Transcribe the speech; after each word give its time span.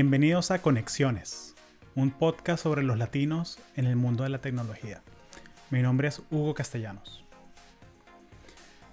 Bienvenidos 0.00 0.52
a 0.52 0.60
Conexiones, 0.60 1.56
un 1.96 2.12
podcast 2.12 2.62
sobre 2.62 2.84
los 2.84 2.98
latinos 2.98 3.58
en 3.74 3.84
el 3.84 3.96
mundo 3.96 4.22
de 4.22 4.30
la 4.30 4.38
tecnología. 4.38 5.02
Mi 5.70 5.82
nombre 5.82 6.06
es 6.06 6.22
Hugo 6.30 6.54
Castellanos. 6.54 7.24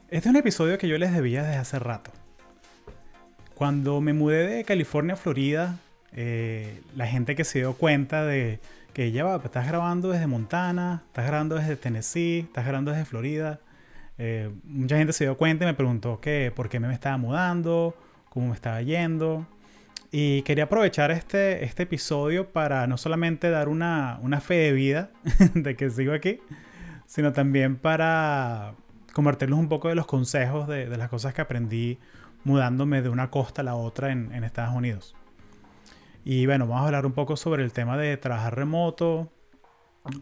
Este 0.10 0.18
es 0.18 0.26
un 0.26 0.36
episodio 0.36 0.80
que 0.80 0.88
yo 0.88 0.98
les 0.98 1.14
debía 1.14 1.44
desde 1.44 1.58
hace 1.58 1.78
rato. 1.78 2.10
Cuando 3.54 4.02
me 4.02 4.14
mudé 4.14 4.48
de 4.48 4.64
California 4.64 5.14
a 5.14 5.18
Florida, 5.18 5.78
eh, 6.12 6.82
la 6.96 7.06
gente 7.06 7.36
que 7.36 7.44
se 7.44 7.60
dio 7.60 7.74
cuenta 7.74 8.26
de 8.26 8.60
que 8.94 9.12
ya 9.12 9.26
va, 9.26 9.36
estás 9.36 9.68
grabando 9.68 10.10
desde 10.10 10.26
Montana, 10.26 11.04
estás 11.06 11.28
grabando 11.28 11.54
desde 11.54 11.76
Tennessee, 11.76 12.40
estás 12.48 12.66
grabando 12.66 12.90
desde 12.90 13.06
Florida. 13.06 13.60
Eh, 14.18 14.50
mucha 14.64 14.98
gente 14.98 15.14
se 15.14 15.26
dio 15.26 15.38
cuenta 15.38 15.66
y 15.66 15.68
me 15.68 15.76
preguntó 15.76 16.20
que 16.20 16.52
por 16.56 16.68
qué 16.68 16.80
me 16.80 16.92
estaba 16.92 17.18
mudando, 17.18 17.96
cómo 18.32 18.48
me 18.48 18.56
estaba 18.56 18.82
yendo. 18.82 19.46
Y 20.18 20.44
quería 20.44 20.64
aprovechar 20.64 21.12
este, 21.12 21.66
este 21.66 21.84
episodio 21.84 22.54
para 22.54 22.88
no 22.88 22.96
solamente 22.96 23.50
dar 23.50 23.68
una, 23.68 24.18
una 24.22 24.40
fe 24.40 24.54
de 24.54 24.72
vida 24.72 25.12
de 25.54 25.76
que 25.76 25.90
sigo 25.90 26.14
aquí, 26.14 26.40
sino 27.06 27.34
también 27.34 27.76
para 27.76 28.76
compartirles 29.12 29.60
un 29.60 29.68
poco 29.68 29.90
de 29.90 29.96
los 29.96 30.06
consejos 30.06 30.70
de, 30.70 30.88
de, 30.88 30.98
las 30.98 31.10
cosas 31.10 31.34
que 31.34 31.42
aprendí 31.42 32.00
mudándome 32.46 33.02
de 33.02 33.10
una 33.10 33.30
costa 33.30 33.62
a 33.62 33.66
la 33.66 33.76
otra 33.76 34.14
en, 34.14 34.32
en 34.32 34.46
Estados 34.46 34.74
Unidos. 34.74 35.18
Y 36.24 36.46
bueno, 36.46 36.66
vamos 36.66 36.84
a 36.84 36.86
hablar 36.86 37.06
un 37.06 37.12
poco 37.12 37.36
sobre 37.36 37.66
el 37.66 37.74
tema 37.74 37.98
de 37.98 38.16
trabajar 38.16 38.56
remoto, 38.56 39.30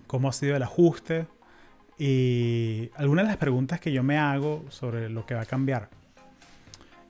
cómo 0.08 0.27
ha 0.27 0.33
sido 0.33 0.55
el 0.55 0.64
ajuste 0.64 1.27
y 1.99 2.89
algunas 2.95 3.25
de 3.25 3.27
las 3.27 3.38
preguntas 3.38 3.80
que 3.80 3.91
yo 3.91 4.02
me 4.02 4.17
hago 4.17 4.66
sobre 4.69 5.11
lo 5.11 5.27
que 5.27 5.36
va 5.36 5.41
a 5.41 5.45
cambiar. 5.45 5.91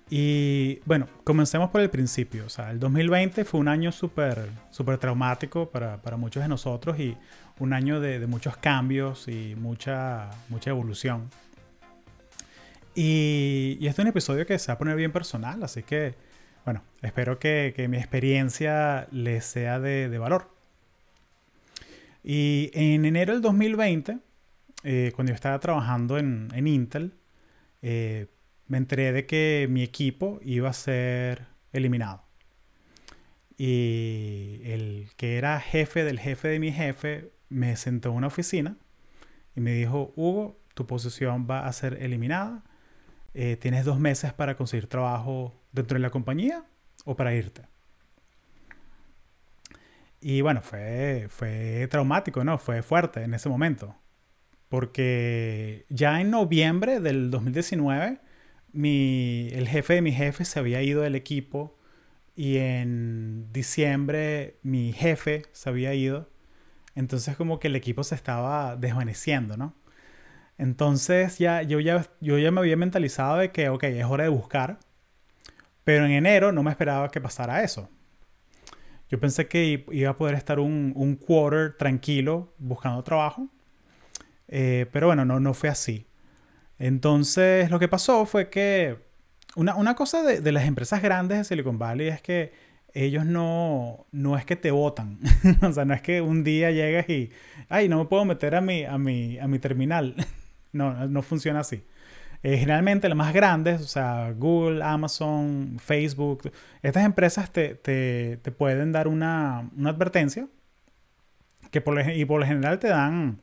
Y 0.09 0.79
bueno, 0.85 1.07
comencemos 1.23 1.69
por 1.69 1.81
el 1.81 1.89
principio. 1.89 2.45
O 2.45 2.49
sea, 2.49 2.71
el 2.71 2.79
2020 2.79 3.45
fue 3.45 3.59
un 3.59 3.67
año 3.67 3.91
súper 3.91 4.49
super 4.69 4.97
traumático 4.97 5.69
para, 5.69 6.01
para, 6.01 6.17
muchos 6.17 6.43
de 6.43 6.49
nosotros 6.49 6.99
y 6.99 7.17
un 7.59 7.73
año 7.73 7.99
de, 7.99 8.19
de, 8.19 8.27
muchos 8.27 8.57
cambios 8.57 9.27
y 9.27 9.55
mucha, 9.55 10.29
mucha 10.49 10.69
evolución. 10.69 11.29
Y, 12.95 13.77
y, 13.79 13.87
este 13.87 14.01
es 14.01 14.05
un 14.05 14.09
episodio 14.09 14.45
que 14.45 14.59
se 14.59 14.67
va 14.67 14.75
a 14.75 14.77
poner 14.77 14.95
bien 14.95 15.11
personal, 15.11 15.63
así 15.63 15.81
que 15.81 16.15
bueno, 16.65 16.83
espero 17.01 17.39
que, 17.39 17.73
que 17.75 17.87
mi 17.87 17.97
experiencia 17.97 19.07
les 19.11 19.45
sea 19.45 19.79
de, 19.79 20.09
de, 20.09 20.17
valor. 20.17 20.49
Y 22.23 22.71
en 22.73 23.03
enero 23.03 23.33
del 23.33 23.41
2020, 23.41 24.19
eh, 24.83 25.11
cuando 25.15 25.31
yo 25.31 25.35
estaba 25.35 25.59
trabajando 25.59 26.17
en, 26.17 26.49
en 26.53 26.67
Intel, 26.67 27.13
eh, 27.81 28.27
me 28.73 28.79
enteré 28.79 29.11
de 29.11 29.27
que 29.27 29.67
mi 29.69 29.83
equipo 29.83 30.39
iba 30.41 30.67
a 30.67 30.73
ser 30.73 31.45
eliminado. 31.73 32.23
Y 33.55 34.61
el 34.63 35.11
que 35.15 35.37
era 35.37 35.59
jefe 35.59 36.03
del 36.03 36.19
jefe 36.19 36.47
de 36.47 36.59
mi 36.59 36.71
jefe 36.71 37.29
me 37.49 37.75
sentó 37.75 38.09
en 38.09 38.15
una 38.15 38.27
oficina 38.27 38.75
y 39.55 39.61
me 39.61 39.73
dijo, 39.73 40.11
Hugo, 40.15 40.59
tu 40.73 40.87
posición 40.87 41.45
va 41.47 41.67
a 41.67 41.71
ser 41.71 42.01
eliminada. 42.01 42.63
Eh, 43.35 43.57
tienes 43.57 43.85
dos 43.85 43.99
meses 43.99 44.33
para 44.33 44.57
conseguir 44.57 44.87
trabajo 44.87 45.53
dentro 45.71 45.93
de 45.93 46.01
la 46.01 46.09
compañía 46.09 46.65
o 47.05 47.15
para 47.15 47.35
irte. 47.35 47.67
Y 50.19 50.41
bueno, 50.41 50.63
fue, 50.63 51.27
fue 51.29 51.87
traumático, 51.91 52.43
¿no? 52.43 52.57
Fue 52.57 52.81
fuerte 52.81 53.21
en 53.21 53.35
ese 53.35 53.49
momento. 53.49 53.95
Porque 54.67 55.85
ya 55.89 56.19
en 56.21 56.31
noviembre 56.31 56.99
del 56.99 57.29
2019, 57.29 58.19
mi, 58.73 59.49
el 59.53 59.67
jefe 59.67 59.95
de 59.95 60.01
mi 60.01 60.11
jefe 60.11 60.45
se 60.45 60.59
había 60.59 60.81
ido 60.81 61.01
del 61.01 61.15
equipo 61.15 61.77
y 62.35 62.57
en 62.57 63.47
diciembre 63.53 64.57
mi 64.63 64.93
jefe 64.93 65.43
se 65.53 65.69
había 65.69 65.93
ido. 65.93 66.29
Entonces 66.95 67.37
como 67.37 67.59
que 67.59 67.67
el 67.67 67.75
equipo 67.75 68.03
se 68.03 68.15
estaba 68.15 68.75
desvaneciendo, 68.75 69.57
¿no? 69.57 69.75
Entonces 70.57 71.39
ya 71.39 71.61
yo, 71.63 71.79
ya 71.79 72.07
yo 72.21 72.37
ya 72.37 72.51
me 72.51 72.59
había 72.59 72.77
mentalizado 72.77 73.37
de 73.37 73.51
que, 73.51 73.69
ok, 73.69 73.83
es 73.85 74.05
hora 74.05 74.23
de 74.25 74.29
buscar. 74.29 74.79
Pero 75.83 76.05
en 76.05 76.11
enero 76.11 76.51
no 76.51 76.63
me 76.63 76.71
esperaba 76.71 77.09
que 77.09 77.21
pasara 77.21 77.63
eso. 77.63 77.89
Yo 79.09 79.19
pensé 79.19 79.47
que 79.47 79.85
iba 79.91 80.09
a 80.11 80.17
poder 80.17 80.35
estar 80.35 80.59
un, 80.59 80.93
un 80.95 81.15
quarter 81.15 81.77
tranquilo 81.77 82.53
buscando 82.57 83.03
trabajo. 83.03 83.49
Eh, 84.47 84.87
pero 84.91 85.07
bueno, 85.07 85.25
no, 85.25 85.39
no 85.39 85.53
fue 85.53 85.69
así. 85.69 86.07
Entonces 86.79 87.69
lo 87.71 87.79
que 87.79 87.87
pasó 87.87 88.25
fue 88.25 88.49
que 88.49 88.97
una, 89.55 89.75
una 89.75 89.95
cosa 89.95 90.23
de, 90.23 90.41
de, 90.41 90.51
las 90.51 90.65
empresas 90.65 91.01
grandes 91.01 91.37
de 91.37 91.43
Silicon 91.43 91.77
Valley 91.77 92.07
es 92.07 92.21
que 92.21 92.51
ellos 92.93 93.25
no, 93.25 94.05
no 94.11 94.37
es 94.37 94.45
que 94.45 94.55
te 94.55 94.71
votan. 94.71 95.19
o 95.61 95.71
sea, 95.71 95.85
no 95.85 95.93
es 95.93 96.01
que 96.01 96.21
un 96.21 96.43
día 96.43 96.71
llegas 96.71 97.09
y, 97.09 97.31
ay, 97.69 97.89
no 97.89 97.97
me 97.99 98.05
puedo 98.05 98.25
meter 98.25 98.55
a 98.55 98.61
mi, 98.61 98.83
a 98.83 98.97
mi, 98.97 99.39
a 99.39 99.47
mi 99.47 99.59
terminal. 99.59 100.15
no, 100.71 101.07
no 101.07 101.21
funciona 101.21 101.61
así. 101.61 101.83
Eh, 102.43 102.57
generalmente 102.57 103.07
las 103.07 103.17
más 103.17 103.33
grandes, 103.33 103.81
o 103.81 103.87
sea, 103.87 104.33
Google, 104.37 104.83
Amazon, 104.83 105.77
Facebook, 105.79 106.51
estas 106.81 107.05
empresas 107.05 107.51
te, 107.51 107.75
te, 107.75 108.37
te 108.41 108.51
pueden 108.51 108.91
dar 108.91 109.07
una, 109.07 109.69
una 109.77 109.91
advertencia 109.91 110.47
que 111.71 111.79
por, 111.81 111.99
y 112.11 112.25
por 112.25 112.41
lo 112.41 112.45
general 112.45 112.79
te 112.79 112.89
dan 112.89 113.39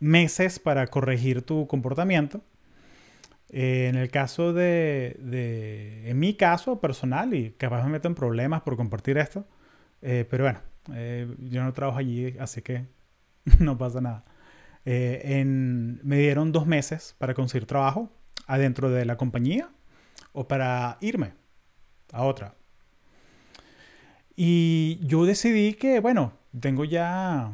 meses 0.00 0.58
para 0.58 0.86
corregir 0.88 1.42
tu 1.42 1.66
comportamiento. 1.66 2.42
Eh, 3.50 3.88
en 3.88 3.96
el 3.96 4.10
caso 4.10 4.52
de, 4.52 5.16
de, 5.20 6.08
en 6.08 6.18
mi 6.18 6.34
caso 6.34 6.80
personal, 6.80 7.34
y 7.34 7.50
capaz 7.52 7.84
me 7.84 7.90
meto 7.90 8.08
en 8.08 8.14
problemas 8.14 8.62
por 8.62 8.76
compartir 8.76 9.18
esto, 9.18 9.44
eh, 10.02 10.24
pero 10.28 10.44
bueno, 10.44 10.60
eh, 10.94 11.32
yo 11.38 11.62
no 11.62 11.72
trabajo 11.72 11.98
allí, 11.98 12.36
así 12.38 12.62
que 12.62 12.86
no 13.58 13.76
pasa 13.76 14.00
nada. 14.00 14.24
En, 14.84 16.00
me 16.04 16.18
dieron 16.18 16.52
dos 16.52 16.66
meses 16.66 17.14
para 17.18 17.34
conseguir 17.34 17.66
trabajo 17.66 18.10
adentro 18.46 18.90
de 18.90 19.04
la 19.04 19.16
compañía 19.16 19.68
o 20.32 20.48
para 20.48 20.96
irme 21.00 21.34
a 22.12 22.24
otra. 22.24 22.54
Y 24.36 24.98
yo 25.02 25.26
decidí 25.26 25.74
que, 25.74 26.00
bueno, 26.00 26.32
tengo 26.58 26.84
ya 26.86 27.52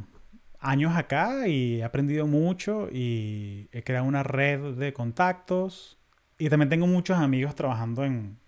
años 0.67 0.97
acá 0.97 1.49
y 1.49 1.81
he 1.81 1.85
aprendido 1.85 2.27
mucho 2.27 2.89
y 2.91 3.69
he 3.73 3.83
creado 3.83 4.07
una 4.07 4.23
red 4.23 4.75
de 4.75 4.93
contactos 4.93 5.99
y 6.39 6.49
también 6.49 6.69
tengo 6.69 6.87
muchos 6.87 7.17
amigos 7.19 7.55
trabajando 7.55 8.05
en, 8.05 8.39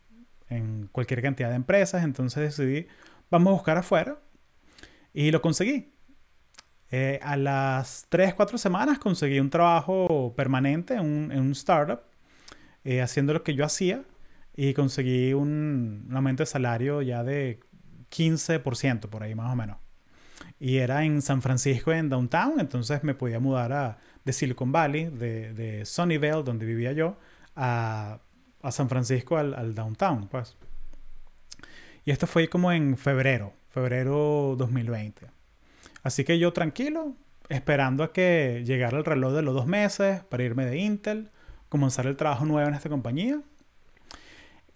en 0.48 0.88
cualquier 0.92 1.22
cantidad 1.22 1.50
de 1.50 1.56
empresas, 1.56 2.04
entonces 2.04 2.56
decidí, 2.56 2.86
vamos 3.30 3.50
a 3.50 3.54
buscar 3.54 3.78
afuera 3.78 4.18
y 5.12 5.30
lo 5.30 5.40
conseguí. 5.40 5.92
Eh, 6.90 7.20
a 7.22 7.36
las 7.36 8.06
3, 8.08 8.34
4 8.34 8.56
semanas 8.56 8.98
conseguí 8.98 9.40
un 9.40 9.50
trabajo 9.50 10.32
permanente 10.36 10.94
en 10.94 11.00
un, 11.00 11.32
en 11.32 11.40
un 11.40 11.52
startup 11.52 12.00
eh, 12.84 13.02
haciendo 13.02 13.34
lo 13.34 13.42
que 13.42 13.54
yo 13.54 13.64
hacía 13.64 14.04
y 14.56 14.72
conseguí 14.72 15.34
un, 15.34 16.06
un, 16.08 16.16
aumento 16.16 16.42
de 16.42 16.46
salario 16.46 17.02
ya 17.02 17.22
de 17.22 17.60
15% 18.10 19.08
por 19.10 19.22
ahí 19.22 19.34
más 19.34 19.52
o 19.52 19.56
menos. 19.56 19.76
Y 20.60 20.78
era 20.78 21.04
en 21.04 21.22
San 21.22 21.40
Francisco, 21.40 21.92
en 21.92 22.08
Downtown, 22.08 22.58
entonces 22.58 23.04
me 23.04 23.14
podía 23.14 23.38
mudar 23.38 23.72
a, 23.72 23.98
de 24.24 24.32
Silicon 24.32 24.72
Valley, 24.72 25.06
de, 25.06 25.52
de 25.54 25.84
Sunnyvale, 25.84 26.42
donde 26.42 26.66
vivía 26.66 26.92
yo, 26.92 27.16
a, 27.54 28.18
a 28.62 28.72
San 28.72 28.88
Francisco, 28.88 29.36
al, 29.36 29.54
al, 29.54 29.74
Downtown, 29.74 30.28
pues. 30.28 30.56
Y 32.04 32.10
esto 32.10 32.26
fue 32.26 32.48
como 32.48 32.72
en 32.72 32.96
febrero, 32.96 33.52
febrero 33.68 34.54
2020. 34.58 35.26
Así 36.02 36.24
que 36.24 36.38
yo 36.38 36.52
tranquilo, 36.52 37.14
esperando 37.48 38.02
a 38.02 38.12
que 38.12 38.62
llegara 38.64 38.98
el 38.98 39.04
reloj 39.04 39.32
de 39.32 39.42
los 39.42 39.54
dos 39.54 39.66
meses 39.66 40.22
para 40.24 40.42
irme 40.42 40.64
de 40.64 40.78
Intel 40.78 41.30
comenzar 41.68 42.06
el 42.06 42.16
trabajo 42.16 42.44
nuevo 42.44 42.68
en 42.68 42.74
esta 42.74 42.88
compañía. 42.88 43.40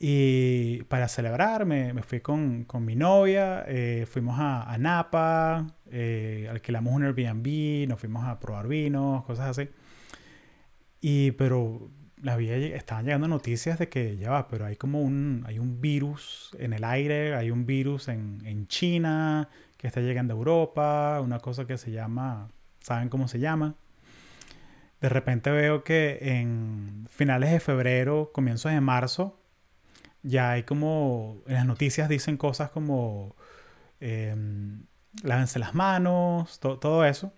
Y 0.05 0.83
para 0.89 1.07
celebrar 1.07 1.65
me, 1.65 1.95
fui 2.03 2.19
con, 2.19 2.65
con, 2.65 2.85
mi 2.85 2.97
novia, 2.97 3.65
eh, 3.69 4.05
fuimos 4.11 4.37
a, 4.41 4.69
a 4.69 4.77
Napa, 4.77 5.77
eh, 5.93 6.49
alquilamos 6.51 6.93
un 6.93 7.05
Airbnb, 7.05 7.87
nos 7.89 8.01
fuimos 8.01 8.25
a 8.25 8.41
probar 8.41 8.67
vinos, 8.67 9.23
cosas 9.23 9.57
así. 9.57 9.69
Y 11.01 11.31
pero 11.31 11.89
la 12.21 12.33
había, 12.33 12.57
estaban 12.57 13.05
llegando 13.05 13.29
noticias 13.29 13.79
de 13.79 13.89
que 13.89 14.17
ya 14.17 14.33
va, 14.33 14.49
pero 14.49 14.67
hay 14.67 14.75
como 14.75 15.01
un, 15.01 15.45
hay 15.47 15.61
un 15.61 15.81
virus 15.81 16.51
en 16.59 16.73
el 16.73 16.83
aire, 16.83 17.37
hay 17.37 17.53
un 17.53 17.65
virus 17.65 18.09
en, 18.09 18.43
en 18.45 18.67
China 18.67 19.51
que 19.77 19.87
está 19.87 20.01
llegando 20.01 20.35
a 20.35 20.37
Europa, 20.37 21.21
una 21.23 21.39
cosa 21.39 21.65
que 21.65 21.79
se 21.79 21.93
llama, 21.93 22.49
¿saben 22.81 23.09
cómo 23.09 23.29
se 23.29 23.39
llama? 23.39 23.77
de 25.03 25.09
repente 25.09 25.51
veo 25.51 25.83
que 25.83 26.19
en 26.21 27.09
finales 27.11 27.51
de 27.51 27.59
febrero, 27.59 28.31
comienzos 28.33 28.71
de 28.71 28.81
marzo, 28.81 29.42
ya 30.23 30.53
hay 30.53 30.63
como, 30.65 31.43
en 31.47 31.55
las 31.55 31.67
noticias 31.67 32.09
dicen 32.09 32.37
cosas 32.37 32.71
como, 32.71 33.37
eh, 34.01 34.35
lávense 35.23 35.59
las 35.59 35.75
manos, 35.75 36.61
to 36.61 36.79
todo 36.79 37.05
eso. 37.05 37.33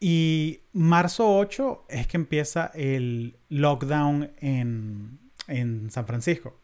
Y 0.00 0.60
marzo 0.72 1.38
8 1.38 1.86
es 1.88 2.06
que 2.06 2.16
empieza 2.16 2.70
el 2.74 3.38
lockdown 3.48 4.32
en, 4.40 5.18
en 5.48 5.90
San 5.90 6.06
Francisco. 6.06 6.58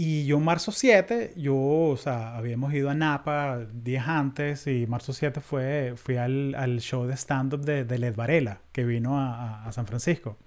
Y 0.00 0.26
yo 0.26 0.38
marzo 0.38 0.70
7, 0.70 1.34
yo, 1.36 1.56
o 1.56 1.96
sea, 1.96 2.36
habíamos 2.36 2.72
ido 2.72 2.88
a 2.88 2.94
Napa 2.94 3.66
días 3.72 4.06
antes 4.06 4.68
y 4.68 4.86
marzo 4.86 5.12
7 5.12 5.40
fue, 5.40 5.94
fui 5.96 6.16
al, 6.16 6.54
al 6.54 6.80
show 6.80 7.06
de 7.06 7.16
stand-up 7.16 7.64
de, 7.64 7.84
de 7.84 7.98
Led 7.98 8.14
Varela, 8.14 8.60
que 8.70 8.84
vino 8.84 9.18
a, 9.18 9.64
a, 9.64 9.72
San 9.72 9.88
Francisco. 9.88 10.38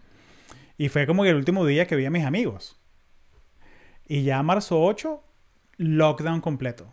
Y 0.82 0.90
fue 0.90 1.06
como 1.06 1.22
que 1.22 1.30
el 1.30 1.36
último 1.36 1.64
día 1.64 1.86
que 1.86 1.96
vi 1.96 2.08
a 2.08 2.10
mis 2.10 2.26
amigos. 2.26 2.76
Y 4.08 4.24
ya 4.24 4.42
marzo 4.42 4.82
8, 4.82 5.24
lockdown 5.78 6.42
completo. 6.42 6.92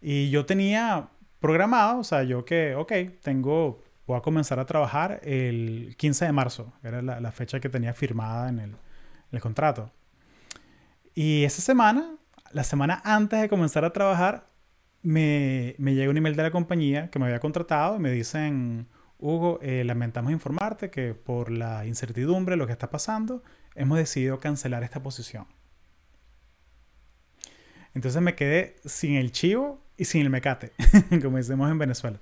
Y 0.00 0.30
yo 0.30 0.44
tenía 0.46 1.10
programado, 1.38 2.00
o 2.00 2.02
sea, 2.02 2.24
yo 2.24 2.44
que, 2.44 2.74
ok, 2.74 2.92
tengo, 3.22 3.84
voy 4.04 4.18
a 4.18 4.20
comenzar 4.20 4.58
a 4.58 4.66
trabajar 4.66 5.20
el 5.22 5.94
15 5.96 6.24
de 6.24 6.32
marzo, 6.32 6.72
era 6.82 7.00
la, 7.02 7.30
fecha 7.30 7.60
que 7.60 7.68
tenía 7.68 7.94
firmada 7.94 8.48
en 8.48 8.58
el, 8.58 8.70
en 8.70 8.76
el 9.30 9.40
contrato. 9.40 9.92
Y 11.14 11.44
esa 11.44 11.62
semana, 11.62 12.16
la 12.50 12.64
semana 12.64 13.00
antes 13.04 13.40
de 13.40 13.48
comenzar 13.48 13.84
a 13.84 13.92
trabajar, 13.92 14.48
me, 15.02 15.76
me 15.78 15.94
llega 15.94 16.10
un 16.10 16.16
email 16.16 16.34
de 16.34 16.42
la 16.42 16.50
compañía 16.50 17.10
que 17.10 17.20
me 17.20 17.26
había 17.26 17.38
contratado 17.38 17.94
y 17.94 18.00
me 18.00 18.10
dicen, 18.10 18.88
Hugo, 19.20 19.58
eh, 19.62 19.84
lamentamos 19.84 20.32
informarte 20.32 20.90
que 20.90 21.14
por 21.14 21.50
la 21.50 21.86
incertidumbre, 21.86 22.56
lo 22.56 22.66
que 22.66 22.72
está 22.72 22.90
pasando, 22.90 23.42
hemos 23.74 23.98
decidido 23.98 24.40
cancelar 24.40 24.82
esta 24.82 25.02
posición. 25.02 25.46
Entonces 27.94 28.22
me 28.22 28.34
quedé 28.34 28.76
sin 28.84 29.16
el 29.16 29.32
chivo 29.32 29.84
y 29.96 30.04
sin 30.04 30.22
el 30.22 30.30
mecate, 30.30 30.72
como 31.22 31.36
decimos 31.36 31.70
en 31.70 31.78
Venezuela. 31.78 32.20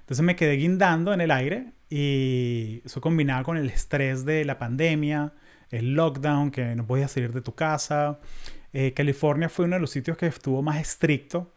Entonces 0.00 0.24
me 0.24 0.36
quedé 0.36 0.56
guindando 0.56 1.14
en 1.14 1.20
el 1.20 1.30
aire 1.30 1.72
y 1.88 2.82
eso 2.84 3.00
combinado 3.00 3.44
con 3.44 3.56
el 3.56 3.70
estrés 3.70 4.24
de 4.24 4.44
la 4.44 4.58
pandemia, 4.58 5.32
el 5.70 5.94
lockdown, 5.94 6.50
que 6.50 6.74
no 6.74 6.86
podías 6.86 7.12
salir 7.12 7.32
de 7.32 7.40
tu 7.40 7.54
casa. 7.54 8.18
Eh, 8.72 8.92
California 8.92 9.48
fue 9.48 9.66
uno 9.66 9.76
de 9.76 9.80
los 9.80 9.90
sitios 9.90 10.16
que 10.16 10.26
estuvo 10.26 10.62
más 10.62 10.80
estricto 10.80 11.52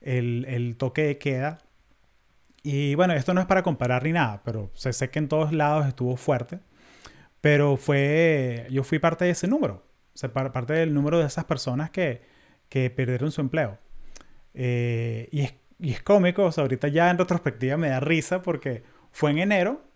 el, 0.00 0.46
el, 0.48 0.76
toque 0.76 1.02
de 1.02 1.18
queda. 1.18 1.58
Y 2.62 2.94
bueno, 2.94 3.14
esto 3.14 3.34
no 3.34 3.40
es 3.40 3.46
para 3.46 3.62
comparar 3.62 4.04
ni 4.04 4.12
nada, 4.12 4.42
pero 4.44 4.70
sé, 4.74 4.92
sé 4.92 5.10
que 5.10 5.18
en 5.18 5.28
todos 5.28 5.52
lados 5.52 5.86
estuvo 5.86 6.16
fuerte. 6.16 6.60
Pero 7.40 7.76
fue, 7.76 8.66
yo 8.70 8.84
fui 8.84 8.98
parte 8.98 9.24
de 9.24 9.32
ese 9.32 9.48
número, 9.48 9.84
o 10.14 10.18
sea, 10.18 10.32
parte 10.32 10.74
del 10.74 10.94
número 10.94 11.18
de 11.18 11.26
esas 11.26 11.44
personas 11.44 11.90
que, 11.90 12.22
que 12.68 12.90
perdieron 12.90 13.32
su 13.32 13.40
empleo. 13.40 13.78
Eh, 14.54 15.28
y, 15.32 15.42
es, 15.42 15.54
y 15.80 15.92
es 15.92 16.02
cómico, 16.02 16.44
o 16.44 16.52
sea, 16.52 16.62
ahorita 16.62 16.88
ya 16.88 17.10
en 17.10 17.18
retrospectiva 17.18 17.76
me 17.76 17.88
da 17.88 18.00
risa 18.00 18.42
porque 18.42 18.84
fue 19.10 19.32
en 19.32 19.38
enero 19.38 19.92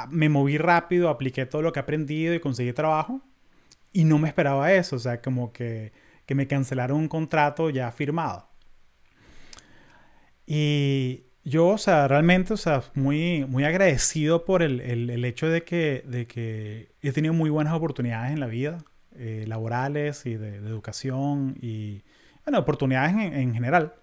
Ah, 0.00 0.06
me 0.10 0.28
moví 0.28 0.58
rápido, 0.58 1.08
apliqué 1.08 1.44
todo 1.44 1.60
lo 1.62 1.72
que 1.72 1.80
he 1.80 1.82
aprendido 1.82 2.32
y 2.32 2.38
conseguí 2.40 2.72
trabajo. 2.72 3.20
Y 3.92 4.04
no 4.04 4.18
me 4.18 4.28
esperaba 4.28 4.72
eso, 4.72 4.96
o 4.96 4.98
sea, 5.00 5.20
como 5.20 5.52
que, 5.52 5.92
que 6.26 6.34
me 6.36 6.46
cancelaron 6.46 6.98
un 6.98 7.08
contrato 7.08 7.70
ya 7.70 7.90
firmado. 7.90 8.48
Y 10.46 11.26
yo, 11.48 11.68
o 11.68 11.78
sea, 11.78 12.08
realmente, 12.08 12.52
o 12.54 12.56
sea, 12.56 12.82
muy, 12.94 13.44
muy 13.46 13.64
agradecido 13.64 14.44
por 14.44 14.62
el, 14.62 14.80
el, 14.80 15.10
el 15.10 15.24
hecho 15.24 15.48
de 15.48 15.64
que, 15.64 16.04
de 16.06 16.26
que 16.26 16.92
he 17.02 17.12
tenido 17.12 17.34
muy 17.34 17.50
buenas 17.50 17.74
oportunidades 17.74 18.32
en 18.32 18.40
la 18.40 18.46
vida, 18.46 18.78
eh, 19.16 19.44
laborales 19.48 20.26
y 20.26 20.36
de, 20.36 20.56
educación 20.56 21.56
y, 21.60 22.02
bueno, 22.44 22.60
oportunidades 22.60 23.12
en, 23.12 23.34
en, 23.34 23.54
general. 23.54 23.94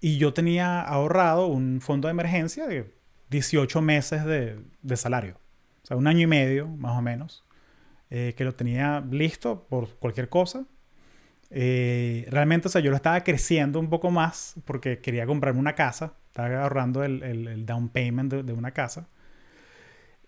Y 0.00 0.18
yo 0.18 0.32
tenía 0.32 0.80
ahorrado 0.80 1.46
un 1.46 1.80
fondo 1.80 2.08
de 2.08 2.12
emergencia 2.12 2.66
de 2.66 2.92
18 3.30 3.80
meses 3.80 4.24
de, 4.24 4.58
de, 4.82 4.96
salario. 4.96 5.38
O 5.82 5.86
sea, 5.86 5.96
un 5.96 6.06
año 6.06 6.22
y 6.22 6.26
medio, 6.26 6.66
más 6.66 6.98
o 6.98 7.02
menos, 7.02 7.44
eh, 8.10 8.34
que 8.36 8.44
lo 8.44 8.54
tenía 8.54 9.04
listo 9.10 9.66
por 9.68 9.88
cualquier 9.98 10.28
cosa. 10.28 10.64
Eh, 11.50 12.26
realmente, 12.30 12.68
o 12.68 12.70
sea, 12.70 12.80
yo 12.80 12.90
lo 12.90 12.96
estaba 12.96 13.22
creciendo 13.24 13.80
un 13.80 13.88
poco 13.88 14.10
más 14.10 14.54
porque 14.64 14.98
quería 15.00 15.26
comprarme 15.26 15.60
una 15.60 15.74
casa. 15.74 16.14
Estaba 16.28 16.62
ahorrando 16.62 17.04
el, 17.04 17.22
el, 17.22 17.66
down 17.66 17.88
payment 17.88 18.32
de, 18.32 18.42
de, 18.42 18.52
una 18.52 18.72
casa. 18.72 19.08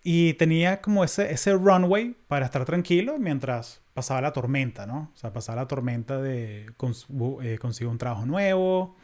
Y 0.03 0.33
tenía 0.33 0.81
como 0.81 1.03
ese, 1.03 1.31
ese 1.31 1.53
runway 1.53 2.15
para 2.27 2.45
estar 2.45 2.65
tranquilo 2.65 3.19
mientras 3.19 3.81
pasaba 3.93 4.21
la 4.21 4.33
tormenta, 4.33 4.87
¿no? 4.87 5.11
O 5.13 5.17
sea, 5.17 5.31
pasaba 5.31 5.61
la 5.61 5.67
tormenta 5.67 6.19
de 6.19 6.71
cons 6.77 7.07
eh, 7.43 7.57
consigo 7.59 7.91
un 7.91 7.97
trabajo 7.97 8.25
nuevo. 8.25 8.95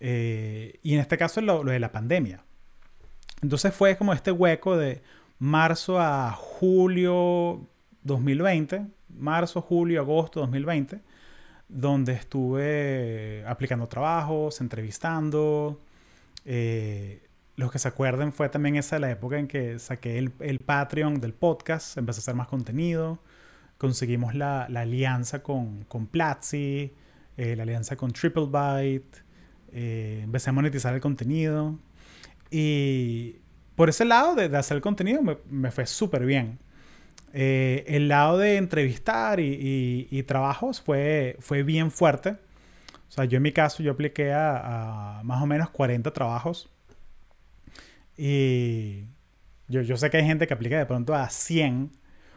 Eh, 0.00 0.78
y 0.82 0.94
en 0.94 1.00
este 1.00 1.18
caso 1.18 1.40
lo, 1.42 1.62
lo 1.62 1.72
de 1.72 1.78
la 1.78 1.92
pandemia. 1.92 2.42
Entonces 3.42 3.74
fue 3.74 3.96
como 3.96 4.12
este 4.12 4.30
hueco 4.30 4.76
de 4.76 5.02
marzo 5.38 5.98
a 6.00 6.32
julio 6.32 7.66
2020, 8.02 8.86
marzo, 9.08 9.60
julio, 9.60 10.00
agosto 10.00 10.40
2020, 10.40 11.00
donde 11.70 12.12
estuve 12.12 13.44
aplicando 13.46 13.86
trabajos, 13.86 14.60
entrevistando. 14.60 15.80
Eh, 16.44 17.22
los 17.56 17.70
que 17.70 17.78
se 17.78 17.88
acuerden 17.88 18.32
fue 18.32 18.48
también 18.48 18.76
esa 18.76 18.98
la 18.98 19.10
época 19.10 19.38
en 19.38 19.46
que 19.46 19.78
saqué 19.78 20.18
el, 20.18 20.32
el 20.40 20.58
Patreon 20.58 21.20
del 21.20 21.32
podcast, 21.32 21.96
empecé 21.96 22.18
a 22.18 22.22
hacer 22.22 22.34
más 22.34 22.48
contenido, 22.48 23.18
conseguimos 23.78 24.34
la, 24.34 24.66
la 24.68 24.80
alianza 24.80 25.42
con, 25.42 25.84
con 25.84 26.06
Platzi, 26.06 26.92
eh, 27.36 27.56
la 27.56 27.62
alianza 27.62 27.96
con 27.96 28.12
TripleByte, 28.12 29.18
eh, 29.72 30.20
empecé 30.24 30.50
a 30.50 30.52
monetizar 30.52 30.94
el 30.94 31.00
contenido. 31.00 31.78
Y 32.50 33.36
por 33.76 33.88
ese 33.88 34.04
lado 34.04 34.34
de, 34.34 34.48
de 34.48 34.56
hacer 34.56 34.76
el 34.76 34.82
contenido 34.82 35.22
me, 35.22 35.36
me 35.48 35.70
fue 35.70 35.86
súper 35.86 36.24
bien. 36.24 36.58
Eh, 37.32 37.84
el 37.86 38.08
lado 38.08 38.38
de 38.38 38.56
entrevistar 38.56 39.40
y, 39.40 39.44
y, 39.44 40.08
y, 40.10 40.22
trabajos 40.24 40.80
fue, 40.80 41.36
fue 41.40 41.62
bien 41.62 41.90
fuerte. 41.90 42.30
O 43.08 43.12
sea, 43.12 43.24
yo 43.24 43.36
en 43.36 43.42
mi 43.42 43.52
caso 43.52 43.82
yo 43.82 43.92
apliqué 43.92 44.32
a, 44.32 45.18
a 45.20 45.22
más 45.22 45.42
o 45.42 45.46
menos 45.46 45.70
40 45.70 46.12
trabajos. 46.12 46.68
Y 48.16 49.04
yo, 49.68 49.82
yo, 49.82 49.96
sé 49.96 50.10
que 50.10 50.18
hay 50.18 50.24
gente 50.24 50.46
que 50.46 50.54
aplica 50.54 50.78
de 50.78 50.86
pronto 50.86 51.14
a 51.14 51.28
100. 51.28 51.90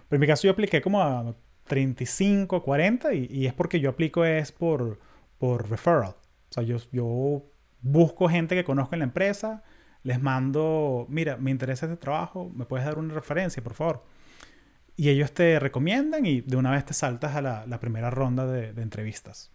Pero 0.10 0.18
en 0.18 0.22
mi 0.22 0.28
caso 0.28 0.44
yo 0.44 0.52
apliqué 0.52 0.82
como 0.82 1.02
a 1.02 1.36
35, 1.66 2.64
40 2.64 3.14
y, 3.14 3.28
y 3.32 3.48
es 3.48 3.54
porque 3.54 3.80
yo 3.80 3.90
aplico 3.90 4.26
es 4.26 4.52
por, 4.52 5.00
por 5.40 5.70
referral. 5.70 6.16
O 6.50 6.54
sea, 6.54 6.64
yo, 6.64 6.78
yo 6.92 7.44
busco 7.82 8.30
gente 8.30 8.56
que 8.56 8.64
conozco 8.64 8.96
en 8.96 9.00
la 9.00 9.06
empresa 9.06 9.64
les 10.04 10.22
mando, 10.22 11.06
mira, 11.10 11.38
me 11.38 11.50
interesa 11.50 11.86
este 11.86 11.98
trabajo, 11.98 12.52
me 12.54 12.66
puedes 12.66 12.86
dar 12.86 13.00
una 13.00 13.14
referencia, 13.14 13.64
por 13.64 13.74
favor. 13.74 14.04
Y 14.96 15.10
ellos 15.10 15.34
te 15.34 15.60
recomiendan 15.60 16.26
y 16.26 16.42
de 16.42 16.56
una 16.56 16.72
vez 16.72 16.86
te 16.86 16.94
saltas 16.94 17.36
a 17.36 17.42
la, 17.42 17.80
primera 17.80 18.10
ronda 18.10 18.46
de, 18.46 18.74
de, 18.74 18.82
entrevistas. 18.82 19.52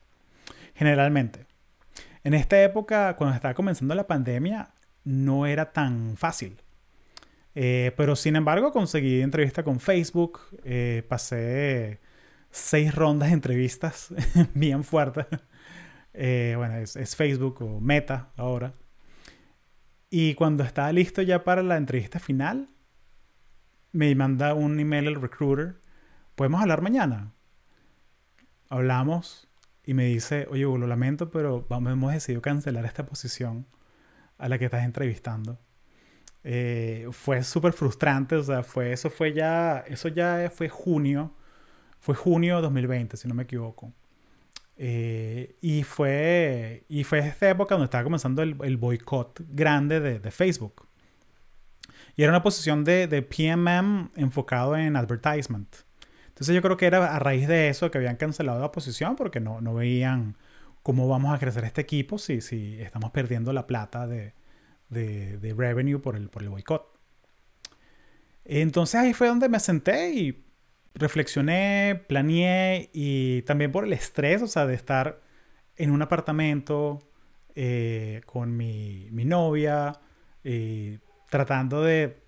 Generalmente. 0.75 1.47
En 2.25 2.35
esta 2.35 2.63
época, 2.63 3.15
cuando 3.17 3.37
estaba 3.37 3.55
comenzando 3.55 3.95
la 3.95 4.07
pandemia, 4.07 4.71
no 5.05 5.47
era 5.47 5.73
tan 5.73 6.17
fácil. 6.17 6.61
Eh, 7.55 7.93
pero 7.97 8.15
sin 8.15 8.37
embargo, 8.37 8.71
conseguí 8.71 9.21
entrevista 9.21 9.63
con 9.63 9.81
Facebook. 9.81 10.41
Eh, 10.65 11.03
pasé 11.09 12.01
seis 12.51 12.95
rondas 12.95 13.31
de 13.31 13.35
entrevistas 13.35 14.15
bien 14.55 14.85
fuertes. 14.85 15.27
Eh, 16.15 16.55
bueno, 16.57 16.77
es, 16.77 16.97
es 16.97 17.17
Facebook 17.17 17.63
o 17.63 17.81
Meta 17.81 18.31
ahora. 18.37 18.75
Y 20.11 20.35
cuando 20.35 20.63
estaba 20.63 20.93
listo 20.93 21.21
ya 21.23 21.45
para 21.45 21.63
la 21.63 21.77
entrevista 21.77 22.19
final, 22.19 22.69
me 23.93 24.15
manda 24.15 24.55
un 24.55 24.79
email 24.81 25.07
el 25.07 25.21
recruiter. 25.21 25.77
¿Podemos 26.35 26.61
hablar 26.61 26.83
mañana? 26.83 27.33
Hablamos 28.69 29.49
y 29.85 29.95
me 29.95 30.05
dice, 30.05 30.47
oye, 30.51 30.63
lo 30.63 30.87
lamento, 30.87 31.31
pero 31.31 31.67
vamos, 31.69 31.93
hemos 31.93 32.13
decidido 32.13 32.43
cancelar 32.43 32.85
esta 32.85 33.07
posición 33.07 33.67
a 34.37 34.49
la 34.49 34.59
que 34.59 34.67
estás 34.67 34.85
entrevistando. 34.85 35.59
Eh, 36.45 37.09
fue 37.13 37.43
súper 37.43 37.73
frustrante, 37.73 38.37
o 38.37 38.43
sea, 38.43 38.63
fue, 38.63 38.93
eso 38.93 39.11
fue 39.11 39.33
ya, 39.33 39.85
eso 39.87 40.09
ya 40.09 40.51
fue 40.55 40.69
junio, 40.69 41.35
fue 42.01 42.15
junio 42.15 42.57
de 42.57 42.63
2020, 42.63 43.17
si 43.17 43.29
no 43.29 43.35
me 43.35 43.45
equivoco. 43.45 43.93
Eh, 44.77 45.57
y, 45.61 45.83
fue, 45.83 46.85
y 46.89 47.05
fue 47.05 47.19
esta 47.19 47.51
época 47.51 47.75
donde 47.75 47.87
estaba 47.87 48.05
comenzando 48.05 48.43
el, 48.43 48.57
el 48.63 48.77
boicot 48.77 49.43
grande 49.49 50.01
de, 50.01 50.21
de, 50.21 50.31
Facebook. 50.31 50.88
Y 52.19 52.25
era 52.25 52.33
una 52.33 52.43
posición 52.43 52.83
de, 52.83 53.07
de, 53.07 53.23
PMM 53.23 54.11
enfocado 54.17 54.77
en 54.77 54.97
advertisement. 54.97 55.73
Entonces 56.27 56.53
yo 56.53 56.61
creo 56.61 56.77
que 56.77 56.87
era 56.87 57.15
a 57.15 57.21
raíz 57.21 57.47
de 57.47 57.69
eso 57.69 57.93
que 57.93 57.99
habían 57.99 58.17
cancelado 58.17 58.61
la 58.61 58.73
posición 58.73 59.15
porque 59.15 59.39
no, 59.39 59.61
no 59.61 59.73
veían 59.73 60.37
cómo 60.83 61.07
vamos 61.07 61.33
a 61.33 61.39
crecer 61.39 61.63
este 61.63 61.81
equipo 61.81 62.19
si, 62.19 62.41
si 62.41 62.77
estamos 62.81 63.13
perdiendo 63.13 63.53
la 63.53 63.69
plata 63.69 64.09
de, 64.09 64.35
de, 64.89 65.39
de 65.39 65.55
revenue 65.55 66.01
por 66.01 66.17
el, 66.17 66.29
por 66.29 66.43
el 66.43 66.49
boicot. 66.49 66.93
Entonces 68.45 68.97
ahí 68.97 69.15
fue 69.15 69.29
donde 69.29 69.49
me 69.49 69.61
senté 69.61 70.11
y 70.13 70.45
reflexioné, 70.95 72.03
planeé 72.09 72.91
y 72.93 73.43
también 73.43 73.71
por 73.71 73.85
el 73.85 73.93
estrés, 73.93 74.43
o 74.43 74.49
sea, 74.49 74.67
de 74.67 74.75
estar 74.75 75.21
en 75.77 75.93
un 75.93 76.03
apartamento 76.03 76.99
eh, 77.55 78.23
con 78.27 78.57
mi, 78.57 79.07
mi 79.13 79.25
novia, 79.25 80.01
eh, 80.43 80.99
tratando 81.29 81.83
de 81.83 82.23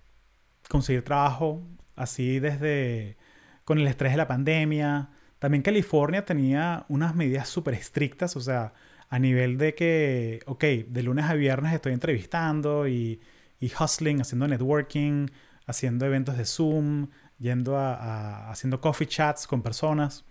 conseguir 0.69 1.03
trabajo 1.03 1.67
así 1.97 2.39
desde 2.39 3.17
con 3.65 3.79
el 3.79 3.87
estrés 3.87 4.13
de 4.13 4.19
la 4.19 4.27
pandemia, 4.27 5.11
también 5.39 5.63
California 5.63 6.25
tenía 6.25 6.85
unas 6.89 7.15
medidas 7.15 7.49
súper 7.49 7.75
estrictas, 7.75 8.37
o 8.37 8.41
sea, 8.41 8.75
a 9.09 9.19
nivel 9.19 9.59
de 9.59 9.75
que, 9.75 10.41
ok, 10.47 10.65
de 10.89 11.03
lunes 11.03 11.25
a 11.25 11.35
viernes 11.35 11.73
estoy 11.73 11.93
entrevistando 11.93 12.87
y, 12.87 13.21
y 13.59 13.73
hustling, 13.73 14.21
haciendo 14.21 14.47
networking, 14.49 15.29
haciendo 15.67 16.07
eventos 16.07 16.37
de 16.37 16.45
Zoom, 16.45 17.09
yendo 17.39 17.77
a, 17.77 18.51
haciendo 18.51 18.81
coffee 18.81 19.09
chats 19.09 19.47
con 19.47 19.63
personas. 19.63 20.25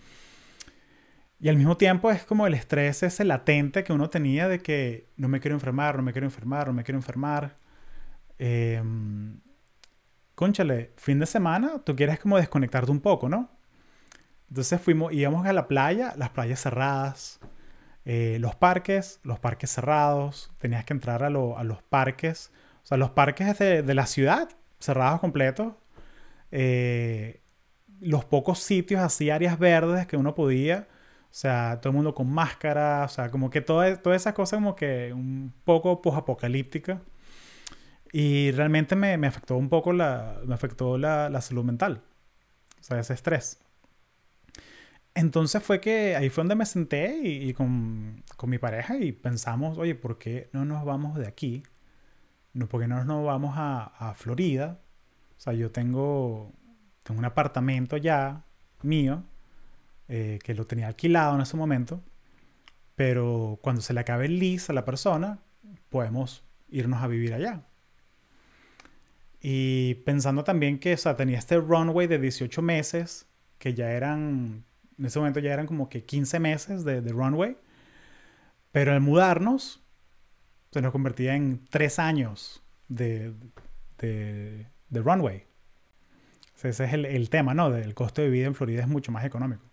Y 1.40 1.50
al 1.50 1.58
mismo 1.58 1.78
tiempo 1.78 2.12
es 2.12 2.24
como 2.24 2.46
el 2.46 2.54
estrés 2.54 3.02
ese 3.02 3.26
latente 3.26 3.84
que 3.84 3.94
uno 3.94 4.10
tenía 4.10 4.48
de 4.48 4.60
que 4.60 5.08
no 5.18 5.28
me 5.28 5.40
quiero 5.40 5.56
enfermar, 5.56 5.96
no 5.96 6.04
me 6.04 6.12
quiero 6.12 6.28
enfermar, 6.28 6.68
no 6.68 6.74
me 6.74 6.84
quiero 6.84 6.98
enfermar. 6.98 7.58
Eh, 8.40 8.82
conchale, 10.36 10.94
fin 10.96 11.20
de 11.20 11.26
semana, 11.26 11.80
tú 11.84 11.96
quieres 11.96 12.20
como 12.20 12.38
desconectarte 12.38 12.92
un 12.92 13.02
poco, 13.02 13.28
¿no? 13.28 13.50
Entonces 14.50 14.82
fuimos, 14.82 15.14
íbamos 15.14 15.46
a 15.46 15.54
la 15.54 15.68
playa, 15.68 16.14
las 16.18 16.30
playas 16.30 16.62
cerradas, 16.62 17.40
eh, 18.06 18.38
los 18.40 18.56
parques, 18.56 19.20
los 19.24 19.40
parques 19.40 19.70
cerrados, 19.70 20.52
tenías 20.58 20.86
que 20.86 20.94
entrar 20.94 21.24
a, 21.24 21.30
los 21.30 21.84
parques, 21.90 22.52
o 22.84 22.86
sea, 22.88 22.98
los 22.98 23.12
parques 23.12 23.60
de, 23.60 23.84
de 23.84 23.94
la 23.94 24.06
ciudad, 24.08 24.50
cerrados 24.80 25.20
completos, 25.20 25.74
eh, 26.52 27.42
los 28.00 28.26
pocos 28.26 28.60
sitios 28.60 29.02
así, 29.02 29.30
áreas 29.30 29.60
verdes 29.60 30.08
que 30.08 30.18
uno 30.18 30.34
podía, 30.36 30.88
o 31.26 31.34
sea, 31.34 31.80
todo 31.82 31.92
el 31.92 31.98
mundo 31.98 32.16
con 32.16 32.32
máscara, 32.32 33.04
o 33.06 33.10
sea, 33.10 33.30
como 33.30 33.50
que 33.50 33.62
todas 33.62 34.02
toda 34.02 34.16
esas 34.16 34.34
cosas 34.34 34.58
como 34.60 34.76
que 34.76 35.14
un 35.14 35.54
poco 35.66 36.02
apocalíptica 36.16 37.02
Y 38.12 38.52
realmente 38.52 38.96
me, 38.96 39.18
me, 39.18 39.28
afectó 39.28 39.56
un 39.56 39.70
poco 39.70 39.94
la, 39.94 40.40
me 40.46 40.56
afectó 40.56 40.98
la, 40.98 41.30
la 41.30 41.42
salud 41.42 41.64
mental, 41.64 42.02
o 42.80 42.84
sea, 42.84 43.00
ese 43.00 43.14
estrés. 43.14 43.60
Entonces 45.16 45.62
fue 45.64 45.82
que 45.82 46.16
ahí 46.16 46.30
fue 46.30 46.44
donde 46.44 46.56
me 46.56 46.66
senté 46.66 47.20
y, 47.24 47.54
con, 47.54 48.24
con, 48.38 48.50
mi 48.50 48.58
pareja 48.58 48.98
y 48.98 49.12
pensamos, 49.12 49.78
oye, 49.78 49.96
¿por 49.96 50.18
qué 50.18 50.50
no 50.54 50.66
nos 50.66 50.86
vamos 50.86 51.18
de 51.18 51.28
aquí? 51.28 51.64
No, 52.54 52.68
¿Por 52.68 52.82
qué 52.82 52.88
no 52.88 53.04
nos 53.04 53.26
vamos 53.26 53.56
a, 53.58 53.84
a 53.84 54.14
Florida? 54.16 54.80
O 55.38 55.40
sea, 55.42 55.54
yo 55.54 55.72
tengo, 55.72 56.54
tengo 57.04 57.20
un 57.20 57.26
apartamento 57.26 57.98
ya 57.98 58.46
mío, 58.82 59.24
eh, 60.08 60.40
que 60.44 60.54
lo 60.56 60.66
tenía 60.66 60.88
alquilado 60.88 61.36
en 61.36 61.42
ese 61.42 61.58
momento, 61.58 62.02
pero 62.96 63.60
cuando 63.62 63.82
se 63.82 63.94
le 63.94 64.00
acabe 64.02 64.26
el 64.26 64.40
lease 64.40 64.72
a 64.72 64.76
la 64.76 64.86
persona, 64.86 65.40
podemos 65.90 66.44
irnos 66.70 67.02
a 67.04 67.08
vivir 67.08 67.34
allá. 67.34 67.64
Y 69.42 69.96
pensando 70.06 70.44
también 70.44 70.80
que, 70.80 70.94
o 70.94 70.98
sea, 70.98 71.16
tenía 71.16 71.38
este 71.38 71.58
runway 71.58 72.08
de 72.08 72.20
18 72.20 72.62
meses, 72.62 73.28
que 73.58 73.74
ya 73.74 73.92
eran, 73.92 74.66
en 74.98 75.06
ese 75.06 75.20
momento 75.20 75.40
ya 75.40 75.54
eran 75.54 75.68
como 75.68 75.90
que 75.90 76.04
15 76.04 76.40
meses 76.40 76.84
de, 76.84 77.02
runway, 77.02 77.58
pero 78.72 78.92
al 78.92 79.02
mudarnos, 79.02 79.82
se 80.72 80.82
nos 80.82 80.92
convertía 80.92 81.36
en 81.36 81.66
3 81.70 82.00
años 82.00 82.64
de, 82.88 83.34
de, 83.98 84.68
de 84.90 85.02
runway. 85.02 85.50
Ese 86.64 86.84
es 86.84 86.94
el, 86.94 87.30
tema, 87.30 87.54
¿no? 87.54 87.70
Del 87.72 87.94
costo 87.94 88.22
de 88.22 88.30
vida 88.30 88.46
en 88.46 88.56
Florida 88.56 88.82
es 88.82 88.88
mucho 88.88 89.12
más 89.14 89.24
económico. 89.24 89.64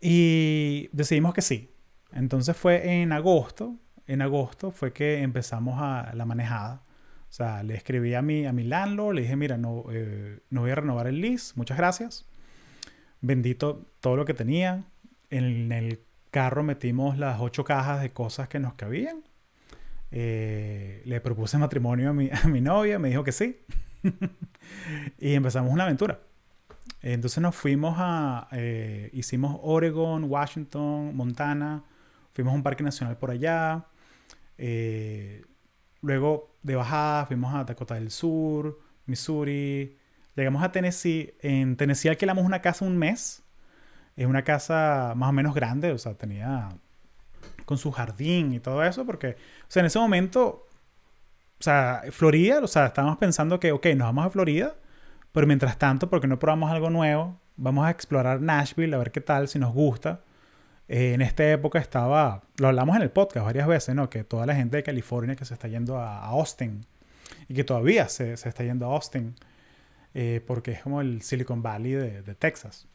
Y 0.00 0.88
decidimos 0.92 1.34
que 1.34 1.42
sí. 1.42 1.74
Entonces 2.12 2.56
fue 2.56 3.00
en 3.00 3.12
agosto, 3.12 3.76
en 4.06 4.22
agosto 4.22 4.70
fue 4.70 4.92
que 4.92 5.22
empezamos 5.22 5.80
a 5.80 6.12
la 6.14 6.24
manejada. 6.26 6.82
O 7.32 7.34
sea, 7.34 7.62
le 7.62 7.74
escribí 7.74 8.12
a 8.12 8.20
mi, 8.20 8.44
a 8.44 8.52
mi 8.52 8.62
landlord, 8.62 9.14
le 9.14 9.22
dije, 9.22 9.36
mira, 9.36 9.56
no, 9.56 9.86
eh, 9.90 10.40
no 10.50 10.60
voy 10.60 10.70
a 10.70 10.74
renovar 10.74 11.06
el 11.06 11.18
lease, 11.18 11.54
muchas 11.56 11.78
gracias. 11.78 12.28
Bendito 13.22 13.86
todo 14.00 14.16
lo 14.16 14.26
que 14.26 14.34
tenía. 14.34 14.84
En 15.30 15.72
el 15.72 16.00
carro 16.30 16.62
metimos 16.62 17.16
las 17.16 17.40
ocho 17.40 17.64
cajas 17.64 18.02
de 18.02 18.10
cosas 18.10 18.48
que 18.48 18.58
nos 18.58 18.74
cabían. 18.74 19.22
Eh, 20.10 21.00
le 21.06 21.22
propuse 21.22 21.56
matrimonio 21.56 22.10
a 22.10 22.12
mi, 22.12 22.28
a 22.44 22.46
mi 22.48 22.60
novia, 22.60 22.98
me 22.98 23.08
dijo 23.08 23.24
que 23.24 23.32
sí. 23.32 23.64
y 25.18 25.32
empezamos 25.32 25.72
una 25.72 25.84
aventura. 25.84 26.20
Entonces 27.00 27.40
nos 27.40 27.56
fuimos 27.56 27.94
a, 27.96 28.46
eh, 28.52 29.08
hicimos 29.14 29.58
Oregon, 29.62 30.24
Washington, 30.24 31.16
Montana, 31.16 31.82
fuimos 32.34 32.52
a 32.52 32.56
un 32.56 32.62
parque 32.62 32.84
nacional 32.84 33.16
por 33.16 33.30
allá. 33.30 33.86
Eh, 34.58 35.46
luego 36.02 36.51
de 36.62 36.76
bajada 36.76 37.26
fuimos 37.26 37.54
a 37.54 37.64
Dakota 37.64 37.94
del 37.94 38.10
Sur, 38.10 38.78
Missouri. 39.06 39.96
Llegamos 40.34 40.62
a 40.62 40.72
Tennessee. 40.72 41.34
En 41.40 41.76
Tennessee 41.76 42.08
alquilamos 42.08 42.44
una 42.44 42.60
casa 42.60 42.84
un 42.84 42.96
mes. 42.96 43.42
Es 44.16 44.26
una 44.26 44.44
casa 44.44 45.14
más 45.16 45.30
o 45.30 45.32
menos 45.32 45.54
grande, 45.54 45.92
o 45.92 45.98
sea, 45.98 46.14
tenía 46.14 46.68
con 47.64 47.78
su 47.78 47.90
jardín 47.92 48.52
y 48.52 48.60
todo 48.60 48.82
eso, 48.84 49.06
porque, 49.06 49.28
o 49.62 49.66
sea, 49.68 49.80
en 49.80 49.86
ese 49.86 49.98
momento, 49.98 50.66
o 51.58 51.62
sea, 51.62 52.02
Florida, 52.10 52.60
o 52.62 52.66
sea, 52.66 52.86
estábamos 52.86 53.18
pensando 53.18 53.58
que, 53.58 53.72
ok, 53.72 53.86
nos 53.96 54.08
vamos 54.08 54.26
a 54.26 54.30
Florida, 54.30 54.74
pero 55.32 55.46
mientras 55.46 55.78
tanto, 55.78 56.10
porque 56.10 56.26
no 56.26 56.38
probamos 56.38 56.70
algo 56.70 56.90
nuevo, 56.90 57.38
vamos 57.56 57.86
a 57.86 57.90
explorar 57.90 58.40
Nashville, 58.40 58.94
a 58.94 58.98
ver 58.98 59.12
qué 59.12 59.20
tal, 59.20 59.48
si 59.48 59.58
nos 59.58 59.72
gusta. 59.72 60.20
Eh, 60.92 61.14
en 61.14 61.22
esta 61.22 61.50
época 61.50 61.78
estaba, 61.78 62.42
lo 62.58 62.68
hablamos 62.68 62.96
en 62.96 63.00
el 63.00 63.10
podcast 63.10 63.46
varias 63.46 63.66
veces, 63.66 63.94
¿no? 63.94 64.10
Que 64.10 64.24
toda 64.24 64.44
la 64.44 64.54
gente 64.54 64.76
de 64.76 64.82
California 64.82 65.34
que 65.34 65.46
se 65.46 65.54
está 65.54 65.66
yendo 65.66 65.96
a, 65.96 66.26
Austin 66.26 66.84
y 67.48 67.54
que 67.54 67.64
todavía 67.64 68.10
se, 68.10 68.36
se 68.36 68.50
está 68.50 68.62
yendo 68.62 68.84
a 68.84 68.94
Austin, 68.94 69.34
eh, 70.12 70.44
porque 70.46 70.72
es 70.72 70.82
como 70.82 71.00
el 71.00 71.22
Silicon 71.22 71.62
Valley 71.62 71.92
de, 71.92 72.20
de 72.20 72.34
Texas. 72.34 72.88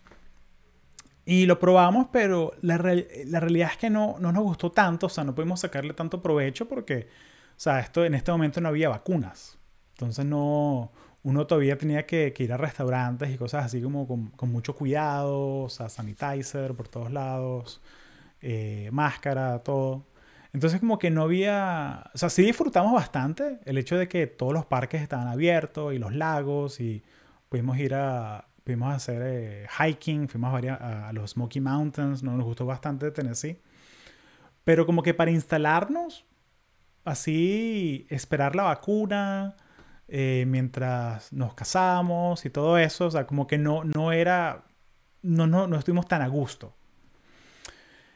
Y 1.25 1.47
lo 1.47 1.57
probamos, 1.59 2.09
pero 2.11 2.53
la, 2.61 2.77
la 3.25 3.39
realidad 3.39 3.69
es 3.71 3.77
que 3.77 3.89
no, 3.89 4.17
no, 4.19 4.31
nos 4.31 4.43
gustó 4.43 4.71
tanto, 4.71 5.07
o 5.07 5.09
sea, 5.09 5.23
no 5.23 5.33
pudimos 5.33 5.61
sacarle 5.61 5.95
tanto 5.95 6.21
provecho 6.21 6.67
porque, 6.67 7.07
o 7.49 7.59
sea, 7.59 7.79
esto, 7.79 8.05
en 8.05 8.13
este 8.13 8.31
momento 8.31 8.61
no 8.61 8.69
había 8.69 8.89
vacunas. 8.89 9.57
Entonces 9.93 10.23
no, 10.23 10.91
uno 11.27 11.45
todavía 11.45 11.77
tenía 11.77 12.05
que, 12.05 12.31
que 12.33 12.43
ir 12.43 12.53
a 12.53 12.57
restaurantes 12.57 13.29
y 13.29 13.37
cosas 13.37 13.65
así 13.65 13.81
como 13.81 14.07
con, 14.07 14.49
mucho 14.49 14.75
cuidado, 14.75 15.63
o 15.63 15.69
sea, 15.69 15.89
sanitizer 15.89 16.73
por 16.73 16.87
todos 16.87 17.11
lados, 17.11 17.81
eh, 18.41 18.89
máscara, 18.93 19.59
todo. 19.59 20.05
Entonces 20.53 20.79
como 20.79 20.97
que 20.97 21.11
no 21.11 21.23
había, 21.23 22.09
o 22.13 22.17
sea, 22.17 22.29
sí 22.29 22.43
disfrutamos 22.43 22.93
bastante 22.93 23.59
el 23.65 23.77
hecho 23.77 23.97
de 23.97 24.07
que 24.07 24.25
todos 24.27 24.53
los 24.53 24.65
parques 24.65 25.01
estaban 25.01 25.27
abiertos 25.27 25.93
y 25.93 25.97
los 25.99 26.15
lagos 26.15 26.79
y 26.79 27.03
pudimos 27.49 27.77
ir 27.77 27.93
a, 27.95 28.45
Fuimos 28.67 28.89
a 28.89 28.95
hacer 28.95 29.21
eh, 29.23 29.67
hiking, 29.79 30.27
fuimos 30.27 30.53
a, 30.53 31.11
los 31.13 31.31
Smoky 31.31 31.61
Mountains, 31.61 32.21
nos 32.21 32.43
gustó 32.43 32.65
bastante 32.65 33.11
Tennessee. 33.11 33.61
Pero 34.65 34.85
como 34.85 35.03
que 35.03 35.13
para 35.13 35.31
instalarnos, 35.31 36.25
así, 37.05 38.05
esperar 38.09 38.57
la 38.57 38.63
vacuna, 38.63 39.55
eh, 40.07 40.45
mientras 40.47 41.33
nos 41.33 41.53
casamos 41.53 42.45
y 42.45 42.49
todo 42.49 42.77
eso, 42.77 43.07
o 43.07 43.11
sea, 43.11 43.27
como 43.27 43.47
que 43.47 43.57
no, 43.57 43.83
no 43.83 44.11
era, 44.11 44.63
no, 45.21 45.47
no, 45.47 45.67
no 45.67 45.77
estuvimos 45.77 46.07
tan 46.07 46.21
a 46.21 46.27
gusto. 46.27 46.73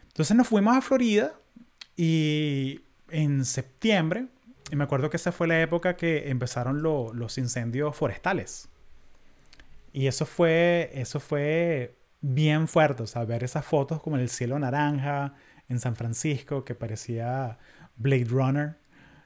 Entonces 0.08 0.36
nos 0.36 0.48
fuimos 0.48 0.76
a 0.76 0.82
Florida 0.82 1.34
y 1.96 2.82
en 3.10 3.46
septiembre, 3.46 4.28
y 4.72 4.76
me 4.76 4.86
acuerdo 4.86 5.10
que 5.10 5.18
esa 5.18 5.32
fue 5.32 5.48
la 5.48 5.62
época 5.62 5.98
que 5.98 6.30
empezaron 6.30 6.82
los 6.82 7.38
incendios 7.38 7.96
forestales. 7.96 8.70
Y 9.94 10.08
eso 10.08 10.26
fue, 10.26 10.92
eso 10.94 11.20
fue 11.20 11.98
bien 12.22 12.68
fuerte, 12.68 13.04
o 13.04 13.08
sea, 13.08 13.26
ver 13.26 13.44
esas 13.44 13.66
fotos 13.66 14.02
como 14.02 14.16
el 14.16 14.30
cielo 14.30 14.58
naranja 14.60 15.34
en 15.68 15.80
San 15.80 15.96
Francisco, 15.96 16.64
que 16.64 16.76
parecía 16.76 17.58
Blade 17.98 18.26
Runner, 18.26 18.78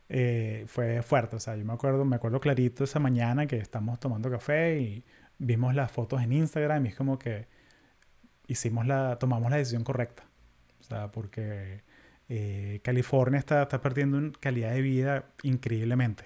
eh, 0.10 0.66
fue 0.68 1.02
fuerte, 1.02 1.36
o 1.38 1.40
sea, 1.40 1.56
yo 1.56 1.66
me 1.66 1.74
acuerdo, 1.74 2.06
me 2.06 2.16
acuerdo 2.18 2.40
clarito 2.40 2.84
esa 2.84 3.00
mañana 3.00 3.48
que 3.48 3.58
estamos 3.58 4.00
tomando 4.00 4.30
café 4.30 4.80
y 4.80 5.04
vimos 5.40 5.74
las 5.76 5.92
fotos 5.92 6.22
en 6.22 6.34
Instagram 6.34 6.86
y 6.86 6.90
es 6.90 6.96
como 6.96 7.18
que 7.18 7.48
hicimos 8.48 8.86
la, 8.86 9.18
tomamos 9.18 9.50
la 9.50 9.58
decisión 9.58 9.84
correcta, 9.84 10.24
o 10.80 10.84
sea, 10.84 11.12
porque 11.12 11.84
eh, 12.30 12.80
California 12.84 13.40
está, 13.40 13.64
está 13.64 13.82
perdiendo 13.82 14.32
calidad 14.40 14.72
de 14.74 14.82
vida 14.82 15.26
increíblemente. 15.44 16.26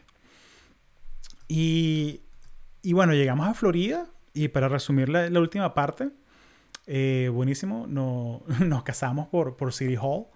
Y, 1.48 2.22
y 2.82 2.94
bueno, 2.94 3.14
llegamos 3.14 3.48
a 3.48 3.54
Florida 3.54 4.08
y 4.34 4.50
para 4.50 4.70
resumir 4.70 5.10
la, 5.10 5.28
última 5.40 5.74
parte, 5.74 6.10
eh, 6.86 7.30
buenísimo, 7.34 7.88
no, 7.88 8.44
nos 8.66 8.84
casamos 8.84 9.28
por, 9.28 9.58
por 9.58 9.74
City 9.74 9.96
Hall. 10.00 10.28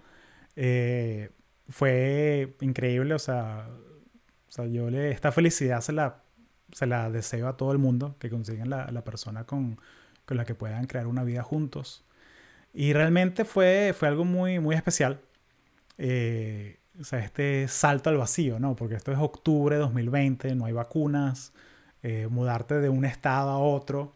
Eh, 0.56 1.30
fue 1.68 2.56
increíble, 2.60 3.14
o 3.14 3.18
sea, 3.18 3.68
o 4.48 4.52
sea, 4.52 4.66
yo 4.66 4.90
le, 4.90 5.10
esta 5.10 5.32
felicidad 5.32 5.80
se 5.80 5.92
la, 5.92 6.22
se 6.72 6.86
la 6.86 7.10
deseo 7.10 7.48
a 7.48 7.56
todo 7.56 7.72
el 7.72 7.78
mundo, 7.78 8.16
que 8.18 8.30
consigan 8.30 8.70
la, 8.70 8.90
la 8.90 9.04
persona 9.04 9.44
con, 9.44 9.80
con, 10.26 10.36
la 10.36 10.44
que 10.44 10.54
puedan 10.54 10.86
crear 10.86 11.06
una 11.06 11.24
vida 11.24 11.42
juntos. 11.42 12.04
Y 12.72 12.92
realmente 12.92 13.44
fue, 13.44 13.94
fue 13.96 14.08
algo 14.08 14.24
muy, 14.24 14.60
muy 14.60 14.76
especial. 14.76 15.20
Eh, 15.98 16.78
o 17.00 17.04
sea, 17.04 17.20
este 17.20 17.68
salto 17.68 18.10
al 18.10 18.16
vacío, 18.18 18.58
¿no? 18.60 18.76
Porque 18.76 18.94
esto 18.94 19.12
es 19.12 19.18
octubre 19.18 19.76
de 19.76 19.82
2020, 19.82 20.54
no 20.54 20.66
hay 20.66 20.72
vacunas, 20.72 21.52
eh, 22.02 22.28
mudarte 22.30 22.80
de 22.80 22.88
un 22.88 23.04
estado 23.04 23.50
a 23.50 23.58
otro 23.58 24.14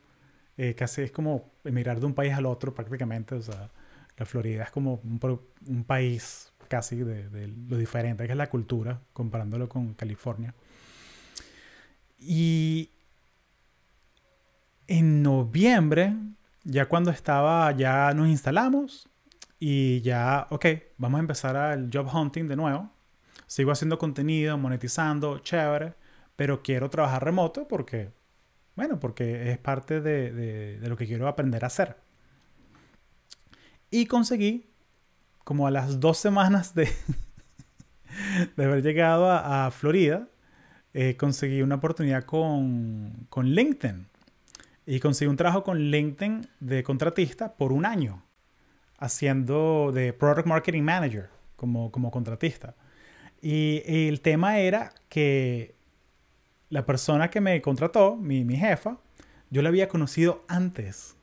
Eh, 0.59 0.75
casi 0.75 1.02
es 1.02 1.12
como 1.12 1.52
emigrar 1.64 2.00
de 2.00 2.07
un 2.07 2.14
país 2.14 2.35
al 2.35 2.47
otro 2.47 2.75
prácticamente. 2.75 3.35
O 3.37 3.43
sea, 3.43 3.71
la 4.17 4.26
Florida 4.26 4.64
es 4.64 4.71
como 4.71 5.00
un, 5.05 5.85
país 5.85 6.52
casi 6.68 6.96
de, 6.96 7.28
de, 7.28 7.48
lo 7.48 7.76
diferente 7.76 8.26
que 8.26 8.32
es 8.32 8.38
la 8.38 8.48
cultura, 8.48 9.00
comparándolo 9.12 9.68
con 9.68 9.94
California. 9.94 10.54
Y 12.18 12.90
en 14.87 15.22
noviembre, 15.22 16.14
ya 16.64 16.87
cuando 16.87 17.10
estaba, 17.10 17.72
ya 17.72 18.12
nos 18.14 18.28
instalamos 18.28 19.08
y 19.60 20.00
ya, 20.02 20.46
ok, 20.50 20.66
vamos 20.96 21.18
a 21.18 21.20
empezar 21.20 21.56
al 21.56 21.90
job 21.92 22.08
hunting 22.12 22.46
de 22.46 22.56
nuevo. 22.56 22.90
Sigo 23.46 23.72
haciendo 23.72 23.98
contenido, 23.98 24.58
monetizando, 24.58 25.38
chévere, 25.38 25.94
pero 26.37 26.62
quiero 26.62 26.90
trabajar 26.90 27.25
remoto 27.25 27.66
porque, 27.66 28.12
bueno, 28.76 29.00
porque 29.00 29.50
es 29.50 29.58
parte 29.58 30.00
de, 30.00 30.78
lo 30.82 30.96
que 30.96 31.06
quiero 31.06 31.26
aprender 31.28 31.64
a 31.64 31.68
hacer. 31.68 31.96
Y 33.90 34.06
conseguí, 34.06 34.68
como 35.49 35.67
a 35.67 35.71
las 35.71 35.99
dos 35.99 36.19
semanas 36.19 36.75
de, 36.75 36.90
de 38.57 38.64
haber 38.67 38.83
llegado 38.83 39.31
a, 39.31 39.71
Florida, 39.71 40.28
eh, 40.93 41.17
conseguí 41.17 41.62
una 41.62 41.76
oportunidad 41.76 42.25
con, 42.25 43.26
con 43.31 43.47
LinkedIn. 43.47 44.09
Y 44.85 45.00
conseguí 45.00 45.26
un 45.31 45.38
trabajo 45.38 45.64
con 45.64 45.78
LinkedIn 45.78 46.47
de 46.61 46.83
contratista 46.83 47.55
por 47.55 47.73
un 47.73 47.87
año 47.87 48.23
haciendo 48.99 49.90
de 49.90 50.12
Product 50.12 50.47
Marketing 50.47 50.83
Manager 50.83 51.31
como, 51.57 51.90
como 51.90 52.11
contratista. 52.11 52.75
Y, 53.40 53.81
el 53.87 54.21
tema 54.21 54.59
era 54.59 54.93
que 55.09 55.75
la 56.69 56.85
persona 56.85 57.31
que 57.31 57.40
me 57.40 57.62
contrató, 57.62 58.17
mi, 58.17 58.45
mi, 58.45 58.59
jefa, 58.59 58.99
yo 59.49 59.62
la 59.62 59.71
había 59.71 59.88
conocido 59.88 60.45
antes 60.47 61.17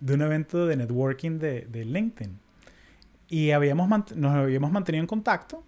de 0.00 0.14
un 0.14 0.22
evento 0.22 0.66
de 0.66 0.76
networking 0.78 1.38
de, 1.38 1.66
de 1.66 1.84
LinkedIn. 1.84 2.45
Y 3.28 3.50
habíamos 3.50 3.88
nos 4.14 4.32
habíamos 4.34 4.70
mantenido 4.70 5.02
en 5.02 5.06
contacto. 5.06 5.64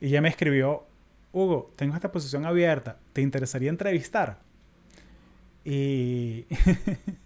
Y 0.00 0.08
ella 0.08 0.20
me 0.20 0.28
escribió, 0.28 0.86
Hugo, 1.32 1.72
tengo 1.76 1.94
esta 1.94 2.10
posición 2.10 2.44
abierta, 2.46 2.98
¿te 3.12 3.20
interesaría 3.20 3.70
entrevistar? 3.70 4.38
Y 5.64 6.46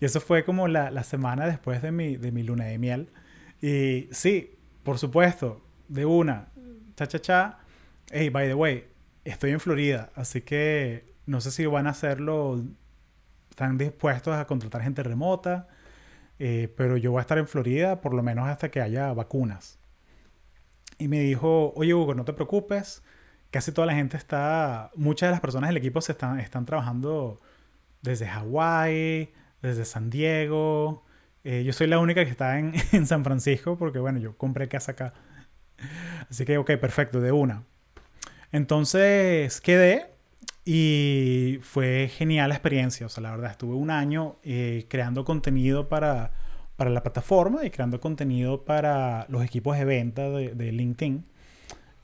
y 0.00 0.04
eso 0.04 0.20
fue 0.20 0.44
como 0.44 0.68
la, 0.68 0.90
la, 0.90 1.04
semana 1.04 1.46
después 1.46 1.82
de 1.82 1.92
mi, 1.92 2.16
de 2.16 2.32
mi 2.32 2.42
luna 2.42 2.64
de 2.64 2.78
miel. 2.78 3.08
Y 3.60 4.08
sí, 4.10 4.56
por 4.82 4.98
supuesto, 4.98 5.60
de 5.88 6.06
una, 6.06 6.48
cha, 6.96 7.06
cha, 7.06 7.20
cha. 7.20 7.58
Hey, 8.10 8.30
by 8.30 8.46
the 8.46 8.54
way, 8.54 8.84
estoy 9.24 9.50
en 9.50 9.60
Florida, 9.60 10.10
así 10.14 10.40
que 10.42 11.12
no 11.26 11.40
sé 11.40 11.50
si 11.50 11.66
van 11.66 11.86
a 11.86 11.90
hacerlo, 11.90 12.62
están 13.50 13.76
dispuestos 13.76 14.34
a 14.34 14.46
contratar 14.46 14.82
gente 14.82 15.02
remota, 15.02 15.68
eh, 16.38 16.72
pero 16.76 16.96
yo 16.96 17.10
voy 17.10 17.18
a 17.18 17.22
estar 17.22 17.38
en 17.38 17.48
Florida 17.48 18.00
por 18.00 18.14
lo 18.14 18.22
menos 18.22 18.48
hasta 18.48 18.70
que 18.70 18.80
haya 18.80 19.12
vacunas. 19.12 19.78
Y 20.98 21.08
me 21.08 21.20
dijo, 21.20 21.72
oye 21.76 21.94
Hugo, 21.94 22.14
no 22.14 22.24
te 22.24 22.32
preocupes, 22.32 23.02
casi 23.50 23.72
toda 23.72 23.86
la 23.86 23.94
gente 23.94 24.16
está, 24.16 24.90
muchas 24.94 25.28
de 25.28 25.32
las 25.32 25.40
personas 25.40 25.70
del 25.70 25.76
equipo 25.76 26.00
se 26.00 26.12
están, 26.12 26.40
están 26.40 26.66
trabajando 26.66 27.40
desde 28.02 28.26
Hawái, 28.26 29.32
desde 29.62 29.84
San 29.84 30.10
Diego. 30.10 31.04
Eh, 31.44 31.62
yo 31.64 31.72
soy 31.72 31.86
la 31.86 31.98
única 31.98 32.24
que 32.24 32.30
está 32.30 32.58
en, 32.58 32.72
en, 32.92 33.06
San 33.06 33.24
Francisco 33.24 33.78
porque, 33.78 33.98
bueno, 33.98 34.18
yo 34.18 34.36
compré 34.36 34.68
casa 34.68 34.92
acá. 34.92 35.14
Así 36.30 36.44
que, 36.44 36.58
ok, 36.58 36.72
perfecto, 36.76 37.20
de 37.20 37.32
una. 37.32 37.64
Entonces 38.52 39.60
quedé 39.60 40.17
y 40.70 41.60
fue 41.62 42.10
genial 42.14 42.50
la 42.50 42.56
experiencia. 42.56 43.06
O 43.06 43.08
sea, 43.08 43.22
la 43.22 43.30
verdad, 43.30 43.52
estuve 43.52 43.74
un 43.74 43.90
año 43.90 44.36
eh, 44.42 44.84
creando 44.90 45.24
contenido 45.24 45.88
para, 45.88 46.32
para 46.76 46.90
la 46.90 47.02
plataforma 47.02 47.64
y 47.64 47.70
creando 47.70 48.00
contenido 48.00 48.66
para 48.66 49.24
los 49.30 49.42
equipos 49.42 49.78
de 49.78 49.86
venta 49.86 50.28
de, 50.28 50.54
de 50.54 50.70
LinkedIn. 50.72 51.24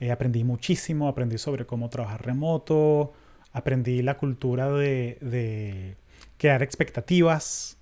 Eh, 0.01 0.11
aprendí 0.11 0.45
muchísimo, 0.45 1.09
aprendí 1.09 1.37
sobre 1.37 1.67
cómo 1.67 1.91
trabajar 1.91 2.25
remoto, 2.25 3.13
aprendí 3.53 4.01
la 4.01 4.17
cultura 4.17 4.71
de, 4.71 5.19
de 5.21 5.99
crear 6.39 6.63
expectativas. 6.63 7.77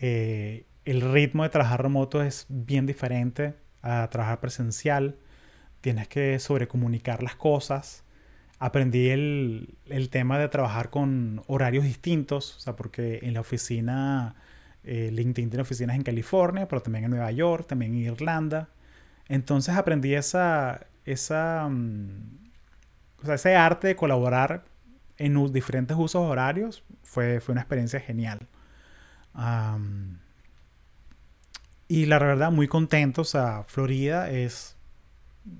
Eh, 0.00 0.64
el 0.86 1.02
ritmo 1.02 1.42
de 1.42 1.50
trabajar 1.50 1.82
remoto 1.82 2.22
es 2.22 2.46
bien 2.48 2.86
diferente 2.86 3.56
a 3.82 4.08
trabajar 4.10 4.40
presencial. 4.40 5.16
Tienes 5.82 6.08
que 6.08 6.38
sobrecomunicar 6.38 7.22
las 7.22 7.36
cosas. 7.36 8.04
Aprendí 8.58 9.10
el, 9.10 9.76
el 9.86 10.10
tema 10.10 10.38
de 10.38 10.48
trabajar 10.48 10.90
con 10.90 11.42
horarios 11.46 11.84
distintos, 11.84 12.56
o 12.56 12.60
sea, 12.60 12.76
porque 12.76 13.20
en 13.22 13.34
la 13.34 13.40
oficina, 13.40 14.34
eh, 14.84 15.10
LinkedIn 15.12 15.50
tiene 15.50 15.62
oficinas 15.62 15.96
en 15.96 16.02
California, 16.02 16.66
pero 16.66 16.82
también 16.82 17.04
en 17.04 17.10
Nueva 17.10 17.30
York, 17.30 17.66
también 17.66 17.92
en 17.94 18.12
Irlanda. 18.12 18.68
Entonces 19.28 19.76
aprendí 19.76 20.14
esa, 20.14 20.86
esa, 21.04 21.68
mm, 21.68 22.38
o 23.22 23.26
sea, 23.26 23.34
ese 23.34 23.54
arte 23.56 23.88
de 23.88 23.96
colaborar 23.96 24.64
en 25.18 25.52
diferentes 25.52 25.96
usos 25.96 26.22
horarios 26.22 26.84
fue, 27.02 27.40
fue 27.40 27.52
una 27.52 27.62
experiencia 27.62 28.00
genial. 28.00 28.48
y 31.88 32.06
la 32.06 32.18
verdad, 32.18 32.50
muy 32.50 32.68
contento. 32.68 33.22
O 33.22 33.24
sea, 33.24 33.64
Florida 33.66 34.30
es. 34.30 34.76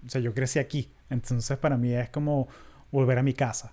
O 0.06 0.08
sea, 0.08 0.20
yo 0.20 0.34
crecí 0.34 0.58
aquí. 0.58 0.90
Entonces, 1.10 1.56
para 1.58 1.76
mí 1.76 1.92
es 1.92 2.10
como 2.10 2.48
volver 2.90 3.18
a 3.18 3.22
mi 3.22 3.34
casa. 3.34 3.72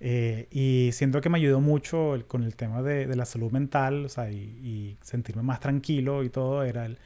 Eh, 0.00 0.48
y 0.50 0.90
siento 0.92 1.20
que 1.20 1.28
me 1.28 1.38
ayudó 1.38 1.60
mucho 1.60 2.16
con 2.26 2.42
el 2.42 2.56
tema 2.56 2.82
de, 2.82 3.06
de, 3.06 3.16
la 3.16 3.24
salud 3.24 3.52
mental, 3.52 4.06
o 4.06 4.08
sea, 4.08 4.30
y, 4.30 4.36
y, 4.36 4.98
sentirme 5.00 5.42
más 5.42 5.60
tranquilo 5.60 6.24
y 6.24 6.28
todo, 6.28 6.64
era 6.64 6.86
el, 6.86 6.98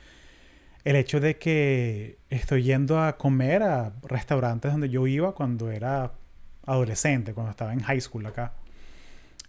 el 0.84 0.96
hecho 0.96 1.20
de 1.20 1.36
que 1.36 2.18
estoy 2.30 2.62
yendo 2.62 3.02
a 3.02 3.18
comer 3.18 3.62
a 3.62 3.92
restaurantes 4.02 4.72
donde 4.72 4.88
yo 4.88 5.06
iba 5.06 5.34
cuando 5.34 5.70
era 5.70 6.12
adolescente, 6.64 7.34
cuando 7.34 7.50
estaba 7.50 7.72
en 7.72 7.80
high 7.80 8.00
school 8.00 8.26
acá. 8.26 8.52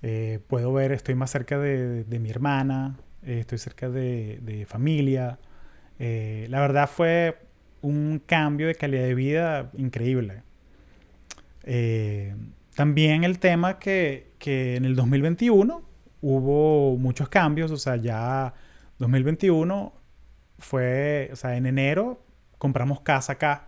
Eh, 0.01 0.39
puedo 0.47 0.71
ver, 0.73 0.91
estoy 0.91 1.15
más 1.15 1.31
cerca 1.31 1.57
de, 1.57 2.05
mi 2.19 2.29
hermana, 2.29 2.97
eh, 3.23 3.39
estoy 3.41 3.57
cerca 3.57 3.89
de, 3.89 4.65
familia. 4.67 5.39
Eh, 5.99 6.47
la 6.49 6.59
verdad 6.59 6.89
fue 6.89 7.37
un 7.81 8.21
cambio 8.25 8.67
de 8.67 8.75
calidad 8.75 9.03
de 9.03 9.15
vida 9.15 9.71
increíble. 9.77 10.43
También 12.75 13.23
el 13.23 13.39
tema 13.39 13.79
que, 13.79 14.33
que, 14.39 14.75
en 14.75 14.85
el 14.85 14.95
2021 14.95 15.83
hubo 16.21 16.97
muchos 16.97 17.29
cambios, 17.29 17.71
o 17.71 17.77
sea, 17.77 17.95
ya 17.97 18.53
2021 18.99 19.93
fue, 20.59 21.29
o 21.31 21.35
sea, 21.35 21.57
en 21.57 21.65
enero 21.65 22.23
compramos 22.57 23.01
casa 23.01 23.33
acá 23.33 23.67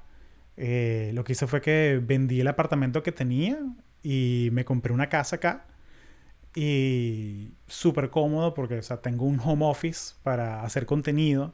eh, 0.61 1.11
lo 1.13 1.23
que 1.23 1.31
hice 1.31 1.47
fue 1.47 1.61
que 1.61 2.01
vendí 2.03 2.41
el 2.41 2.47
apartamento 2.49 3.01
que 3.01 3.13
tenía 3.13 3.57
y 4.03 4.49
me 4.51 4.65
compré 4.65 4.93
una 4.93 5.07
casa 5.07 5.37
acá. 5.37 5.65
Y 6.53 7.53
súper 7.67 8.09
cómodo 8.09 8.53
porque, 8.53 8.79
o 8.79 8.83
sea, 8.83 8.97
tengo 9.01 9.25
un 9.25 9.39
home 9.39 9.65
office 9.65 10.15
para 10.21 10.63
hacer 10.63 10.85
contenido. 10.85 11.53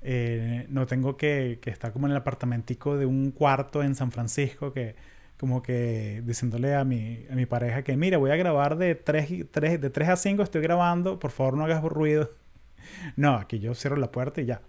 Eh, 0.00 0.66
no 0.70 0.86
tengo 0.86 1.16
que, 1.16 1.60
que, 1.62 1.70
estar 1.70 1.92
como 1.92 2.06
en 2.08 2.12
el 2.12 2.16
apartamentico 2.18 2.96
de 2.96 3.06
un 3.06 3.30
cuarto 3.30 3.84
en 3.84 3.94
San 3.94 4.10
Francisco 4.10 4.72
que 4.72 4.96
como 5.42 5.60
que 5.60 6.22
diciéndole 6.24 6.76
a 6.76 6.84
mi, 6.84 7.26
a 7.28 7.34
mi 7.34 7.46
pareja 7.46 7.82
que 7.82 7.96
mira 7.96 8.16
voy 8.16 8.30
a 8.30 8.36
grabar 8.36 8.76
de 8.76 8.94
3, 8.94 9.46
3, 9.50 9.80
de 9.80 9.90
3 9.90 10.08
a 10.10 10.16
5 10.16 10.40
estoy 10.40 10.62
grabando 10.62 11.18
por 11.18 11.32
favor 11.32 11.56
no 11.56 11.64
hagas 11.64 11.82
ruido 11.82 12.30
no 13.16 13.34
aquí 13.34 13.58
yo 13.58 13.74
cierro 13.74 13.96
la 13.96 14.12
puerta 14.12 14.40
y 14.40 14.44
ya. 14.44 14.60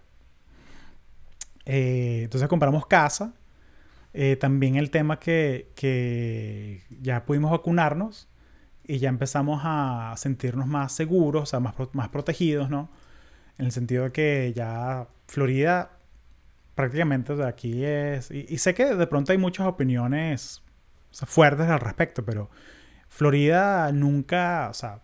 Eh, 1.64 2.22
entonces 2.24 2.48
compramos 2.48 2.86
casa. 2.86 3.34
Eh, 4.14 4.34
también 4.34 4.74
el 4.74 4.90
tema 4.90 5.20
que, 5.20 5.70
que, 5.76 6.82
ya 7.00 7.24
pudimos 7.24 7.52
vacunarnos 7.52 8.28
y 8.82 8.98
ya 8.98 9.08
empezamos 9.10 9.60
a 9.64 10.12
sentirnos 10.16 10.66
más 10.66 10.90
seguros, 10.90 11.44
o 11.44 11.46
sea, 11.46 11.60
más, 11.60 11.74
más 11.92 12.08
protegidos, 12.08 12.68
¿no? 12.68 12.90
En 13.58 13.66
el 13.66 13.72
sentido 13.72 14.04
de 14.04 14.12
que 14.12 14.52
ya 14.56 15.06
Florida 15.28 15.94
prácticamente 16.74 17.32
o 17.32 17.36
sea, 17.36 17.48
aquí 17.48 17.84
es... 17.84 18.30
Y, 18.30 18.58
sé 18.58 18.74
que 18.74 18.94
de 18.94 19.06
pronto 19.06 19.32
hay 19.32 19.38
muchas 19.38 19.66
opiniones 19.66 20.62
fuertes 21.26 21.68
al 21.68 21.80
respecto, 21.80 22.24
pero 22.24 22.50
Florida 23.08 23.90
nunca, 23.92 24.68
o 24.70 24.74
sea, 24.74 25.02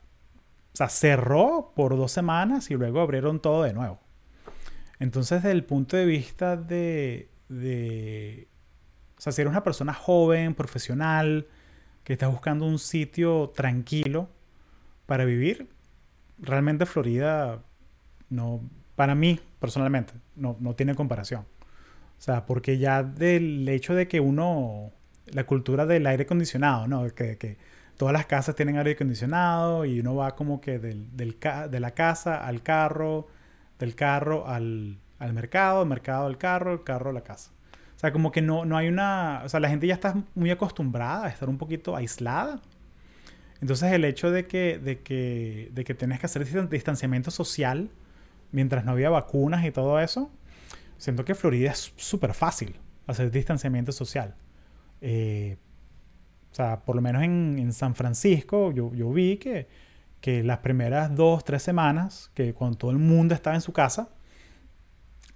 o 0.73 0.77
sea, 0.77 0.89
cerró 0.89 1.73
por 1.75 1.97
dos 1.97 2.13
semanas 2.13 2.71
y 2.71 2.75
luego 2.75 3.01
abrieron 3.01 3.41
todo 3.41 3.63
de 3.63 3.73
nuevo. 3.73 4.01
Entonces, 4.99 5.43
desde 5.43 5.53
el 5.53 5.65
punto 5.65 5.97
de 5.97 6.07
vista 6.07 6.57
de, 6.57 7.31
de 7.49 8.49
o 9.17 9.21
sea, 9.21 9.33
si 9.33 9.43
eres 9.43 9.51
una 9.51 9.65
persona 9.65 9.93
joven, 9.95 10.55
profesional, 10.55 11.47
que 12.05 12.15
está 12.15 12.29
buscando 12.29 12.67
un 12.67 12.79
sitio 12.79 13.53
tranquilo 13.55 14.29
para 15.07 15.25
vivir, 15.25 15.69
realmente 16.39 16.87
Florida 16.87 17.63
no, 18.31 18.63
para 18.97 19.15
mí 19.15 19.39
personalmente, 19.59 20.15
no, 20.37 20.57
no 20.61 20.75
tiene 20.75 20.95
comparación. 20.95 21.43
O 22.19 22.23
sea, 22.23 22.47
porque 22.47 22.79
ya 22.79 23.03
del 23.03 23.69
hecho 23.69 23.95
de 23.95 24.09
que 24.09 24.21
uno, 24.21 24.93
la 25.33 25.45
cultura 25.45 25.87
del 25.87 26.07
aire 26.07 26.25
acondicionado, 26.25 26.87
¿no? 26.87 27.07
Que, 27.15 27.37
que 27.39 27.59
todas 27.97 28.13
las 28.13 28.27
casas 28.27 28.55
tienen 28.55 28.79
aire 28.79 28.93
acondicionado 28.93 29.85
y 29.85 30.01
uno 30.01 30.15
va 30.17 30.35
como 30.35 30.61
que 30.61 30.79
del, 30.79 31.09
de 31.17 31.81
la 31.81 31.91
casa 31.93 32.37
al 32.37 32.63
carro, 32.63 33.29
del 33.79 33.95
carro 33.95 34.47
al, 34.49 34.99
al 35.19 35.33
mercado, 35.33 35.85
mercado 35.85 36.27
al 36.27 36.39
carro, 36.39 36.73
el 36.73 36.83
carro 36.83 37.11
a 37.11 37.13
la 37.13 37.23
casa. 37.23 37.53
O 37.97 38.01
sea, 38.01 38.13
como 38.13 38.33
que 38.33 38.41
no, 38.41 38.65
no 38.65 38.79
hay 38.79 38.89
una... 38.89 39.43
O 39.45 39.49
sea, 39.51 39.61
la 39.61 39.69
gente 39.69 39.87
ya 39.87 39.93
está 39.93 40.17
muy 40.35 40.51
acostumbrada 40.51 41.27
a 41.27 41.29
estar 41.29 41.51
un 41.51 41.59
poquito 41.59 41.95
aislada. 41.95 42.63
Entonces 43.61 43.93
el 43.93 44.07
hecho 44.07 44.31
de 44.31 44.47
que, 44.47 44.79
de 44.79 45.01
que, 45.03 45.71
de 45.75 45.85
que 45.85 45.95
tienes 45.95 46.19
que 46.19 46.25
hacer 46.25 46.69
distanciamiento 46.71 47.31
social 47.31 47.91
mientras 48.53 48.87
no 48.87 48.93
había 48.93 49.11
vacunas 49.11 49.67
y 49.67 49.71
todo 49.71 50.01
eso, 50.01 50.31
siento 50.97 51.27
que 51.27 51.35
Florida 51.35 51.73
es 51.73 51.93
súper 51.97 52.33
fácil 52.33 52.77
hacer 53.07 53.31
distanciamiento 53.31 53.93
social. 53.93 54.35
Eh, 55.01 55.57
o 56.51 56.55
sea, 56.55 56.81
por 56.81 56.97
lo 56.97 57.03
menos 57.03 57.23
en, 57.23 57.57
en 57.59 57.73
San 57.73 57.95
Francisco 57.95 58.73
yo, 58.73 58.93
yo 58.95 59.11
vi 59.13 59.37
que, 59.37 59.69
que, 60.21 60.43
las 60.43 60.59
primeras 60.59 61.15
dos, 61.15 61.45
tres 61.45 61.63
semanas, 61.63 62.31
que 62.35 62.55
cuando 62.55 62.77
todo 62.77 62.91
el 62.91 62.99
mundo 62.99 63.35
estaba 63.35 63.57
en 63.57 63.63
su 63.63 63.73
casa, 63.73 64.11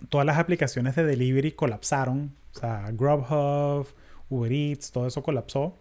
todas 0.09 0.27
las 0.27 0.39
aplicaciones 0.39 0.97
de 0.97 1.05
delivery 1.05 1.53
colapsaron. 1.53 2.35
O 2.55 2.59
sea, 2.59 2.91
Grubhub, 2.93 3.87
Uber 4.29 4.53
Eats, 4.53 4.93
todo 4.93 5.07
eso 5.07 5.23
colapsó. 5.23 5.77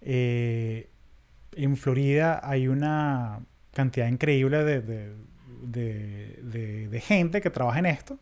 Eh, 0.00 0.88
en 1.52 1.76
Florida 1.76 2.40
hay 2.42 2.68
una 2.68 3.40
cantidad 3.72 4.08
increíble 4.08 4.62
de, 4.64 4.80
de, 4.82 5.14
de, 5.62 6.88
de, 6.88 7.00
gente 7.00 7.40
que 7.40 7.50
trabaja 7.50 7.78
en 7.78 7.86
esto. 7.86 8.18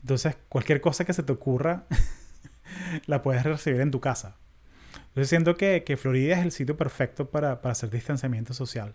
Entonces, 0.00 0.36
cualquier 0.48 0.80
cosa 0.80 1.04
que 1.04 1.12
se 1.12 1.22
te 1.22 1.32
ocurra, 1.32 1.84
la 3.06 3.22
puedes 3.22 3.42
recibir 3.44 3.80
en 3.80 3.90
tu 3.90 4.00
casa. 4.00 4.36
Entonces, 5.08 5.28
siento 5.28 5.56
que, 5.56 5.84
que 5.84 5.96
Florida 5.96 6.36
es 6.38 6.44
el 6.44 6.52
sitio 6.52 6.76
perfecto 6.76 7.30
para, 7.30 7.62
para 7.62 7.72
hacer 7.72 7.90
distanciamiento 7.90 8.52
social. 8.52 8.94